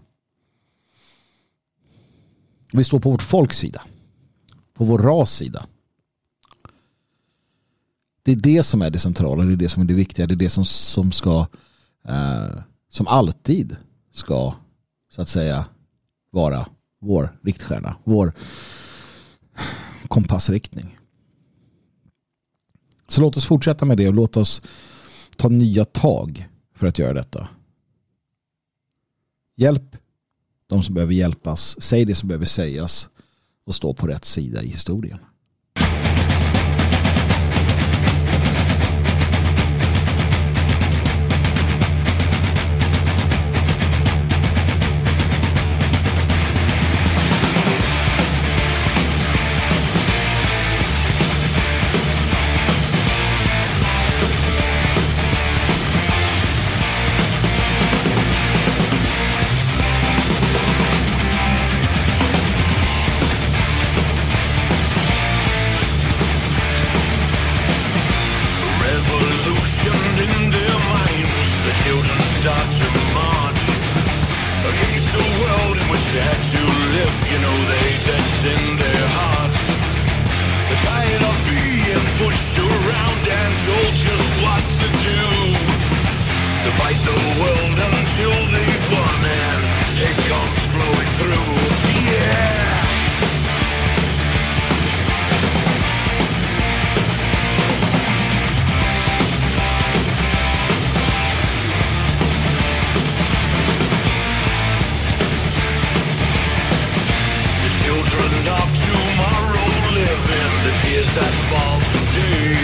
Vi 2.73 2.85
står 2.85 3.01
på 3.01 3.11
vårt 3.11 3.23
folks 3.23 3.59
sida. 3.59 3.83
På 4.75 4.85
vår 4.85 4.99
ras 4.99 5.33
sida. 5.33 5.67
Det 8.23 8.33
är 8.33 8.37
det 8.37 8.63
som 8.63 8.83
är 8.83 8.91
det 8.91 8.99
centrala, 8.99 9.45
det 9.45 9.53
är 9.53 9.57
det 9.57 9.69
som 9.69 9.83
är 9.83 9.87
det 9.87 9.95
viktiga, 9.95 10.27
det 10.27 10.35
är 10.35 10.37
det 10.37 10.51
som, 10.51 10.65
som 10.65 11.13
ska 11.13 11.47
eh, 12.09 12.61
som 12.89 13.07
alltid 13.07 13.77
ska 14.13 14.55
så 15.15 15.23
att 15.23 15.29
säga 15.29 15.65
vara 16.31 16.67
vår 17.01 17.39
riktstjärna, 17.43 17.97
vår 18.05 18.33
kompassriktning. 20.09 20.99
Så 23.09 23.21
låt 23.21 23.37
oss 23.37 23.47
fortsätta 23.47 23.85
med 23.85 23.97
det 23.97 24.09
och 24.09 24.15
låt 24.15 24.37
oss 24.37 24.63
ta 25.37 25.49
nya 25.49 25.85
tag 25.85 26.49
för 26.75 26.87
att 26.87 26.99
göra 26.99 27.13
detta. 27.13 27.49
Hjälp 29.57 29.97
de 30.67 30.83
som 30.83 30.95
behöver 30.95 31.15
hjälpas. 31.15 31.83
Säg 31.83 32.05
det 32.05 32.15
som 32.15 32.29
behöver 32.29 32.47
sägas 32.47 33.09
och 33.65 33.75
stå 33.75 33.95
på 33.95 34.07
rätt 34.07 34.25
sida 34.25 34.63
i 34.63 34.69
historien. 34.69 35.19
that 111.15 111.35
fall 111.47 111.79
today? 111.95 112.59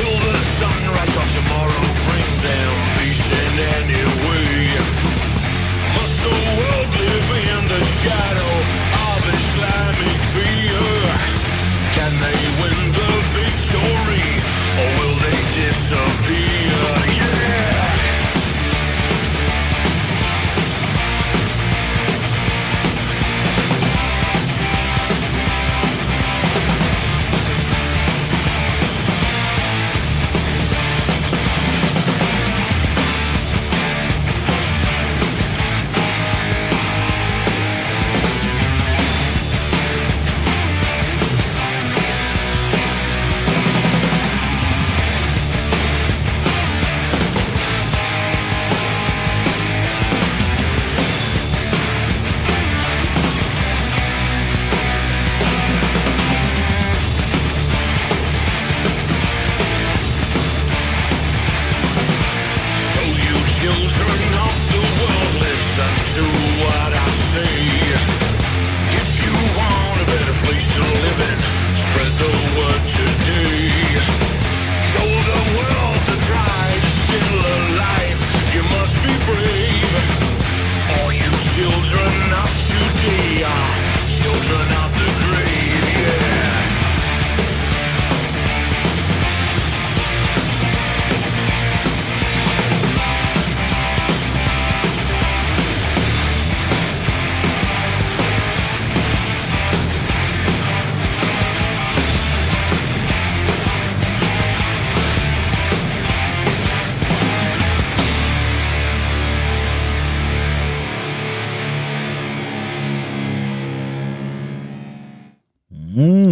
Will 0.00 0.16
the 0.16 0.38
sunrise 0.56 1.16
of 1.20 1.28
tomorrow 1.36 1.84
bring 2.08 2.28
them 2.40 2.72
peace 2.96 3.26
in 3.44 3.54
any 3.76 4.02
way? 4.24 4.64
Must 5.92 6.16
the 6.24 6.36
world 6.56 6.88
live 7.04 7.28
in 7.52 7.62
the 7.68 7.82
shadow? 8.00 8.57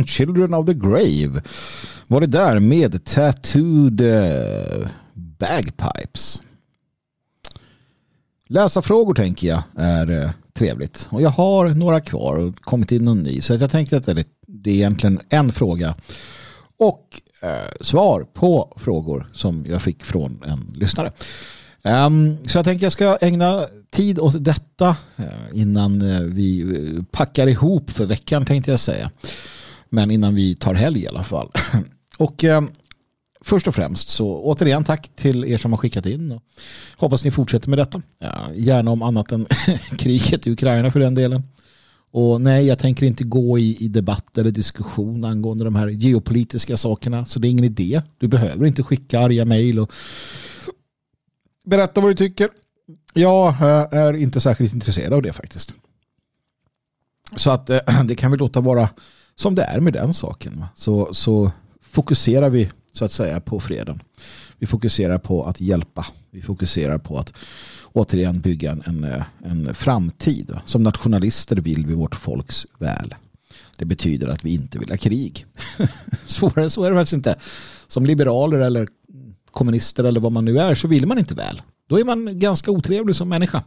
Children 0.07 0.55
of 0.55 0.67
the 0.67 0.75
Grave 0.75 1.43
var 2.09 2.21
det 2.21 2.27
där 2.27 2.59
med 2.59 3.05
Tattooed 3.05 4.01
eh, 4.01 4.89
Bagpipes. 5.15 6.43
Läsa 8.49 8.83
frågor 8.83 9.15
tänker 9.15 9.49
jag 9.49 9.63
är 9.77 10.11
eh, 10.11 10.31
trevligt. 10.55 11.09
Och 11.11 11.23
jag 11.23 11.31
har 11.31 11.69
några 11.69 12.01
kvar 12.01 12.37
och 12.37 12.57
kommit 12.61 12.93
in 12.93 13.05
någon 13.05 13.23
ny. 13.23 13.41
Så 13.41 13.55
jag 13.55 13.71
tänkte 13.71 13.97
att 13.97 14.07
det 14.07 14.13
är, 14.13 14.19
är 14.19 14.69
egentligen 14.69 15.21
en 15.29 15.53
fråga 15.53 15.95
och 16.79 17.21
eh, 17.43 17.73
svar 17.81 18.27
på 18.35 18.77
frågor 18.77 19.31
som 19.33 19.67
jag 19.69 19.83
fick 19.83 20.05
från 20.05 20.43
en 20.47 20.73
lyssnare. 20.75 21.13
Um, 21.83 22.37
så 22.47 22.59
jag 22.59 22.65
tänker 22.65 22.79
att 22.79 22.83
jag 22.83 23.19
ska 23.19 23.27
ägna 23.27 23.67
tid 23.91 24.19
åt 24.19 24.45
detta 24.45 24.97
eh, 25.17 25.25
innan 25.53 25.99
vi 26.35 26.65
packar 27.11 27.47
ihop 27.47 27.91
för 27.91 28.07
veckan 28.07 28.45
tänkte 28.45 28.71
jag 28.71 28.81
säga. 28.81 29.11
Men 29.89 30.11
innan 30.11 30.35
vi 30.35 30.55
tar 30.55 30.75
helg 30.75 31.03
i 31.03 31.09
alla 31.09 31.25
fall. 31.25 31.51
och 32.19 32.45
eh, 32.45 32.63
först 33.41 33.69
och 33.69 33.75
främst 33.75 34.09
så 34.09 34.39
återigen 34.39 34.85
tack 34.85 35.11
till 35.17 35.45
er 35.45 35.59
som 35.59 35.73
har 35.73 35.79
skickat 35.79 36.07
in. 36.07 36.31
Och 36.31 36.43
hoppas 36.97 37.25
ni 37.25 37.31
fortsätter 37.31 37.69
med 37.69 37.79
detta. 37.79 38.03
Ja, 38.19 38.51
gärna 38.55 38.91
om 38.91 39.03
annat 39.03 39.33
än 39.33 39.47
kriget 39.99 40.47
i 40.47 40.51
Ukraina 40.51 40.91
för 40.91 41.01
den 41.01 41.15
delen. 41.15 41.43
Och 42.11 42.41
nej, 42.41 42.67
jag 42.67 42.79
tänker 42.79 43.07
inte 43.07 43.25
gå 43.25 43.59
i, 43.59 43.77
i 43.81 43.89
debatt 43.89 44.39
eller 44.39 44.51
diskussion 44.51 45.25
angående 45.25 45.65
de 45.65 45.75
här 45.75 45.89
geopolitiska 45.89 46.77
sakerna. 46.77 47.27
Så 47.27 47.39
det 47.39 47.49
är 47.49 47.51
ingen 47.51 47.65
idé. 47.65 48.03
Du 48.19 48.29
behöver 48.29 48.67
inte 48.67 48.83
skicka 48.83 49.21
arga 49.21 49.45
mejl 49.45 49.79
och 49.79 49.93
berätta 51.65 52.01
vad 52.01 52.11
du 52.11 52.15
tycker. 52.15 52.49
Jag 53.15 53.49
eh, 53.49 53.99
är 53.99 54.13
inte 54.13 54.41
särskilt 54.41 54.75
intresserad 54.75 55.13
av 55.13 55.23
det 55.23 55.33
faktiskt. 55.33 55.75
Så 57.37 57.51
att 57.51 57.71
eh, 57.71 57.79
det 58.05 58.15
kan 58.15 58.31
vi 58.31 58.37
låta 58.37 58.61
vara 58.61 58.89
som 59.37 59.55
det 59.55 59.63
är 59.63 59.81
med 59.81 59.93
den 59.93 60.15
saken. 60.15 60.65
Så, 60.75 61.15
så 61.15 61.53
fokuserar 61.81 62.51
vi 62.51 62.71
så 62.93 63.05
att 63.05 63.13
säga 63.13 63.41
på 63.41 63.61
freden. 63.61 64.03
Vi 64.59 64.67
fokuserar 64.67 65.19
på 65.19 65.45
att 65.45 65.61
hjälpa. 65.61 66.07
Vi 66.31 66.43
fokuserar 66.43 66.99
på 66.99 67.19
att 67.19 67.33
återigen 67.93 68.41
bygga 68.41 68.71
en, 68.71 68.83
en, 68.87 69.25
en 69.45 69.75
framtid. 69.75 70.57
Som 70.65 70.83
nationalister 70.83 71.57
vill 71.57 71.87
vi 71.87 71.95
vårt 71.95 72.15
folks 72.15 72.67
väl. 72.79 73.15
Det 73.77 73.85
betyder 73.85 74.29
att 74.29 74.45
vi 74.45 74.55
inte 74.55 74.79
vill 74.79 74.91
ha 74.91 74.97
krig. 74.97 75.47
Svårare 76.27 76.71
så 76.71 76.85
är 76.85 76.91
det 76.91 76.97
faktiskt 76.97 77.13
inte. 77.13 77.37
Som 77.87 78.07
liberaler 78.07 78.59
eller 78.59 78.89
kommunister 79.51 80.05
eller 80.05 80.21
vad 80.21 80.33
man 80.33 80.45
nu 80.45 80.59
är 80.59 80.75
så 80.75 80.89
vill 80.89 81.07
man 81.07 81.19
inte 81.19 81.35
väl. 81.35 81.63
Då 81.89 82.01
är 82.01 82.05
man 82.05 82.39
ganska 82.39 82.71
otrevlig 82.71 83.17
som 83.17 83.29
människa. 83.29 83.63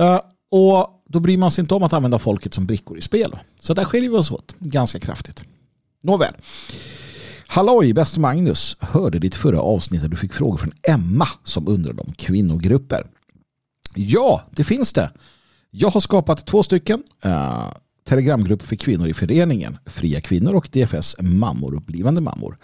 Uh, 0.00 0.20
och 0.50 0.95
då 1.08 1.20
bryr 1.20 1.36
man 1.36 1.50
sig 1.50 1.62
inte 1.62 1.74
om 1.74 1.82
att 1.82 1.92
använda 1.92 2.18
folket 2.18 2.54
som 2.54 2.66
brickor 2.66 2.98
i 2.98 3.00
spel. 3.00 3.38
Så 3.60 3.74
där 3.74 3.84
skiljer 3.84 4.10
vi 4.10 4.16
oss 4.16 4.30
åt 4.30 4.54
ganska 4.58 5.00
kraftigt. 5.00 5.44
Nåväl. 6.02 6.34
Halloj, 7.46 7.92
bäste 7.92 8.20
Magnus. 8.20 8.76
Hörde 8.80 9.18
ditt 9.18 9.34
förra 9.34 9.60
avsnitt 9.60 10.02
där 10.02 10.08
du 10.08 10.16
fick 10.16 10.32
frågor 10.32 10.56
från 10.56 10.72
Emma 10.82 11.26
som 11.44 11.68
undrade 11.68 12.02
om 12.02 12.12
kvinnogrupper. 12.12 13.06
Ja, 13.94 14.42
det 14.50 14.64
finns 14.64 14.92
det. 14.92 15.10
Jag 15.70 15.90
har 15.90 16.00
skapat 16.00 16.46
två 16.46 16.62
stycken 16.62 17.02
Eh, 17.24 17.72
telegramgrupper 18.08 18.66
för 18.66 18.76
kvinnor 18.76 19.08
i 19.08 19.14
föreningen 19.14 19.78
Fria 19.86 20.20
kvinnor 20.20 20.54
och 20.54 20.68
DFS 20.72 21.16
mammor 21.20 21.74
och 21.74 21.82
blivande 21.82 22.20
mammor. 22.20 22.58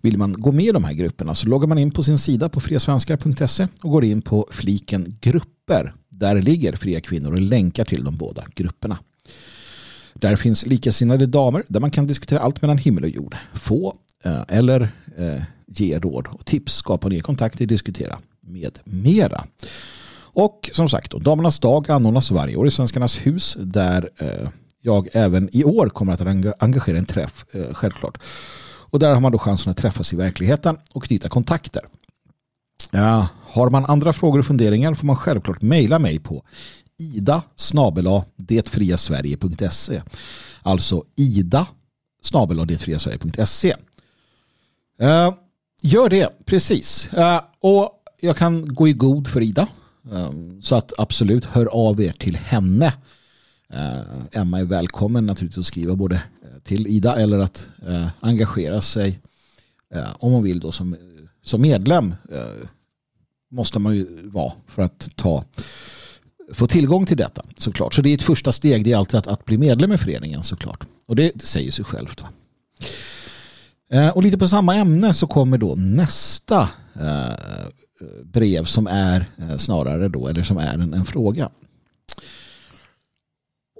Vill 0.00 0.18
man 0.18 0.32
gå 0.32 0.52
med 0.52 0.64
i 0.64 0.72
de 0.72 0.84
här 0.84 0.92
grupperna 0.92 1.34
så 1.34 1.48
loggar 1.48 1.68
man 1.68 1.78
in 1.78 1.90
på 1.90 2.02
sin 2.02 2.18
sida 2.18 2.48
på 2.48 2.60
friasvenskar.se 2.60 3.68
och 3.82 3.90
går 3.90 4.04
in 4.04 4.22
på 4.22 4.48
fliken 4.50 5.18
grupper. 5.20 5.94
Där 6.12 6.42
ligger 6.42 6.72
Fria 6.72 7.00
kvinnor 7.00 7.32
och 7.32 7.40
länkar 7.40 7.84
till 7.84 8.04
de 8.04 8.16
båda 8.16 8.44
grupperna. 8.54 8.98
Där 10.14 10.36
finns 10.36 10.66
likasinnade 10.66 11.26
damer 11.26 11.64
där 11.68 11.80
man 11.80 11.90
kan 11.90 12.06
diskutera 12.06 12.40
allt 12.40 12.62
mellan 12.62 12.78
himmel 12.78 13.04
och 13.04 13.10
jord. 13.10 13.36
Få 13.54 13.96
eh, 14.24 14.42
eller 14.48 14.80
eh, 15.18 15.42
ge 15.66 15.98
råd 15.98 16.26
och 16.26 16.46
tips, 16.46 16.74
skapa 16.74 17.08
nya 17.08 17.22
kontakter, 17.22 17.66
diskutera 17.66 18.18
med 18.40 18.78
mera. 18.84 19.44
Och 20.34 20.70
som 20.72 20.88
sagt, 20.88 21.10
då, 21.10 21.18
Damernas 21.18 21.60
dag 21.60 21.90
anordnas 21.90 22.30
varje 22.30 22.56
år 22.56 22.66
i 22.66 22.70
Svenskarnas 22.70 23.26
hus 23.26 23.56
där 23.60 24.10
eh, 24.18 24.48
jag 24.80 25.08
även 25.12 25.48
i 25.52 25.64
år 25.64 25.88
kommer 25.88 26.12
att 26.12 26.56
engagera 26.62 26.98
en 26.98 27.06
träff, 27.06 27.44
eh, 27.52 27.74
självklart. 27.74 28.18
Och 28.92 28.98
där 28.98 29.14
har 29.14 29.20
man 29.20 29.32
då 29.32 29.38
chansen 29.38 29.70
att 29.70 29.76
träffas 29.76 30.12
i 30.12 30.16
verkligheten 30.16 30.76
och 30.92 31.04
knyta 31.04 31.28
kontakter. 31.28 31.82
Ja, 32.94 33.28
har 33.42 33.70
man 33.70 33.84
andra 33.84 34.12
frågor 34.12 34.38
och 34.38 34.46
funderingar 34.46 34.94
får 34.94 35.06
man 35.06 35.16
självklart 35.16 35.62
mejla 35.62 35.98
mig 35.98 36.18
på 36.18 36.44
ida 36.98 37.42
snabela 37.56 38.24
detfriasverige.se 38.36 40.02
Alltså 40.62 41.04
ida 41.16 41.66
snabela 42.22 42.64
detfriasverige.se 42.64 43.74
eh, 44.98 45.34
Gör 45.82 46.08
det, 46.08 46.28
precis. 46.44 47.12
Eh, 47.12 47.40
och 47.60 47.90
jag 48.20 48.36
kan 48.36 48.74
gå 48.74 48.88
i 48.88 48.92
god 48.92 49.28
för 49.28 49.40
Ida. 49.40 49.68
Eh, 50.12 50.30
så 50.60 50.74
att 50.76 50.92
absolut 50.98 51.44
hör 51.44 51.66
av 51.66 52.00
er 52.00 52.12
till 52.12 52.36
henne. 52.36 52.92
Emma 54.32 54.60
är 54.60 54.64
välkommen 54.64 55.26
naturligtvis 55.26 55.58
att 55.58 55.66
skriva 55.66 55.96
både 55.96 56.22
till 56.64 56.86
Ida 56.86 57.16
eller 57.16 57.38
att 57.38 57.66
engagera 58.20 58.80
sig 58.80 59.20
om 60.18 60.32
hon 60.32 60.42
vill 60.42 60.60
då 60.60 60.72
som, 60.72 60.96
som 61.42 61.60
medlem 61.62 62.14
måste 63.52 63.78
man 63.78 63.94
ju 63.94 64.06
vara 64.28 64.52
för 64.66 64.82
att 64.82 65.16
ta 65.16 65.44
få 66.52 66.66
tillgång 66.66 67.06
till 67.06 67.16
detta 67.16 67.42
såklart. 67.56 67.94
Så 67.94 68.02
det 68.02 68.10
är 68.10 68.14
ett 68.14 68.22
första 68.22 68.52
steg, 68.52 68.84
det 68.84 68.92
är 68.92 68.96
alltid 68.96 69.18
att, 69.18 69.26
att 69.26 69.44
bli 69.44 69.58
medlem 69.58 69.92
i 69.92 69.98
föreningen 69.98 70.42
såklart. 70.42 70.86
Och 71.08 71.16
det, 71.16 71.32
det 71.34 71.46
säger 71.46 71.70
sig 71.70 71.84
självt. 71.84 72.22
Va? 72.22 72.28
Eh, 73.92 74.08
och 74.08 74.22
lite 74.22 74.38
på 74.38 74.48
samma 74.48 74.76
ämne 74.76 75.14
så 75.14 75.26
kommer 75.26 75.58
då 75.58 75.74
nästa 75.74 76.68
eh, 77.00 77.34
brev 78.24 78.64
som 78.64 78.86
är 78.86 79.26
eh, 79.38 79.56
snarare 79.56 80.08
då, 80.08 80.28
eller 80.28 80.42
som 80.42 80.56
är 80.56 80.74
en, 80.74 80.94
en 80.94 81.04
fråga. 81.04 81.50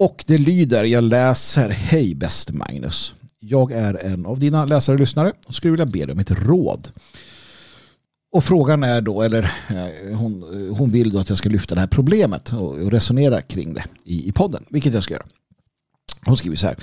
Och 0.01 0.25
det 0.27 0.39
lyder, 0.39 0.85
jag 0.85 1.05
läser, 1.05 1.69
hej 1.69 2.15
bäste 2.15 2.53
Magnus. 2.53 3.15
Jag 3.39 3.73
är 3.73 3.95
en 3.95 4.27
av 4.27 4.39
dina 4.39 4.65
läsare 4.65 4.95
och 4.95 5.01
lyssnare 5.01 5.33
och 5.47 5.55
skulle 5.55 5.71
vilja 5.71 5.87
be 5.87 6.05
dig 6.07 6.13
om 6.13 6.19
ett 6.19 6.31
råd. 6.31 6.89
Och 8.33 8.45
frågan 8.45 8.83
är 8.83 9.01
då, 9.01 9.23
eller 9.23 9.43
eh, 9.69 10.17
hon, 10.17 10.45
hon 10.79 10.91
vill 10.91 11.11
då 11.11 11.19
att 11.19 11.29
jag 11.29 11.39
ska 11.39 11.49
lyfta 11.49 11.75
det 11.75 11.81
här 11.81 11.89
problemet 11.89 12.53
och 12.53 12.93
resonera 12.93 13.43
kring 13.43 13.75
det 13.75 13.85
i, 14.05 14.29
i 14.29 14.33
podden, 14.33 14.65
vilket 14.69 14.95
jag 14.95 15.03
ska 15.03 15.15
göra. 15.15 15.27
Hon 16.25 16.37
skriver 16.37 16.57
så 16.57 16.67
här. 16.67 16.77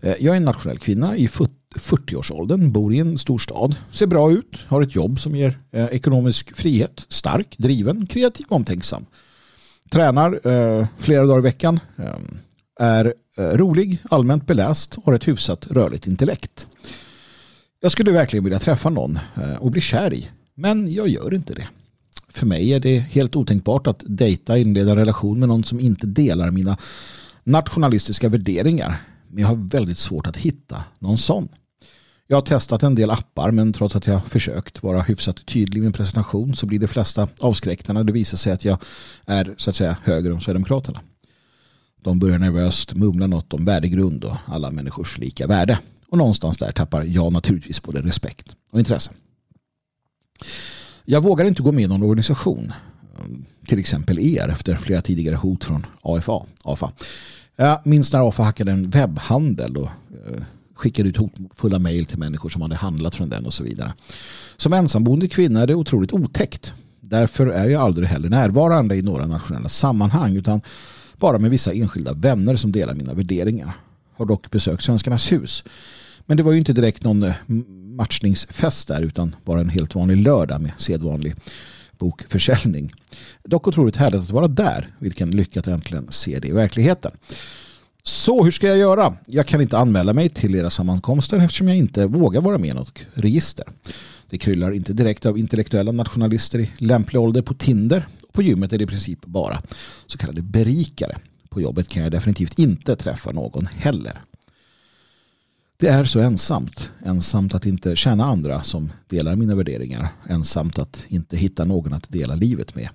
Eh, 0.00 0.14
jag 0.20 0.32
är 0.32 0.36
en 0.36 0.44
nationell 0.44 0.78
kvinna 0.78 1.16
i 1.16 1.26
40-årsåldern, 1.26 2.72
bor 2.72 2.94
i 2.94 2.98
en 2.98 3.18
storstad, 3.18 3.74
ser 3.92 4.06
bra 4.06 4.32
ut, 4.32 4.56
har 4.66 4.82
ett 4.82 4.94
jobb 4.94 5.20
som 5.20 5.36
ger 5.36 5.58
eh, 5.72 5.84
ekonomisk 5.84 6.56
frihet, 6.56 7.06
stark, 7.08 7.54
driven, 7.58 8.06
kreativ, 8.06 8.46
och 8.48 8.56
omtänksam. 8.56 9.06
Tränar 9.90 10.40
flera 11.02 11.26
dagar 11.26 11.38
i 11.38 11.42
veckan, 11.42 11.80
är 12.80 13.14
rolig, 13.36 13.98
allmänt 14.10 14.46
beläst 14.46 14.96
och 14.96 15.04
har 15.04 15.14
ett 15.14 15.28
hyfsat 15.28 15.66
rörligt 15.66 16.06
intellekt. 16.06 16.66
Jag 17.80 17.92
skulle 17.92 18.12
verkligen 18.12 18.44
vilja 18.44 18.58
träffa 18.58 18.90
någon 18.90 19.18
eh, 19.36 19.54
och 19.54 19.70
bli 19.70 19.80
kär 19.80 20.14
i, 20.14 20.28
men 20.60 20.92
jag 20.92 21.08
gör 21.08 21.34
inte 21.34 21.54
det. 21.54 21.68
För 22.28 22.46
mig 22.46 22.72
är 22.72 22.80
det 22.80 22.98
helt 22.98 23.36
otänkbart 23.36 23.86
att 23.86 24.02
dejta 24.06 24.58
inleda 24.58 24.90
en 24.90 24.96
relation 24.96 25.38
med 25.38 25.48
någon 25.48 25.64
som 25.64 25.80
inte 25.80 26.06
delar 26.06 26.50
mina 26.50 26.76
nationalistiska 27.44 28.28
värderingar. 28.28 29.02
Men 29.28 29.42
jag 29.42 29.48
har 29.48 29.56
väldigt 29.56 29.98
svårt 29.98 30.26
att 30.26 30.36
hitta 30.36 30.84
någon 30.98 31.18
sån. 31.18 31.48
Jag 32.26 32.36
har 32.36 32.42
testat 32.42 32.82
en 32.82 32.94
del 32.94 33.10
appar 33.10 33.50
men 33.50 33.72
trots 33.72 33.96
att 33.96 34.06
jag 34.06 34.24
försökt 34.24 34.82
vara 34.82 35.02
hyfsat 35.02 35.46
tydlig 35.46 35.80
i 35.80 35.82
min 35.82 35.92
presentation 35.92 36.54
så 36.54 36.66
blir 36.66 36.78
de 36.78 36.88
flesta 36.88 37.28
avskräckta 37.40 37.92
när 37.92 38.04
det 38.04 38.12
visar 38.12 38.36
sig 38.36 38.52
att 38.52 38.64
jag 38.64 38.78
är 39.26 39.54
så 39.56 39.70
att 39.70 39.76
säga 39.76 39.96
höger 40.04 40.32
om 40.32 40.40
Sverigedemokraterna. 40.40 41.00
De 42.02 42.18
börjar 42.18 42.38
nervöst 42.38 42.94
mumla 42.94 43.26
något 43.26 43.52
om 43.52 43.64
värdegrund 43.64 44.24
och 44.24 44.36
alla 44.46 44.70
människors 44.70 45.18
lika 45.18 45.46
värde. 45.46 45.78
Och 46.08 46.18
någonstans 46.18 46.58
där 46.58 46.72
tappar 46.72 47.04
jag 47.04 47.32
naturligtvis 47.32 47.82
både 47.82 48.02
respekt 48.02 48.56
och 48.72 48.78
intresse. 48.78 49.10
Jag 51.04 51.22
vågar 51.22 51.44
inte 51.44 51.62
gå 51.62 51.72
med 51.72 51.84
i 51.84 51.88
någon 51.88 52.02
organisation. 52.02 52.72
Till 53.66 53.78
exempel 53.78 54.18
er 54.18 54.48
efter 54.48 54.76
flera 54.76 55.00
tidigare 55.00 55.36
hot 55.36 55.64
från 55.64 55.86
AFA. 56.02 56.46
AFA. 56.64 56.92
Jag 57.56 57.86
minns 57.86 58.12
när 58.12 58.28
AFA 58.28 58.42
hackade 58.42 58.72
en 58.72 58.90
webbhandel 58.90 59.76
och 59.76 59.90
eh, 60.26 60.42
skickade 60.74 61.08
ut 61.08 61.16
hotfulla 61.16 61.78
mejl 61.78 62.06
till 62.06 62.18
människor 62.18 62.48
som 62.48 62.62
hade 62.62 62.76
handlat 62.76 63.14
från 63.14 63.28
den 63.28 63.46
och 63.46 63.54
så 63.54 63.64
vidare. 63.64 63.92
Som 64.56 64.72
ensamboende 64.72 65.28
kvinna 65.28 65.60
är 65.60 65.66
det 65.66 65.74
otroligt 65.74 66.12
otäckt. 66.12 66.72
Därför 67.00 67.46
är 67.46 67.68
jag 67.68 67.82
aldrig 67.82 68.08
heller 68.08 68.28
närvarande 68.28 68.96
i 68.96 69.02
några 69.02 69.26
nationella 69.26 69.68
sammanhang 69.68 70.36
utan 70.36 70.60
bara 71.16 71.38
med 71.38 71.50
vissa 71.50 71.72
enskilda 71.72 72.12
vänner 72.12 72.56
som 72.56 72.72
delar 72.72 72.94
mina 72.94 73.14
värderingar. 73.14 73.72
Har 74.16 74.26
dock 74.26 74.50
besökt 74.50 74.82
Svenskarnas 74.82 75.32
hus. 75.32 75.64
Men 76.26 76.36
det 76.36 76.42
var 76.42 76.52
ju 76.52 76.58
inte 76.58 76.72
direkt 76.72 77.04
någon 77.04 77.22
eh, 77.22 77.34
matchningsfest 78.00 78.88
där 78.88 79.02
utan 79.02 79.36
bara 79.44 79.60
en 79.60 79.68
helt 79.68 79.94
vanlig 79.94 80.16
lördag 80.16 80.60
med 80.60 80.72
sedvanlig 80.76 81.34
bokförsäljning. 81.98 82.92
Dock 83.44 83.68
otroligt 83.68 83.96
härligt 83.96 84.20
att 84.20 84.30
vara 84.30 84.46
där. 84.46 84.88
Vilken 84.98 85.30
lycka 85.30 85.60
att 85.60 85.66
äntligen 85.66 86.06
se 86.10 86.38
det 86.38 86.48
i 86.48 86.52
verkligheten. 86.52 87.12
Så 88.02 88.44
hur 88.44 88.50
ska 88.50 88.66
jag 88.66 88.78
göra? 88.78 89.16
Jag 89.26 89.46
kan 89.46 89.60
inte 89.60 89.78
anmäla 89.78 90.12
mig 90.12 90.28
till 90.28 90.54
era 90.54 90.70
sammankomster 90.70 91.38
eftersom 91.38 91.68
jag 91.68 91.76
inte 91.76 92.06
vågar 92.06 92.40
vara 92.40 92.58
med 92.58 92.70
i 92.70 92.72
något 92.72 92.98
register. 93.14 93.64
Det 94.30 94.38
kryllar 94.38 94.72
inte 94.72 94.92
direkt 94.92 95.26
av 95.26 95.38
intellektuella 95.38 95.92
nationalister 95.92 96.58
i 96.58 96.70
lämplig 96.78 97.20
ålder 97.20 97.42
på 97.42 97.54
Tinder 97.54 98.06
På 98.32 98.42
gymmet 98.42 98.72
är 98.72 98.78
det 98.78 98.84
i 98.84 98.86
princip 98.86 99.24
bara 99.24 99.62
så 100.06 100.18
kallade 100.18 100.42
berikare. 100.42 101.16
På 101.48 101.60
jobbet 101.60 101.88
kan 101.88 102.02
jag 102.02 102.12
definitivt 102.12 102.58
inte 102.58 102.96
träffa 102.96 103.32
någon 103.32 103.66
heller. 103.66 104.20
Det 105.80 105.88
är 105.88 106.04
så 106.04 106.20
ensamt. 106.20 106.90
Ensamt 107.04 107.54
att 107.54 107.66
inte 107.66 107.96
känna 107.96 108.24
andra 108.24 108.62
som 108.62 108.92
delar 109.08 109.36
mina 109.36 109.54
värderingar. 109.54 110.08
Ensamt 110.28 110.78
att 110.78 111.04
inte 111.08 111.36
hitta 111.36 111.64
någon 111.64 111.92
att 111.92 112.10
dela 112.10 112.34
livet 112.34 112.74
med. 112.74 112.88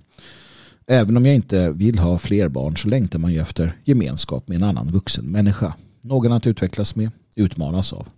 Även 0.86 1.16
om 1.16 1.26
jag 1.26 1.34
inte 1.34 1.70
vill 1.70 1.98
ha 1.98 2.18
fler 2.18 2.48
barn 2.48 2.76
så 2.76 2.88
längtar 2.88 3.18
man 3.18 3.32
ju 3.32 3.40
efter 3.40 3.76
gemenskap 3.84 4.48
med 4.48 4.56
en 4.56 4.62
annan 4.62 4.90
vuxen 4.90 5.24
människa. 5.24 5.74
Någon 6.00 6.32
att 6.32 6.46
utvecklas 6.46 6.96
med, 6.96 7.10
utmanas 7.36 7.92
av. 7.92 8.08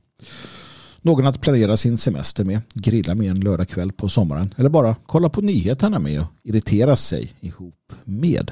Någon 1.02 1.26
att 1.26 1.40
planera 1.40 1.76
sin 1.76 1.98
semester 1.98 2.44
med, 2.44 2.60
grilla 2.74 3.14
med 3.14 3.30
en 3.30 3.40
lördagkväll 3.40 3.92
på 3.92 4.08
sommaren 4.08 4.54
eller 4.56 4.68
bara 4.68 4.96
kolla 5.06 5.28
på 5.28 5.40
nyheterna 5.40 5.98
med 5.98 6.20
och 6.20 6.26
irritera 6.42 6.96
sig 6.96 7.34
ihop 7.40 7.92
med. 8.04 8.50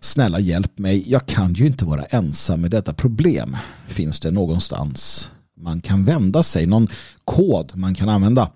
Snälla 0.00 0.40
hjälp 0.40 0.78
mig, 0.78 1.10
jag 1.10 1.26
kan 1.26 1.52
ju 1.52 1.66
inte 1.66 1.84
vara 1.84 2.04
ensam 2.04 2.60
med 2.60 2.70
detta 2.70 2.94
problem. 2.94 3.56
Finns 3.88 4.20
det 4.20 4.30
någonstans 4.30 5.30
man 5.56 5.80
kan 5.80 6.04
vända 6.04 6.42
sig? 6.42 6.66
Någon 6.66 6.88
kod 7.24 7.76
man 7.76 7.94
kan 7.94 8.08
använda? 8.08 8.50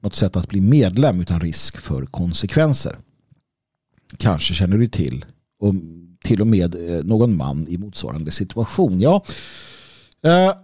Något 0.00 0.14
sätt 0.14 0.36
att 0.36 0.48
bli 0.48 0.60
medlem 0.60 1.20
utan 1.20 1.40
risk 1.40 1.78
för 1.78 2.06
konsekvenser? 2.06 2.98
Kanske 4.16 4.54
känner 4.54 4.78
du 4.78 4.88
till 4.88 5.24
och 5.60 5.74
till 6.24 6.40
och 6.40 6.46
med 6.46 6.74
eh, 6.74 7.04
någon 7.04 7.36
man 7.36 7.66
i 7.68 7.78
motsvarande 7.78 8.30
situation. 8.30 9.00
Ja, 9.00 9.24
eh, 10.24 10.54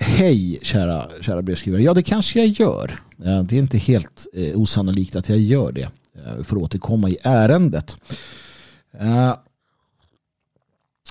hej 0.00 0.58
kära, 0.62 1.08
kära 1.20 1.42
brevskrivare. 1.42 1.82
Ja, 1.82 1.94
det 1.94 2.02
kanske 2.02 2.38
jag 2.38 2.48
gör. 2.48 3.00
Eh, 3.24 3.42
det 3.42 3.56
är 3.56 3.60
inte 3.60 3.78
helt 3.78 4.26
eh, 4.32 4.60
osannolikt 4.60 5.16
att 5.16 5.28
jag 5.28 5.38
gör 5.38 5.72
det. 5.72 5.88
Uh, 6.16 6.42
för 6.42 6.56
att 6.56 6.62
återkomma 6.62 7.08
i 7.08 7.16
ärendet. 7.22 7.96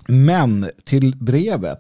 Men 0.08 0.70
till 0.84 1.16
brevet. 1.16 1.80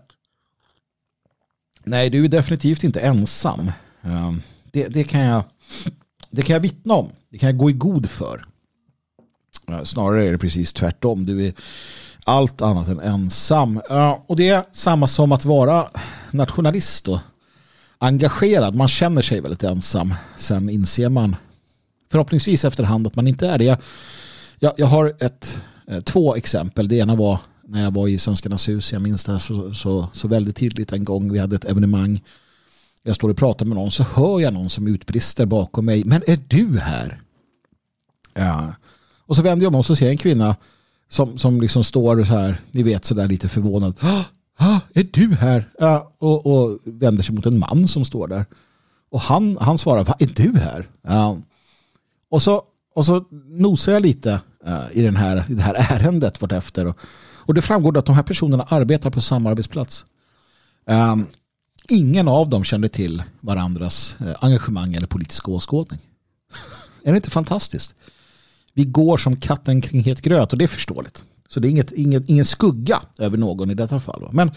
Nej, 1.84 2.10
du 2.10 2.26
är 2.26 2.30
definitivt 2.30 2.84
inte 2.84 3.00
ensam. 3.00 3.72
Ehm, 4.02 4.42
det, 4.72 4.88
det, 4.88 5.04
kan 5.04 5.22
jag, 5.22 5.44
det 6.30 6.42
kan 6.42 6.54
jag 6.54 6.62
vittna 6.62 6.94
om. 6.94 7.10
Det 7.30 7.38
kan 7.38 7.50
jag 7.50 7.58
gå 7.58 7.70
i 7.70 7.74
god 7.74 8.10
för. 8.10 8.46
Snarare 9.84 10.28
är 10.28 10.32
det 10.32 10.38
precis 10.38 10.74
tvärtom. 10.74 11.26
Du 11.26 11.48
är 11.48 11.54
allt 12.24 12.62
annat 12.62 12.88
än 12.88 13.00
ensam. 13.00 13.82
Och 14.28 14.36
det 14.36 14.50
är 14.50 14.64
samma 14.72 15.08
som 15.08 15.32
att 15.32 15.46
vara 15.46 15.88
nationalist 16.32 17.08
och 17.08 17.20
engagerad. 17.98 18.76
Man 18.76 18.88
känner 18.88 19.22
sig 19.22 19.42
väldigt 19.42 19.64
ensam. 19.64 20.14
Sen 20.38 20.70
inser 20.70 21.10
man 21.10 21.36
förhoppningsvis 22.12 22.66
efterhand 22.66 23.08
att 23.08 23.16
man 23.16 23.28
inte 23.28 23.48
är 23.48 23.58
det. 23.58 23.80
Jag, 24.60 24.74
jag 24.78 24.88
har 24.88 25.16
ett, 25.20 25.62
eh, 25.88 26.02
två 26.02 26.36
exempel. 26.36 26.88
Det 26.88 26.96
ena 26.96 27.16
var 27.16 27.40
när 27.68 27.84
jag 27.84 27.93
var 27.93 28.07
i 28.07 28.18
Svenskarnas 28.18 28.70
hus. 28.70 28.93
Jag 28.93 29.01
minns 29.01 29.24
det 29.24 29.32
här 29.32 29.39
så, 29.39 29.74
så, 29.74 30.09
så 30.14 30.28
väldigt 30.28 30.55
tydligt 30.55 30.93
en 30.93 31.03
gång. 31.03 31.32
Vi 31.32 31.39
hade 31.39 31.55
ett 31.55 31.66
evenemang. 31.66 32.22
Jag 33.03 33.16
står 33.16 33.30
och 33.30 33.38
pratar 33.38 33.66
med 33.66 33.76
någon 33.78 33.91
så 33.91 34.03
hör 34.03 34.39
jag 34.39 34.53
någon 34.53 34.70
som 34.70 34.88
utbrister 34.88 35.45
bakom 35.45 35.86
mig. 35.86 36.03
Men 36.05 36.22
är 36.28 36.39
du 36.47 36.80
här? 36.80 37.22
Ja. 38.34 38.74
Och 39.26 39.36
så 39.36 39.41
vänder 39.41 39.64
jag 39.66 39.72
mig 39.72 39.80
och 39.80 39.86
så 39.86 39.95
ser 39.95 40.05
jag 40.05 40.11
en 40.11 40.18
kvinna 40.18 40.55
som, 41.09 41.38
som 41.38 41.61
liksom 41.61 41.84
står 41.84 42.24
så 42.24 42.34
här, 42.34 42.61
ni 42.72 42.84
vet 42.84 43.05
sådär 43.05 43.28
lite 43.28 43.49
förvånad. 43.49 43.95
Ah, 43.99 44.24
ah, 44.57 44.80
är 44.93 45.07
du 45.14 45.36
här? 45.36 45.70
Ja, 45.80 46.14
och, 46.18 46.45
och 46.45 46.80
vänder 46.84 47.24
sig 47.24 47.36
mot 47.36 47.45
en 47.45 47.59
man 47.59 47.88
som 47.88 48.05
står 48.05 48.28
där. 48.28 48.45
Och 49.11 49.22
han, 49.22 49.57
han 49.61 49.78
svarar, 49.78 50.03
vad 50.03 50.22
är 50.22 50.28
du 50.36 50.59
här? 50.59 50.89
Ja. 51.01 51.38
Och, 52.30 52.41
så, 52.41 52.64
och 52.95 53.05
så 53.05 53.26
nosar 53.47 53.91
jag 53.91 54.01
lite 54.01 54.41
uh, 54.68 54.86
i, 54.91 55.01
den 55.01 55.16
här, 55.16 55.45
i 55.49 55.53
det 55.53 55.61
här 55.61 55.76
ärendet 55.89 56.41
vartefter. 56.41 56.86
Och, 56.86 56.97
och 57.46 57.54
det 57.54 57.62
framgår 57.62 57.98
att 57.98 58.06
de 58.06 58.16
här 58.16 58.24
personerna 58.24 58.64
arbetar 58.64 59.10
på 59.10 59.22
samma 59.22 59.50
arbetsplats. 59.50 60.06
Um, 60.86 61.28
ingen 61.89 62.28
av 62.28 62.50
dem 62.50 62.64
kände 62.64 62.89
till 62.89 63.24
varandras 63.39 64.18
eh, 64.20 64.36
engagemang 64.39 64.94
eller 64.94 65.08
politiska 65.08 65.52
åskådning. 65.52 66.00
är 67.04 67.12
det 67.12 67.16
inte 67.16 67.30
fantastiskt? 67.30 67.96
Vi 68.74 68.86
går 68.86 69.18
som 69.18 69.36
katten 69.36 69.82
kring 69.82 70.04
het 70.04 70.22
gröt 70.22 70.52
och 70.52 70.58
det 70.58 70.66
är 70.66 70.68
förståeligt. 70.68 71.24
Så 71.50 71.60
det 71.60 71.68
är 71.68 71.70
inget, 71.70 71.91
inget, 71.91 72.30
ingen 72.30 72.46
skugga 72.46 73.02
över 73.18 73.38
någon 73.38 73.72
i 73.72 73.74
detta 73.74 74.00
fall. 74.00 74.30
Men 74.32 74.52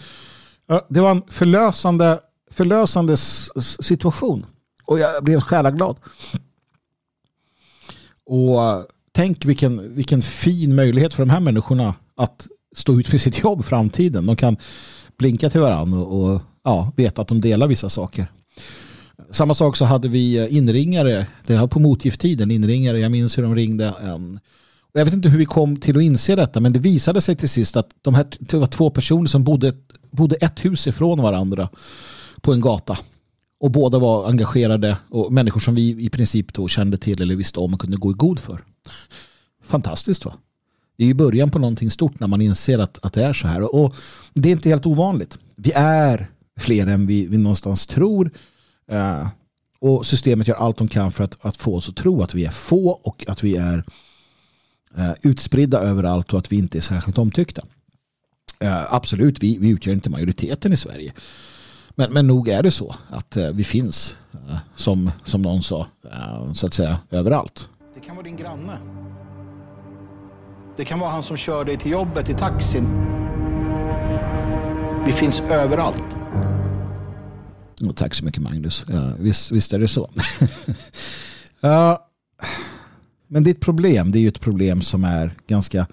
uh, 0.71 0.79
det 0.89 1.01
var 1.01 1.11
en 1.11 1.23
förlösande, 1.29 2.19
förlösande 2.51 3.17
situation. 3.79 4.45
Och 4.85 4.99
jag 4.99 5.23
blev 5.23 5.41
själaglad. 5.41 5.97
Och 8.25 8.63
eh, 8.63 8.83
tänk 9.11 9.45
vilken, 9.45 9.95
vilken 9.95 10.21
fin 10.21 10.75
möjlighet 10.75 11.13
för 11.13 11.23
de 11.23 11.29
här 11.29 11.39
människorna 11.39 11.95
att 12.15 12.47
stå 12.77 12.99
ut 12.99 13.11
med 13.11 13.21
sitt 13.21 13.39
jobb 13.43 13.59
i 13.59 13.63
framtiden. 13.63 14.25
De 14.25 14.35
kan 14.35 14.57
blinka 15.17 15.49
till 15.49 15.61
varandra 15.61 15.99
och, 15.99 16.33
och 16.33 16.41
ja, 16.63 16.91
veta 16.95 17.21
att 17.21 17.27
de 17.27 17.41
delar 17.41 17.67
vissa 17.67 17.89
saker. 17.89 18.31
Samma 19.31 19.53
sak 19.53 19.77
så 19.77 19.85
hade 19.85 20.07
vi 20.07 20.37
eh, 20.37 20.57
inringare, 20.57 21.25
det 21.47 21.57
var 21.57 21.67
på 21.67 21.79
motgifttiden, 21.79 22.51
inringare, 22.51 22.99
jag 22.99 23.11
minns 23.11 23.37
hur 23.37 23.43
de 23.43 23.55
ringde. 23.55 23.93
Ehm, 24.03 24.39
jag 24.93 25.05
vet 25.05 25.13
inte 25.13 25.29
hur 25.29 25.37
vi 25.37 25.45
kom 25.45 25.77
till 25.77 25.97
att 25.97 26.03
inse 26.03 26.35
detta, 26.35 26.59
men 26.59 26.73
det 26.73 26.79
visade 26.79 27.21
sig 27.21 27.35
till 27.35 27.49
sist 27.49 27.77
att 27.77 27.89
de 28.01 28.15
här 28.15 28.27
det 28.39 28.57
var 28.57 28.67
två 28.67 28.89
personer 28.89 29.27
som 29.27 29.43
bodde, 29.43 29.73
bodde 30.11 30.35
ett 30.35 30.65
hus 30.65 30.87
ifrån 30.87 31.21
varandra 31.21 31.69
på 32.41 32.53
en 32.53 32.61
gata. 32.61 32.97
Och 33.59 33.71
båda 33.71 33.99
var 33.99 34.27
engagerade 34.29 34.97
och 35.09 35.33
människor 35.33 35.59
som 35.59 35.75
vi 35.75 36.05
i 36.05 36.09
princip 36.09 36.53
då 36.53 36.67
kände 36.67 36.97
till 36.97 37.21
eller 37.21 37.35
visste 37.35 37.59
om 37.59 37.73
och 37.73 37.81
kunde 37.81 37.97
gå 37.97 38.11
i 38.11 38.13
god 38.13 38.39
för. 38.39 38.61
Fantastiskt 39.63 40.25
va? 40.25 40.33
Det 40.97 41.03
är 41.03 41.07
ju 41.07 41.13
början 41.13 41.51
på 41.51 41.59
någonting 41.59 41.91
stort 41.91 42.19
när 42.19 42.27
man 42.27 42.41
inser 42.41 42.79
att, 42.79 43.05
att 43.05 43.13
det 43.13 43.23
är 43.23 43.33
så 43.33 43.47
här. 43.47 43.75
Och 43.75 43.95
det 44.33 44.49
är 44.49 44.53
inte 44.53 44.69
helt 44.69 44.85
ovanligt. 44.85 45.37
Vi 45.55 45.71
är 45.75 46.27
fler 46.59 46.87
än 46.87 47.07
vi, 47.07 47.27
vi 47.27 47.37
någonstans 47.37 47.87
tror. 47.87 48.31
Uh, 48.91 49.27
och 49.79 50.05
systemet 50.05 50.47
gör 50.47 50.55
allt 50.55 50.77
de 50.77 50.87
kan 50.87 51.11
för 51.11 51.23
att, 51.23 51.45
att 51.45 51.57
få 51.57 51.75
oss 51.75 51.89
att 51.89 51.95
tro 51.95 52.21
att 52.21 52.33
vi 52.33 52.45
är 52.45 52.51
få 52.51 52.89
och 52.89 53.25
att 53.27 53.43
vi 53.43 53.55
är 53.55 53.83
uh, 54.97 55.13
utspridda 55.21 55.79
överallt 55.79 56.33
och 56.33 56.39
att 56.39 56.51
vi 56.51 56.57
inte 56.57 56.77
är 56.77 56.81
särskilt 56.81 57.17
omtyckta. 57.17 57.61
Uh, 58.63 58.93
absolut, 58.93 59.43
vi, 59.43 59.57
vi 59.57 59.69
utgör 59.69 59.93
inte 59.93 60.09
majoriteten 60.09 60.73
i 60.73 60.77
Sverige. 60.77 61.13
Men, 61.95 62.13
men 62.13 62.27
nog 62.27 62.49
är 62.49 62.63
det 62.63 62.71
så 62.71 62.95
att 63.09 63.37
vi 63.53 63.63
finns, 63.63 64.15
som, 64.75 65.11
som 65.25 65.41
någon 65.41 65.63
sa, 65.63 65.87
så 66.53 66.67
att 66.67 66.73
säga 66.73 66.99
överallt. 67.11 67.69
Det 67.95 67.99
kan 67.99 68.15
vara 68.15 68.23
din 68.23 68.37
granne. 68.37 69.06
Det 70.77 70.85
kan 70.85 70.99
vara 70.99 71.09
han 71.09 71.23
som 71.23 71.37
kör 71.37 71.65
dig 71.65 71.77
till 71.77 71.91
jobbet 71.91 72.29
i 72.29 72.33
taxin. 72.33 72.87
Vi 75.05 75.11
finns 75.11 75.41
överallt. 75.41 76.17
Oh, 77.81 77.93
tack 77.93 78.13
så 78.13 78.25
mycket 78.25 78.41
Magnus. 78.41 78.85
Ja, 78.87 79.13
visst, 79.19 79.51
visst 79.51 79.73
är 79.73 79.79
det 79.79 79.87
så. 79.87 80.09
ja, 81.59 82.07
men 83.27 83.43
ditt 83.43 83.59
problem, 83.59 84.11
det 84.11 84.19
är 84.19 84.21
ju 84.21 84.27
ett 84.27 84.41
problem 84.41 84.81
som 84.81 85.03
är 85.03 85.31
ganska, 85.47 85.87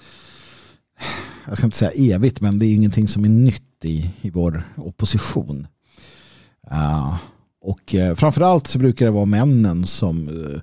jag 1.46 1.56
ska 1.56 1.66
inte 1.66 1.76
säga 1.76 2.14
evigt, 2.14 2.40
men 2.40 2.58
det 2.58 2.66
är 2.66 2.74
ingenting 2.74 3.08
som 3.08 3.24
är 3.24 3.28
nytt 3.28 3.84
i, 3.84 4.10
i 4.20 4.30
vår 4.30 4.64
opposition. 4.76 5.66
Uh, 6.72 7.16
och 7.60 7.94
uh, 7.94 8.14
framförallt 8.14 8.66
så 8.66 8.78
brukar 8.78 9.04
det 9.04 9.10
vara 9.10 9.24
männen 9.24 9.86
som 9.86 10.28
uh, 10.28 10.60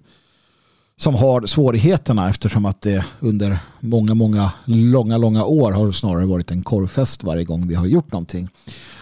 som 1.02 1.16
har 1.16 1.46
svårigheterna 1.46 2.30
eftersom 2.30 2.66
att 2.66 2.82
det 2.82 3.06
under 3.20 3.60
många, 3.80 4.14
många, 4.14 4.52
långa, 4.66 5.18
långa 5.18 5.46
år 5.46 5.72
har 5.72 5.92
snarare 5.92 6.26
varit 6.26 6.52
en 6.52 6.64
korvfest 6.64 7.24
varje 7.24 7.44
gång 7.44 7.68
vi 7.68 7.76
har 7.76 7.86
gjort 7.86 8.12
någonting. 8.12 8.48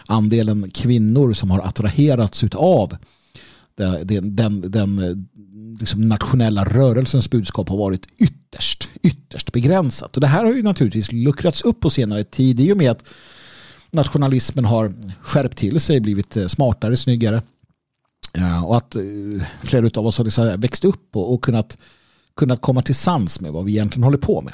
Andelen 0.05 0.71
kvinnor 0.71 1.33
som 1.33 1.51
har 1.51 1.59
attraherats 1.59 2.43
av 2.53 2.97
den, 4.03 4.35
den, 4.35 4.71
den 4.71 5.27
liksom 5.79 6.07
nationella 6.09 6.63
rörelsens 6.63 7.29
budskap 7.29 7.69
har 7.69 7.77
varit 7.77 8.07
ytterst, 8.17 8.89
ytterst 9.03 9.51
begränsat. 9.51 10.15
Och 10.15 10.21
det 10.21 10.27
här 10.27 10.45
har 10.45 10.53
ju 10.53 10.63
naturligtvis 10.63 11.11
luckrats 11.11 11.61
upp 11.61 11.79
på 11.79 11.89
senare 11.89 12.23
tid 12.23 12.59
i 12.59 12.73
och 12.73 12.77
med 12.77 12.91
att 12.91 13.03
nationalismen 13.91 14.65
har 14.65 14.93
skärpt 15.21 15.57
till 15.57 15.79
sig, 15.79 15.99
blivit 15.99 16.37
eh, 16.37 16.47
smartare, 16.47 16.97
snyggare 16.97 17.41
och 18.65 18.77
att 18.77 18.95
eh, 18.95 19.01
flera 19.63 19.99
av 19.99 20.07
oss 20.07 20.17
har 20.17 20.25
liksom 20.25 20.59
växt 20.59 20.85
upp 20.85 21.15
och, 21.15 21.33
och 21.33 21.43
kunnat, 21.43 21.77
kunnat 22.35 22.61
komma 22.61 22.81
till 22.81 22.95
sans 22.95 23.41
med 23.41 23.51
vad 23.51 23.65
vi 23.65 23.71
egentligen 23.71 24.03
håller 24.03 24.17
på 24.17 24.41
med. 24.41 24.53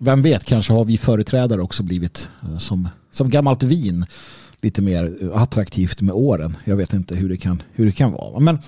Vem 0.00 0.22
vet, 0.22 0.44
kanske 0.44 0.72
har 0.72 0.84
vi 0.84 0.98
företrädare 0.98 1.62
också 1.62 1.82
blivit 1.82 2.28
eh, 2.42 2.58
som, 2.58 2.88
som 3.10 3.30
gammalt 3.30 3.62
vin 3.62 4.06
lite 4.60 4.82
mer 4.82 5.30
attraktivt 5.34 6.00
med 6.00 6.14
åren. 6.14 6.56
Jag 6.64 6.76
vet 6.76 6.92
inte 6.92 7.14
hur 7.14 7.28
det 7.28 7.36
kan, 7.36 7.62
hur 7.72 7.86
det 7.86 7.92
kan 7.92 8.12
vara. 8.12 8.40
Men, 8.40 8.58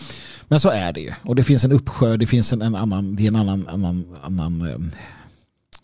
men 0.48 0.60
så 0.60 0.68
är 0.68 0.92
det 0.92 1.00
ju. 1.00 1.12
Och 1.22 1.36
det 1.36 1.44
finns 1.44 1.64
en 1.64 1.72
uppsjö, 1.72 2.16
det 2.16 2.26
finns 2.26 2.52
en, 2.52 2.62
en 2.62 2.74
annan, 2.74 3.16
det 3.16 3.22
är 3.22 3.28
en 3.28 3.36
annan, 3.36 3.68
annan, 3.68 4.16
annan 4.22 4.68
eh, 4.68 4.78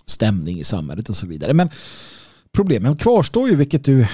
stämning 0.06 0.60
i 0.60 0.64
samhället 0.64 1.08
och 1.08 1.16
så 1.16 1.26
vidare. 1.26 1.52
Men 1.52 1.70
problemen 2.52 2.96
kvarstår 2.96 3.48
ju, 3.48 3.56
vilket 3.56 3.84
du 3.84 4.06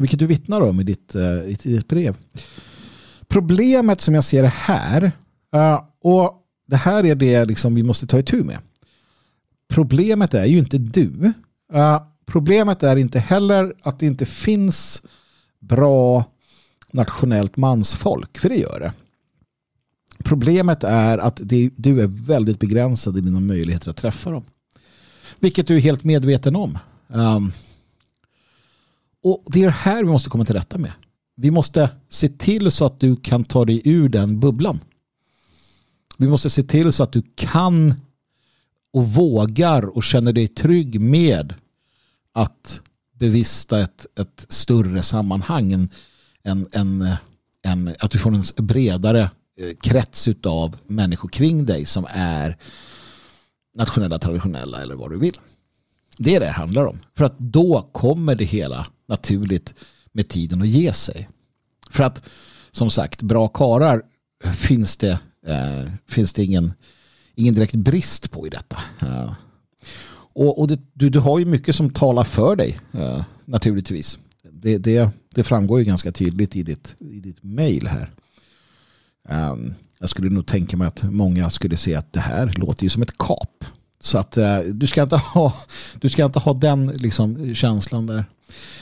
vilket 0.00 0.18
du 0.18 0.26
vittnar 0.26 0.60
om 0.60 0.78
eh, 0.78 0.80
i 0.80 0.84
ditt, 0.84 1.16
i 1.66 1.72
ditt 1.72 1.88
brev. 1.88 2.16
Problemet 3.28 4.00
som 4.00 4.14
jag 4.14 4.24
ser 4.24 4.42
det 4.42 4.52
här, 4.54 5.12
eh, 5.54 5.80
och 6.02 6.42
det 6.66 6.76
här 6.76 7.06
är 7.06 7.14
det 7.14 7.44
liksom 7.44 7.74
vi 7.74 7.82
måste 7.82 8.06
ta 8.06 8.18
itu 8.18 8.44
med. 8.44 8.58
Problemet 9.68 10.34
är 10.34 10.44
ju 10.44 10.58
inte 10.58 10.78
du. 10.78 11.32
Eh, 11.72 12.02
problemet 12.26 12.82
är 12.82 12.96
inte 12.96 13.18
heller 13.18 13.74
att 13.82 13.98
det 13.98 14.06
inte 14.06 14.26
finns 14.26 15.02
bra 15.60 16.24
nationellt 16.92 17.56
mansfolk, 17.56 18.38
för 18.38 18.48
det 18.48 18.56
gör 18.56 18.80
det. 18.80 18.92
Problemet 20.24 20.84
är 20.84 21.18
att 21.18 21.40
det, 21.44 21.70
du 21.76 22.02
är 22.02 22.06
väldigt 22.06 22.58
begränsad 22.58 23.18
i 23.18 23.20
dina 23.20 23.40
möjligheter 23.40 23.90
att 23.90 23.96
träffa 23.96 24.30
dem. 24.30 24.44
Vilket 25.40 25.66
du 25.66 25.76
är 25.76 25.80
helt 25.80 26.04
medveten 26.04 26.56
om. 26.56 26.78
Um, 27.08 27.52
och 29.26 29.42
det 29.46 29.60
är 29.60 29.64
det 29.64 29.70
här 29.70 30.04
vi 30.04 30.10
måste 30.10 30.30
komma 30.30 30.44
till 30.44 30.54
rätta 30.54 30.78
med. 30.78 30.92
Vi 31.36 31.50
måste 31.50 31.90
se 32.08 32.28
till 32.28 32.70
så 32.70 32.86
att 32.86 33.00
du 33.00 33.16
kan 33.16 33.44
ta 33.44 33.64
dig 33.64 33.82
ur 33.84 34.08
den 34.08 34.40
bubblan. 34.40 34.80
Vi 36.16 36.28
måste 36.28 36.50
se 36.50 36.62
till 36.62 36.92
så 36.92 37.02
att 37.02 37.12
du 37.12 37.22
kan 37.34 37.94
och 38.92 39.08
vågar 39.08 39.82
och 39.96 40.04
känner 40.04 40.32
dig 40.32 40.48
trygg 40.48 41.00
med 41.00 41.54
att 42.32 42.80
bevista 43.12 43.80
ett, 43.80 44.06
ett 44.20 44.46
större 44.48 45.02
sammanhang. 45.02 45.72
En, 45.72 45.90
en, 46.42 46.66
en, 46.72 47.08
en, 47.62 47.94
att 47.98 48.10
du 48.10 48.18
får 48.18 48.34
en 48.34 48.66
bredare 48.66 49.30
eh, 49.60 49.76
krets 49.82 50.28
av 50.44 50.76
människor 50.86 51.28
kring 51.28 51.66
dig 51.66 51.86
som 51.86 52.06
är 52.10 52.56
nationella, 53.74 54.18
traditionella 54.18 54.82
eller 54.82 54.94
vad 54.94 55.10
du 55.10 55.18
vill. 55.18 55.38
Det 56.18 56.36
är 56.36 56.40
det 56.40 56.46
det 56.46 56.52
handlar 56.52 56.86
om. 56.86 56.98
För 57.16 57.24
att 57.24 57.38
då 57.38 57.88
kommer 57.92 58.34
det 58.34 58.44
hela 58.44 58.86
naturligt 59.06 59.74
med 60.12 60.28
tiden 60.28 60.62
att 60.62 60.68
ge 60.68 60.92
sig. 60.92 61.28
För 61.90 62.04
att 62.04 62.22
som 62.72 62.90
sagt, 62.90 63.22
bra 63.22 63.48
karar 63.48 64.02
finns 64.54 64.96
det, 64.96 65.18
eh, 65.46 65.90
finns 66.08 66.32
det 66.32 66.44
ingen, 66.44 66.72
ingen 67.34 67.54
direkt 67.54 67.74
brist 67.74 68.30
på 68.30 68.46
i 68.46 68.50
detta. 68.50 68.78
Eh, 69.00 69.32
och, 70.36 70.58
och 70.60 70.68
det, 70.68 70.80
du, 70.92 71.10
du 71.10 71.18
har 71.18 71.38
ju 71.38 71.44
mycket 71.44 71.76
som 71.76 71.90
talar 71.90 72.24
för 72.24 72.56
dig 72.56 72.78
eh, 72.92 73.24
naturligtvis. 73.44 74.18
Det, 74.52 74.78
det, 74.78 75.10
det, 75.34 75.44
framgår 75.44 75.78
ju 75.78 75.84
ganska 75.84 76.12
tydligt 76.12 76.56
i 76.56 76.62
ditt, 76.62 76.94
i 76.98 77.20
ditt 77.20 77.42
mail 77.42 77.86
här. 77.86 78.12
Ehm, 79.28 79.74
jag 79.98 80.08
skulle 80.08 80.30
nog 80.30 80.46
tänka 80.46 80.76
mig 80.76 80.86
att 80.86 81.02
många 81.02 81.50
skulle 81.50 81.76
se 81.76 81.94
att 81.94 82.12
det 82.12 82.20
här 82.20 82.54
låter 82.56 82.82
ju 82.82 82.88
som 82.88 83.02
ett 83.02 83.18
kap. 83.18 83.64
Så 84.00 84.18
att 84.18 84.36
eh, 84.36 84.58
du, 84.58 84.86
ska 84.86 85.02
inte 85.02 85.16
ha, 85.16 85.54
du 86.00 86.08
ska 86.08 86.24
inte 86.24 86.38
ha 86.38 86.54
den 86.54 86.86
liksom, 86.86 87.54
känslan 87.54 88.06
där. 88.06 88.24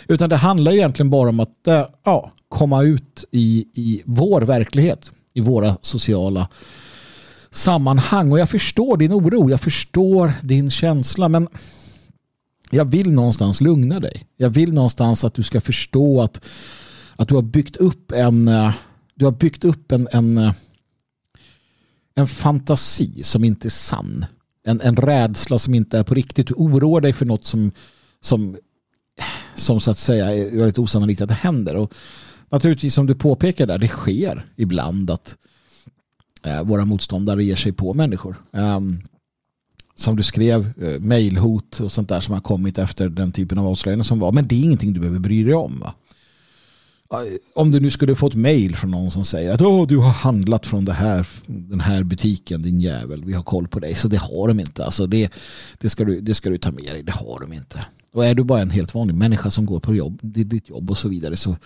Utan 0.09 0.31
det 0.31 0.37
handlar 0.37 0.73
egentligen 0.73 1.11
bara 1.11 1.29
om 1.29 1.41
att 1.41 1.67
eh, 1.67 1.87
ja, 2.05 2.33
komma 2.49 2.83
ut 2.83 3.25
i, 3.31 3.67
i 3.75 4.03
vår 4.05 4.43
verklighet. 4.43 5.11
I 5.37 5.41
våra 5.41 5.77
sociala 5.83 6.49
sammanhang. 7.51 8.33
Och 8.33 8.39
jag 8.39 8.51
förstår 8.51 8.97
din 8.97 9.13
oro, 9.13 9.51
jag 9.51 9.61
förstår 9.61 10.33
din 10.43 10.71
känsla. 10.71 11.29
Men 11.29 11.49
jag 12.71 12.85
vill 12.85 13.13
någonstans 13.13 13.61
lugna 13.61 14.01
dig. 14.01 14.27
Jag 14.37 14.51
vill 14.51 14.73
någonstans 14.73 15.25
att 15.25 15.35
du 15.35 15.43
ska 15.43 15.61
förstå 15.61 16.23
att, 16.23 16.41
att 17.17 17.29
du 17.29 17.35
har 17.35 17.43
byggt 17.43 17.77
upp 17.77 18.13
en 18.13 18.49
eh, 18.49 18.73
du 19.15 19.25
har 19.25 19.33
byggt 19.33 19.65
upp 19.65 19.93
en, 19.93 20.09
en, 20.13 20.39
eh, 20.39 20.53
en 22.15 22.27
fantasi 22.27 23.23
som 23.23 23.45
inte 23.45 23.69
är 23.69 23.71
sann. 23.71 24.27
En, 24.67 24.81
en 24.81 24.97
rädsla 24.97 25.59
som 25.59 25.75
inte 25.75 25.99
är 25.99 26.03
på 26.03 26.15
riktigt. 26.15 26.47
Du 26.47 26.55
oroar 26.55 27.01
dig 27.01 27.13
för 27.13 27.27
något 27.27 27.45
som, 27.45 27.73
som, 28.21 28.57
som 29.55 29.81
så 29.81 29.91
att 29.91 29.99
säga 29.99 30.35
är 30.35 30.57
väldigt 30.57 30.79
osannolikt 30.79 31.21
att 31.21 31.29
det 31.29 31.35
händer. 31.35 31.77
Och 31.77 31.95
naturligtvis 32.49 32.95
som 32.95 33.07
du 33.07 33.15
påpekar 33.15 33.67
där, 33.67 33.79
det 33.79 33.89
sker 33.89 34.47
ibland 34.57 35.11
att 35.11 35.37
eh, 36.43 36.63
våra 36.63 36.85
motståndare 36.85 37.45
ger 37.45 37.57
sig 37.57 37.73
på 37.73 37.95
människor. 37.95 38.37
Ehm, 38.53 39.03
som 39.95 40.17
du 40.17 40.23
skrev, 40.23 40.83
eh, 40.83 41.01
mejlhot 41.01 41.81
och 41.81 41.93
sånt 41.93 42.09
där 42.09 42.21
som 42.21 42.35
har 42.35 42.41
kommit 42.41 42.79
efter 42.79 43.09
den 43.09 43.33
typen 43.33 43.59
av 43.59 43.67
avslöjanden 43.67 44.05
som 44.05 44.19
var. 44.19 44.33
Men 44.33 44.49
det 44.49 44.55
är 44.55 44.65
ingenting 44.65 44.93
du 44.93 45.01
behöver 45.01 45.19
bry 45.19 45.45
dig 45.45 45.55
om. 45.55 45.79
Va? 45.81 45.95
Eh, 47.13 47.37
om 47.55 47.71
du 47.71 47.81
nu 47.81 47.91
skulle 47.91 48.15
få 48.15 48.27
ett 48.27 48.35
mejl 48.35 48.77
från 48.77 48.91
någon 48.91 49.11
som 49.11 49.25
säger 49.25 49.53
att 49.53 49.61
Åh, 49.61 49.87
du 49.87 49.97
har 49.97 50.11
handlat 50.11 50.67
från 50.67 50.85
det 50.85 50.93
här, 50.93 51.27
den 51.47 51.81
här 51.81 52.03
butiken, 52.03 52.63
din 52.63 52.81
jävel, 52.81 53.25
vi 53.25 53.33
har 53.33 53.43
koll 53.43 53.69
på 53.69 53.81
dig. 53.81 53.95
Så 53.95 54.09
det 54.09 54.19
har 54.19 54.49
de 54.49 54.61
inte. 54.61 54.85
Alltså 54.85 55.07
det, 55.07 55.33
det, 55.79 55.91
ska 55.91 56.05
du, 56.05 56.21
det 56.21 56.35
ska 56.35 56.51
du 56.51 56.59
ta 56.59 56.71
med 56.71 56.85
dig, 56.85 57.03
det 57.03 57.13
har 57.13 57.41
de 57.41 57.53
inte. 57.53 57.87
Och 58.15 58.27
är 58.27 58.35
du 58.35 58.45
bara 58.45 58.63
en 58.63 58.71
helt 58.71 58.95
vanlig 58.95 59.15
människa 59.15 59.51
som 59.51 59.67
går 59.67 59.81
på 59.81 59.95
jobb, 59.95 60.19
ditt 60.23 60.69
jobb 60.69 60.91
och 60.91 60.99
så 60.99 61.09
vidare 61.09 61.37
så, 61.37 61.57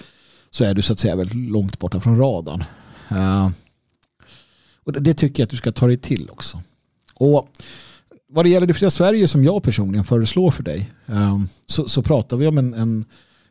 så 0.51 0.64
är 0.64 0.74
du 0.74 0.82
så 0.82 0.92
att 0.92 0.99
säga 0.99 1.16
väldigt 1.16 1.51
långt 1.51 1.78
borta 1.78 2.01
från 2.01 2.18
radarn. 2.18 2.64
Uh, 3.12 3.51
och 4.84 4.92
det, 4.92 5.01
det 5.01 5.14
tycker 5.14 5.40
jag 5.40 5.46
att 5.46 5.51
du 5.51 5.57
ska 5.57 5.72
ta 5.72 5.86
dig 5.86 5.96
till 5.96 6.30
också. 6.30 6.62
Och 7.14 7.49
vad 8.28 8.44
det 8.44 8.49
gäller 8.49 8.66
det 8.66 8.74
fria 8.74 8.90
Sverige 8.90 9.28
som 9.28 9.44
jag 9.44 9.62
personligen 9.62 10.05
föreslår 10.05 10.51
för 10.51 10.62
dig 10.62 10.90
uh, 11.11 11.44
så, 11.66 11.88
så, 11.88 12.03
pratar 12.03 12.36
vi 12.36 12.46
om 12.46 12.59
en, 12.59 12.74
en 12.74 13.05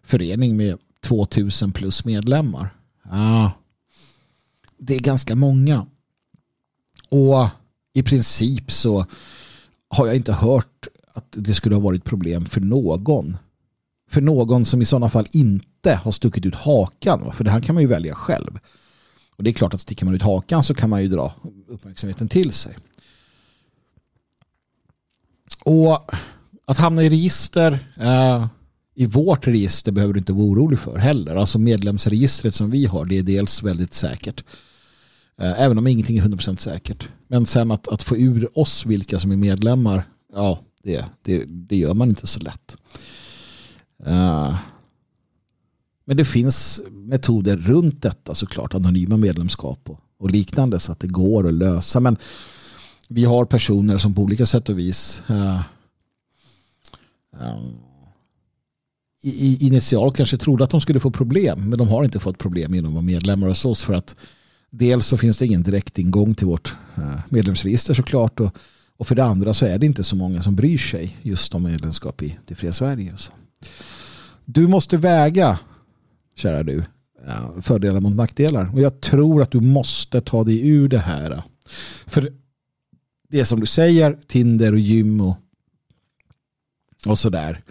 förening 0.03 0.57
med 0.57 0.77
2000 1.01 1.71
plus 1.71 2.05
medlemmar. 2.05 2.69
Uh, 3.05 3.49
det 4.77 4.95
är 4.95 4.99
ganska 4.99 5.35
många. 5.35 5.85
Och 7.09 7.47
i 7.93 8.03
princip 8.03 8.71
så 8.71 9.05
har 9.89 10.07
jag 10.07 10.15
inte 10.15 10.33
hört 10.33 10.87
att 11.17 11.27
det 11.29 11.53
skulle 11.53 11.75
ha 11.75 11.81
varit 11.81 12.03
problem 12.03 12.45
för 12.45 12.61
någon. 12.61 13.37
För 14.09 14.21
någon 14.21 14.65
som 14.65 14.81
i 14.81 14.85
sådana 14.85 15.09
fall 15.09 15.27
inte 15.31 15.93
har 15.93 16.11
stuckit 16.11 16.45
ut 16.45 16.55
hakan. 16.55 17.31
För 17.31 17.43
det 17.43 17.51
här 17.51 17.61
kan 17.61 17.75
man 17.75 17.81
ju 17.81 17.87
välja 17.87 18.15
själv. 18.15 18.59
Och 19.35 19.43
det 19.43 19.49
är 19.49 19.53
klart 19.53 19.73
att 19.73 19.81
sticker 19.81 20.05
man 20.05 20.15
ut 20.15 20.21
hakan 20.21 20.63
så 20.63 20.73
kan 20.73 20.89
man 20.89 21.01
ju 21.01 21.07
dra 21.07 21.33
uppmärksamheten 21.67 22.29
till 22.29 22.51
sig. 22.51 22.77
Och 25.63 26.11
att 26.65 26.77
hamna 26.77 27.03
i 27.03 27.09
register, 27.09 27.93
eh, 27.99 28.47
i 28.95 29.05
vårt 29.05 29.47
register 29.47 29.91
behöver 29.91 30.13
du 30.13 30.19
inte 30.19 30.33
vara 30.33 30.45
orolig 30.45 30.79
för 30.79 30.97
heller. 30.97 31.35
Alltså 31.35 31.59
medlemsregistret 31.59 32.55
som 32.55 32.69
vi 32.69 32.85
har, 32.85 33.05
det 33.05 33.17
är 33.17 33.23
dels 33.23 33.63
väldigt 33.63 33.93
säkert. 33.93 34.43
Eh, 35.41 35.61
även 35.61 35.77
om 35.77 35.87
ingenting 35.87 36.17
är 36.17 36.21
100% 36.21 36.59
säkert. 36.59 37.09
Men 37.27 37.45
sen 37.45 37.71
att, 37.71 37.87
att 37.87 38.03
få 38.03 38.17
ur 38.17 38.59
oss 38.59 38.85
vilka 38.85 39.19
som 39.19 39.31
är 39.31 39.37
medlemmar, 39.37 40.03
ja, 40.33 40.59
det, 40.83 41.05
det, 41.21 41.45
det 41.47 41.77
gör 41.77 41.93
man 41.93 42.09
inte 42.09 42.27
så 42.27 42.39
lätt. 42.39 42.77
Uh, 44.07 44.57
men 46.05 46.17
det 46.17 46.25
finns 46.25 46.81
metoder 46.91 47.57
runt 47.57 48.01
detta 48.01 48.35
såklart, 48.35 48.75
anonyma 48.75 49.17
medlemskap 49.17 49.89
och, 49.89 49.99
och 50.17 50.31
liknande 50.31 50.79
så 50.79 50.91
att 50.91 50.99
det 50.99 51.07
går 51.07 51.47
att 51.47 51.53
lösa. 51.53 51.99
Men 51.99 52.17
vi 53.07 53.25
har 53.25 53.45
personer 53.45 53.97
som 53.97 54.13
på 54.13 54.21
olika 54.21 54.45
sätt 54.45 54.69
och 54.69 54.79
vis 54.79 55.23
uh, 55.29 55.61
uh, 57.41 57.71
i, 59.21 59.67
initialt 59.67 60.17
kanske 60.17 60.37
trodde 60.37 60.63
att 60.63 60.69
de 60.69 60.81
skulle 60.81 60.99
få 60.99 61.11
problem 61.11 61.69
men 61.69 61.79
de 61.79 61.87
har 61.87 62.03
inte 62.03 62.19
fått 62.19 62.37
problem 62.37 62.75
genom 62.75 62.91
att 62.91 62.93
vara 62.93 63.03
medlemmar 63.03 63.47
hos 63.47 63.65
oss 63.65 63.83
för 63.83 63.93
att 63.93 64.15
dels 64.69 65.07
så 65.07 65.17
finns 65.17 65.37
det 65.37 65.45
ingen 65.45 65.63
direktingång 65.63 66.35
till 66.35 66.47
vårt 66.47 66.75
uh, 66.97 67.19
medlemsregister 67.29 67.93
såklart 67.93 68.39
och, 68.39 68.57
och 68.97 69.07
för 69.07 69.15
det 69.15 69.23
andra 69.23 69.53
så 69.53 69.65
är 69.65 69.79
det 69.79 69.85
inte 69.85 70.03
så 70.03 70.15
många 70.15 70.41
som 70.41 70.55
bryr 70.55 70.77
sig 70.77 71.17
just 71.21 71.55
om 71.55 71.63
medlemskap 71.63 72.21
i 72.23 72.37
det 72.45 72.55
fria 72.55 72.73
Sverige. 72.73 73.13
Så. 73.17 73.31
Du 74.45 74.67
måste 74.67 74.97
väga, 74.97 75.59
kära 76.35 76.63
du, 76.63 76.83
fördelar 77.61 77.99
mot 77.99 78.15
nackdelar. 78.15 78.73
Och 78.73 78.81
jag 78.81 79.01
tror 79.01 79.41
att 79.41 79.51
du 79.51 79.59
måste 79.59 80.21
ta 80.21 80.43
dig 80.43 80.69
ur 80.69 80.87
det 80.87 80.99
här. 80.99 81.43
För 82.05 82.33
det 83.29 83.39
är 83.39 83.43
som 83.43 83.59
du 83.59 83.65
säger, 83.65 84.17
Tinder 84.27 84.73
och 84.73 84.79
gym 84.79 85.21
och, 85.21 85.35
och 87.05 87.19
sådär. 87.19 87.63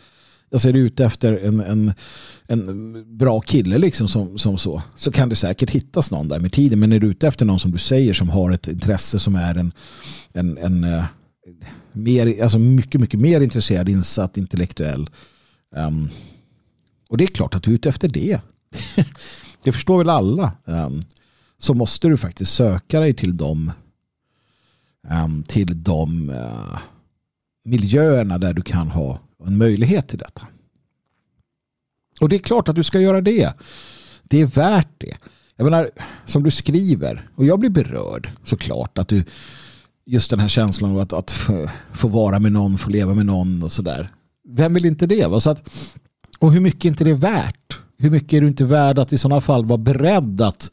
Jag 0.50 0.60
ser 0.60 0.72
ute 0.72 1.04
efter 1.04 1.32
en, 1.36 1.60
en, 1.60 1.92
en 2.46 3.16
bra 3.18 3.40
kille 3.40 3.78
liksom 3.78 4.08
som, 4.08 4.38
som 4.38 4.58
så. 4.58 4.82
Så 4.96 5.12
kan 5.12 5.28
det 5.28 5.36
säkert 5.36 5.70
hittas 5.70 6.10
någon 6.10 6.28
där 6.28 6.40
med 6.40 6.52
tiden. 6.52 6.78
Men 6.78 6.92
är 6.92 7.00
du 7.00 7.06
ute 7.06 7.28
efter 7.28 7.44
någon 7.46 7.60
som 7.60 7.70
du 7.70 7.78
säger 7.78 8.14
som 8.14 8.28
har 8.28 8.50
ett 8.50 8.68
intresse 8.68 9.18
som 9.18 9.36
är 9.36 9.54
en, 9.54 9.72
en, 10.32 10.58
en 10.58 10.84
eh, 10.84 11.04
mer, 11.92 12.42
alltså 12.42 12.58
mycket, 12.58 13.00
mycket 13.00 13.20
mer 13.20 13.40
intresserad, 13.40 13.88
insatt, 13.88 14.36
intellektuell. 14.36 15.10
Um, 15.76 16.08
och 17.08 17.16
det 17.16 17.24
är 17.24 17.28
klart 17.28 17.54
att 17.54 17.62
du 17.62 17.70
är 17.70 17.74
ute 17.74 17.88
efter 17.88 18.08
det. 18.08 18.40
det 19.62 19.72
förstår 19.72 19.98
väl 19.98 20.10
alla. 20.10 20.52
Um, 20.64 21.02
så 21.58 21.74
måste 21.74 22.08
du 22.08 22.16
faktiskt 22.16 22.54
söka 22.54 23.00
dig 23.00 23.14
till 23.14 23.36
dem 23.36 23.72
um, 25.24 25.42
till 25.42 25.82
de 25.82 26.30
uh, 26.30 26.78
miljöerna 27.64 28.38
där 28.38 28.52
du 28.52 28.62
kan 28.62 28.90
ha 28.90 29.20
en 29.46 29.58
möjlighet 29.58 30.08
till 30.08 30.18
detta. 30.18 30.46
Och 32.20 32.28
det 32.28 32.36
är 32.36 32.40
klart 32.40 32.68
att 32.68 32.76
du 32.76 32.84
ska 32.84 33.00
göra 33.00 33.20
det. 33.20 33.54
Det 34.22 34.40
är 34.40 34.46
värt 34.46 34.88
det. 34.98 35.16
Jag 35.56 35.64
menar, 35.64 35.90
som 36.24 36.42
du 36.42 36.50
skriver, 36.50 37.30
och 37.34 37.44
jag 37.44 37.60
blir 37.60 37.70
berörd 37.70 38.30
såklart 38.44 38.98
att 38.98 39.08
du 39.08 39.24
just 40.06 40.30
den 40.30 40.40
här 40.40 40.48
känslan 40.48 40.90
av 40.90 40.98
att, 40.98 41.12
att 41.12 41.30
få 41.92 42.08
vara 42.08 42.38
med 42.38 42.52
någon, 42.52 42.78
få 42.78 42.90
leva 42.90 43.14
med 43.14 43.26
någon 43.26 43.62
och 43.62 43.72
sådär. 43.72 44.10
Vem 44.48 44.74
vill 44.74 44.84
inte 44.84 45.06
det? 45.06 45.26
Va? 45.26 45.40
Så 45.40 45.50
att, 45.50 45.70
och 46.38 46.52
hur 46.52 46.60
mycket 46.60 46.84
är 46.84 46.88
inte 46.88 47.04
det 47.04 47.14
värt? 47.14 47.78
Hur 47.98 48.10
mycket 48.10 48.32
är 48.32 48.40
du 48.40 48.48
inte 48.48 48.64
värd 48.64 48.98
att 48.98 49.12
i 49.12 49.18
sådana 49.18 49.40
fall 49.40 49.66
vara 49.66 49.78
beredd 49.78 50.40
att, 50.40 50.70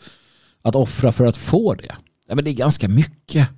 att 0.62 0.76
offra 0.76 1.12
för 1.12 1.26
att 1.26 1.38
få 1.38 1.74
det? 1.74 1.96
Ja, 2.28 2.36
men 2.36 2.44
det 2.44 2.52
är 2.52 2.56
ganska 2.56 2.90
mycket 2.90 3.50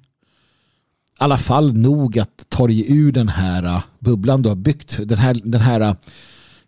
alla 1.18 1.38
fall 1.38 1.78
nog 1.78 2.20
att 2.20 2.46
ta 2.50 2.68
dig 2.68 2.92
ur 2.94 3.12
den 3.12 3.28
här 3.28 3.64
äh, 3.64 3.84
bubblan 4.00 4.42
du 4.42 4.50
har 4.50 4.56
byggt. 4.56 5.00
Den 5.08 5.18
här, 5.18 5.42
den 5.44 5.62
här 5.62 5.82
äh, 5.82 5.96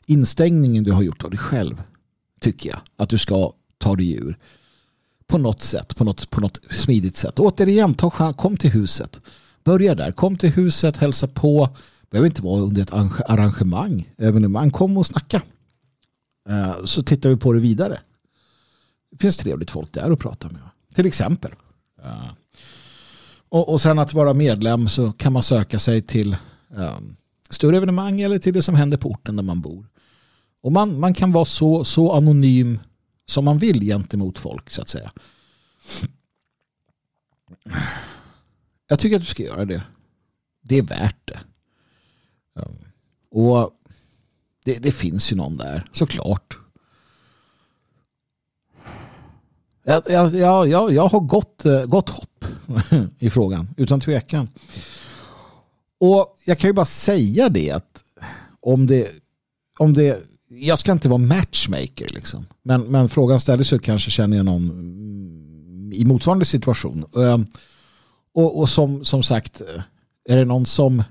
instängningen 0.05 0.83
du 0.83 0.91
har 0.91 1.01
gjort 1.01 1.23
av 1.23 1.29
dig 1.29 1.39
själv. 1.39 1.81
Tycker 2.39 2.69
jag 2.69 2.79
att 2.97 3.09
du 3.09 3.17
ska 3.17 3.53
ta 3.77 3.95
dig 3.95 4.13
ur. 4.13 4.37
På 5.27 5.37
något 5.37 5.63
sätt, 5.63 5.95
på 5.95 6.03
något, 6.03 6.29
på 6.29 6.41
något 6.41 6.59
smidigt 6.69 7.17
sätt. 7.17 7.39
Återigen, 7.39 7.93
ta, 7.93 8.33
kom 8.33 8.57
till 8.57 8.71
huset. 8.71 9.19
Börja 9.63 9.95
där, 9.95 10.11
kom 10.11 10.37
till 10.37 10.51
huset, 10.51 10.97
hälsa 10.97 11.27
på. 11.27 11.69
Det 12.01 12.09
behöver 12.09 12.27
inte 12.27 12.41
vara 12.41 12.61
under 12.61 12.81
ett 12.81 12.93
arrangemang, 13.29 14.09
evenemang. 14.17 14.71
Kom 14.71 14.97
och 14.97 15.05
snacka. 15.05 15.41
Äh, 16.49 16.85
så 16.85 17.03
tittar 17.03 17.29
vi 17.29 17.37
på 17.37 17.53
det 17.53 17.59
vidare. 17.59 17.99
Det 19.11 19.17
finns 19.17 19.37
trevligt 19.37 19.71
folk 19.71 19.93
där 19.93 20.11
att 20.11 20.19
prata 20.19 20.49
med. 20.49 20.61
Till 20.93 21.05
exempel. 21.05 21.51
Ja 22.03 22.36
och, 23.49 23.69
och 23.69 23.81
sen 23.81 23.99
att 23.99 24.13
vara 24.13 24.33
medlem 24.33 24.89
så 24.89 25.11
kan 25.11 25.33
man 25.33 25.43
söka 25.43 25.79
sig 25.79 26.01
till 26.01 26.37
um, 26.69 27.15
större 27.49 27.77
evenemang 27.77 28.21
eller 28.21 28.39
till 28.39 28.53
det 28.53 28.61
som 28.61 28.75
händer 28.75 28.97
på 28.97 29.09
orten 29.09 29.35
där 29.35 29.43
man 29.43 29.61
bor. 29.61 29.87
Och 30.61 30.71
man, 30.71 30.99
man 30.99 31.13
kan 31.13 31.31
vara 31.31 31.45
så, 31.45 31.83
så 31.83 32.11
anonym 32.13 32.79
som 33.25 33.45
man 33.45 33.57
vill 33.57 33.81
gentemot 33.81 34.39
folk 34.39 34.69
så 34.69 34.81
att 34.81 34.89
säga. 34.89 35.11
Jag 38.87 38.99
tycker 38.99 39.15
att 39.15 39.21
du 39.21 39.27
ska 39.27 39.43
göra 39.43 39.65
det. 39.65 39.83
Det 40.61 40.77
är 40.77 40.81
värt 40.81 41.27
det. 41.27 41.39
Ehm, 42.55 42.77
och 43.31 43.71
det, 44.65 44.73
det 44.73 44.91
finns 44.91 45.31
ju 45.31 45.35
någon 45.35 45.57
där, 45.57 45.89
såklart. 45.93 46.57
Jag, 49.83 50.03
jag, 50.09 50.35
jag, 50.69 50.93
jag 50.93 51.07
har 51.07 51.19
gott, 51.19 51.65
eh, 51.65 51.85
gott 51.85 52.09
hopp 52.09 52.36
i 53.19 53.29
frågan, 53.29 53.69
utan 53.77 53.99
tvekan. 53.99 54.49
Och 55.99 56.37
jag 56.45 56.59
kan 56.59 56.69
ju 56.69 56.73
bara 56.73 56.85
säga 56.85 57.49
det 57.49 57.71
att 57.71 58.03
om 58.59 58.87
det, 58.87 59.11
om 59.79 59.93
det 59.93 60.23
jag 60.49 60.79
ska 60.79 60.91
inte 60.91 61.09
vara 61.09 61.17
matchmaker 61.17 62.07
liksom. 62.09 62.45
Men, 62.63 62.81
men 62.81 63.09
frågan 63.09 63.39
ställdes 63.39 63.73
ju 63.73 63.79
kanske 63.79 64.11
känner 64.11 64.37
jag 64.37 64.45
någon 64.45 64.69
mm, 64.69 65.93
i 65.93 66.05
motsvarande 66.05 66.45
situation. 66.45 67.05
Ehm, 67.15 67.45
och, 68.33 68.59
och 68.59 68.69
som, 68.69 69.05
som 69.05 69.23
sagt, 69.23 69.61
eh, 69.61 69.81
är 70.29 70.37
det 70.37 70.45
någon 70.45 70.65
som 70.65 71.03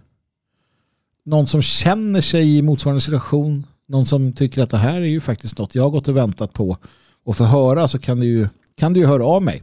någon 1.25 1.47
som 1.47 1.63
känner 1.63 2.21
sig 2.21 2.59
i 2.59 2.63
motsvarande 2.63 3.01
situation, 3.01 3.67
någon 3.87 4.07
som 4.07 4.33
tycker 4.33 4.63
att 4.63 4.71
det 4.71 4.77
här 4.77 5.01
är 5.01 5.07
ju 5.07 5.21
faktiskt 5.21 5.59
något 5.59 5.75
jag 5.75 5.83
har 5.83 5.91
gått 5.91 6.09
och 6.09 6.17
väntat 6.17 6.53
på 6.53 6.77
och 7.25 7.37
få 7.37 7.45
höra 7.45 7.89
så 7.89 7.99
kan 7.99 8.21
du 8.21 8.27
ju, 8.27 8.49
kan 8.77 8.93
du 8.93 9.01
ju 9.01 9.07
höra 9.07 9.25
av 9.25 9.43
mig. 9.43 9.63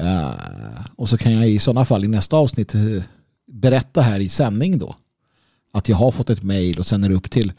Uh, 0.00 0.86
och 0.96 1.08
så 1.08 1.18
kan 1.18 1.32
jag 1.32 1.50
i 1.50 1.58
sådana 1.58 1.84
fall 1.84 2.04
i 2.04 2.08
nästa 2.08 2.36
avsnitt 2.36 2.74
uh, 2.74 3.02
berätta 3.46 4.00
här 4.00 4.20
i 4.20 4.28
sändning 4.28 4.78
då 4.78 4.96
att 5.72 5.88
jag 5.88 5.96
har 5.96 6.12
fått 6.12 6.30
ett 6.30 6.42
mejl 6.42 6.78
och 6.78 6.86
sen 6.86 7.04
är 7.04 7.08
det 7.08 7.14
upp 7.14 7.30
till 7.30 7.52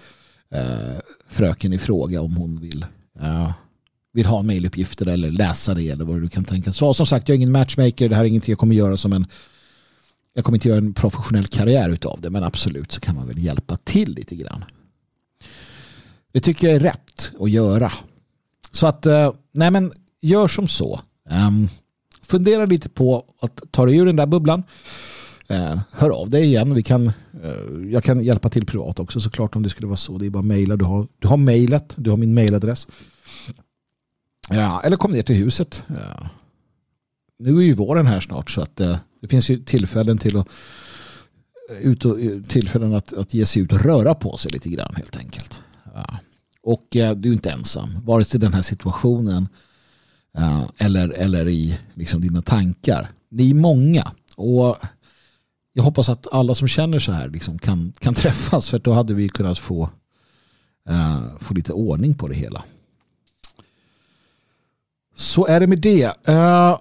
uh, 0.56 1.00
fröken 1.28 1.74
i 1.74 1.78
fråga 1.78 2.22
om 2.22 2.36
hon 2.36 2.60
vill 2.62 2.86
vill 4.14 4.26
ha 4.26 4.42
mejluppgifter 4.42 5.06
eller 5.06 5.32
läsa 5.32 5.74
det 5.74 5.90
eller 5.90 6.06
vad 6.06 6.22
du 6.22 6.30
kan 6.30 6.44
tänka. 6.44 6.72
Så 6.72 6.94
som 6.94 7.06
sagt, 7.06 7.30
jag 7.30 7.34
är 7.34 7.38
ingen 7.38 7.52
matchmaker. 7.52 8.10
Det 8.10 8.16
här 8.16 8.24
är 8.24 8.28
ingenting 8.28 8.52
jag 8.52 8.60
kommer 8.60 8.76
göra 8.76 8.98
som 8.98 9.14
en 9.14 9.28
jag 10.34 10.46
kommer 10.46 10.58
inte 10.58 10.68
göra 10.68 10.78
en 10.78 10.94
professionell 10.94 11.48
karriär 11.48 11.90
utav 11.90 12.22
det 12.22 12.30
men 12.30 12.44
absolut 12.44 12.92
så 12.92 13.00
kan 13.02 13.16
man 13.16 13.28
väl 13.28 13.38
hjälpa 13.38 13.78
till 13.78 14.14
lite 14.14 14.36
grann. 14.36 14.66
Det 16.34 16.40
tycker 16.40 16.68
jag 16.68 16.76
är 16.76 16.80
rätt 16.80 17.32
att 17.40 17.50
göra. 17.50 17.92
Så 18.72 18.88
att, 18.88 19.06
nej 19.52 19.72
men 19.72 19.92
gör 20.22 20.48
som 20.48 20.68
så. 20.68 21.02
Um, 21.30 21.70
fundera 22.26 22.66
lite 22.66 22.90
på 22.90 23.26
att 23.42 23.62
ta 23.72 23.86
dig 23.86 23.98
ur 23.98 24.06
den 24.06 24.16
där 24.16 24.26
bubblan. 24.26 24.64
Eh, 25.48 25.80
hör 25.92 26.10
av 26.10 26.30
dig 26.30 26.44
igen. 26.44 26.74
Vi 26.74 26.84
kan, 26.84 27.08
eh, 27.44 27.92
jag 27.92 28.04
kan 28.04 28.24
hjälpa 28.24 28.50
till 28.50 28.66
privat 28.66 29.00
också 29.00 29.20
såklart 29.20 29.56
om 29.56 29.64
det 29.64 29.70
skulle 29.70 29.88
vara 29.88 29.98
så. 29.98 30.18
Det 30.18 30.26
är 30.26 30.30
bara 30.30 30.44
mejla. 30.44 30.76
Du 30.76 30.86
har, 30.86 31.08
du 31.20 31.28
har 31.28 31.38
mejlet. 31.38 31.94
Du 31.96 32.10
har 32.10 32.18
min 32.18 32.34
mejladress. 32.34 32.88
Ja, 34.50 34.82
eller 34.84 34.98
kom 34.98 35.12
ner 35.12 35.22
till 35.22 35.36
huset. 35.36 35.84
Ja. 35.88 36.30
Nu 37.40 37.58
är 37.58 37.62
ju 37.62 37.74
våren 37.74 38.08
här 38.08 38.20
snart 38.20 38.52
så 38.52 38.62
att 38.62 38.80
eh, 38.80 38.98
det 39.22 39.28
finns 39.28 39.50
ju 39.50 39.64
tillfällen 39.64 40.18
till 40.18 40.38
att 40.38 40.48
eh, 41.72 41.78
ut 41.78 42.06
och, 42.06 42.22
eh, 42.22 42.42
tillfällen 42.42 42.94
att, 42.94 43.14
att 43.14 43.34
ge 43.34 43.46
sig 43.46 43.62
ut 43.62 43.74
och 43.74 43.82
röra 43.82 44.16
på 44.16 44.38
sig 44.38 44.52
lite 44.52 44.70
grann 44.70 44.96
helt 44.96 45.18
enkelt. 45.18 45.62
Ja. 45.94 46.20
Och 46.62 46.96
eh, 46.96 47.16
du 47.16 47.30
är 47.30 47.34
inte 47.34 47.52
ensam, 47.52 47.90
vare 48.04 48.24
sig 48.24 48.40
den 48.40 48.54
här 48.54 48.62
situationen 48.62 49.48
Eh, 50.38 50.66
eller, 50.78 51.10
eller 51.10 51.50
i 51.50 51.80
liksom, 51.94 52.22
dina 52.22 52.42
tankar. 52.42 53.12
Ni 53.30 53.50
är 53.50 53.56
många 53.56 54.12
och 54.36 54.78
jag 55.74 55.84
hoppas 55.84 56.10
att 56.10 56.34
alla 56.34 56.56
som 56.56 56.68
känner 56.68 57.00
så 57.00 57.12
här 57.12 57.30
liksom, 57.30 57.58
kan, 57.58 57.94
kan 58.00 58.14
träffas 58.24 58.70
för 58.70 58.80
då 58.80 58.94
hade 58.94 59.14
vi 59.14 59.30
kunnat 59.30 59.60
få, 59.60 59.90
uh, 60.90 61.38
få 61.40 61.54
lite 61.54 61.74
ordning 61.74 62.16
på 62.16 62.28
det 62.28 62.36
hela. 62.36 62.64
Så 65.16 65.48
är 65.48 65.60
det 65.60 65.68
med 65.68 65.82
det. 65.82 66.30
Uh, 66.30 66.78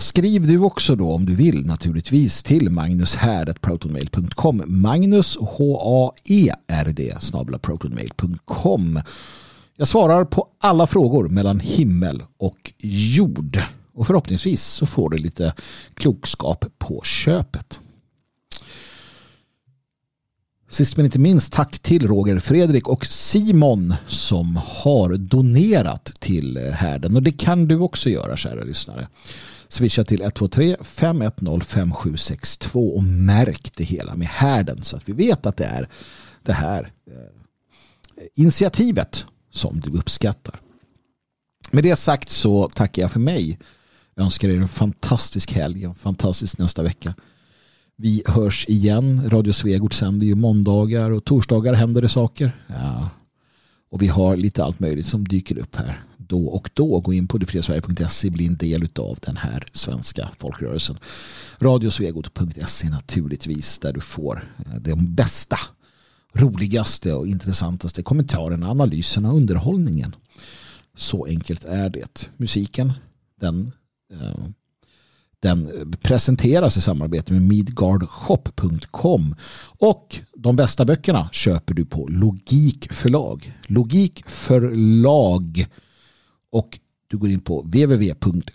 Skriv 0.00 0.46
du 0.46 0.58
också 0.58 0.96
då 0.96 1.12
om 1.12 1.26
du 1.26 1.34
vill 1.34 1.66
naturligtvis 1.66 2.42
till 2.42 2.70
magnushärd.protonmail.com 2.70 4.62
Magnus 4.66 5.36
H-A-E-R-D 5.36 7.16
protonmail.com 7.62 9.00
jag 9.82 9.88
svarar 9.88 10.24
på 10.24 10.48
alla 10.58 10.86
frågor 10.86 11.28
mellan 11.28 11.60
himmel 11.60 12.22
och 12.36 12.72
jord. 12.78 13.62
Och 13.94 14.06
förhoppningsvis 14.06 14.62
så 14.62 14.86
får 14.86 15.10
du 15.10 15.18
lite 15.18 15.54
klokskap 15.94 16.64
på 16.78 17.02
köpet. 17.04 17.80
Sist 20.70 20.96
men 20.96 21.06
inte 21.06 21.18
minst 21.18 21.52
tack 21.52 21.78
till 21.78 22.08
Roger 22.08 22.38
Fredrik 22.38 22.88
och 22.88 23.06
Simon 23.06 23.94
som 24.06 24.60
har 24.64 25.16
donerat 25.16 26.04
till 26.18 26.58
härden. 26.58 27.16
Och 27.16 27.22
det 27.22 27.32
kan 27.32 27.68
du 27.68 27.78
också 27.78 28.10
göra 28.10 28.36
kära 28.36 28.64
lyssnare. 28.64 29.08
Swisha 29.68 30.04
till 30.04 30.22
123 30.22 30.76
510 30.80 31.64
5762 31.64 32.96
och 32.96 33.02
märk 33.02 33.72
det 33.76 33.84
hela 33.84 34.14
med 34.14 34.28
härden 34.28 34.82
så 34.82 34.96
att 34.96 35.08
vi 35.08 35.12
vet 35.12 35.46
att 35.46 35.56
det 35.56 35.64
är 35.64 35.88
det 36.42 36.52
här 36.52 36.92
eh, 37.06 37.14
initiativet 38.34 39.26
som 39.52 39.80
du 39.80 39.90
uppskattar. 39.98 40.60
Med 41.70 41.84
det 41.84 41.96
sagt 41.96 42.28
så 42.28 42.68
tackar 42.68 43.02
jag 43.02 43.12
för 43.12 43.20
mig. 43.20 43.58
Jag 44.14 44.24
önskar 44.24 44.48
er 44.48 44.56
en 44.56 44.68
fantastisk 44.68 45.52
helg, 45.52 45.84
en 45.84 45.94
fantastisk 45.94 46.58
nästa 46.58 46.82
vecka. 46.82 47.14
Vi 47.96 48.22
hörs 48.26 48.66
igen. 48.68 49.30
Radio 49.30 49.52
Svegot 49.52 49.92
sänder 49.92 50.26
ju 50.26 50.34
måndagar 50.34 51.10
och 51.10 51.24
torsdagar 51.24 51.74
händer 51.74 52.02
det 52.02 52.08
saker. 52.08 52.64
Ja. 52.66 53.10
Och 53.90 54.02
vi 54.02 54.08
har 54.08 54.36
lite 54.36 54.64
allt 54.64 54.80
möjligt 54.80 55.06
som 55.06 55.28
dyker 55.28 55.58
upp 55.58 55.76
här 55.76 56.04
då 56.32 56.46
och 56.46 56.70
då. 56.74 57.00
Gå 57.00 57.12
in 57.12 57.28
på 57.28 57.38
detfriasverige.se 57.38 58.30
bli 58.30 58.46
en 58.46 58.56
del 58.56 58.88
av 58.98 59.18
den 59.22 59.36
här 59.36 59.66
svenska 59.72 60.28
folkrörelsen. 60.38 60.96
Radiosvegot.se 61.58 62.88
naturligtvis 62.88 63.78
där 63.78 63.92
du 63.92 64.00
får 64.00 64.54
eh, 64.66 64.74
de 64.80 65.14
bästa, 65.14 65.58
roligaste 66.32 67.12
och 67.12 67.26
intressantaste 67.26 68.02
kommentarerna, 68.02 68.70
analyserna 68.70 69.30
och 69.30 69.36
underhållningen. 69.36 70.16
Så 70.96 71.26
enkelt 71.26 71.64
är 71.64 71.90
det. 71.90 72.30
Musiken, 72.36 72.92
den, 73.40 73.72
eh, 74.12 74.44
den 75.40 75.92
presenteras 76.00 76.76
i 76.76 76.80
samarbete 76.80 77.32
med 77.32 77.42
midgardshop.com 77.42 79.34
och 79.78 80.20
de 80.36 80.56
bästa 80.56 80.84
böckerna 80.84 81.28
köper 81.32 81.74
du 81.74 81.84
på 81.84 82.08
Logik 82.08 82.92
förlag. 82.92 83.58
Logik 83.66 84.22
förlag 84.26 85.66
och 86.50 86.78
du 87.08 87.18
går 87.18 87.30
in 87.30 87.40
på 87.40 87.62
www.logik.se 87.62 88.46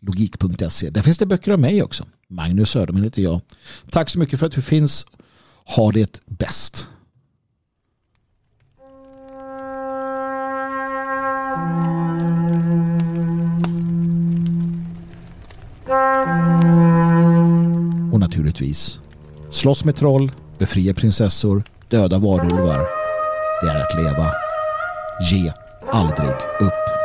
logik.se. 0.00 0.90
Där 0.90 1.02
finns 1.02 1.18
det 1.18 1.26
böcker 1.26 1.52
av 1.52 1.58
mig 1.58 1.82
också. 1.82 2.06
Magnus 2.28 2.70
Söderman 2.70 3.02
heter 3.02 3.22
jag. 3.22 3.40
Tack 3.90 4.10
så 4.10 4.18
mycket 4.18 4.38
för 4.38 4.46
att 4.46 4.52
du 4.52 4.62
finns. 4.62 5.06
Ha 5.64 5.92
det 5.92 6.20
bäst. 6.26 6.86
Och 18.12 18.20
naturligtvis 18.20 19.00
slåss 19.50 19.84
med 19.84 19.96
troll, 19.96 20.32
befria 20.58 20.94
prinsessor, 20.94 21.62
döda 21.88 22.18
varulvar. 22.18 22.88
Det 23.62 23.70
är 23.70 23.80
att 23.80 23.96
leva. 23.96 24.34
Ge 25.30 25.52
aldrig 25.92 26.30
upp. 26.60 26.99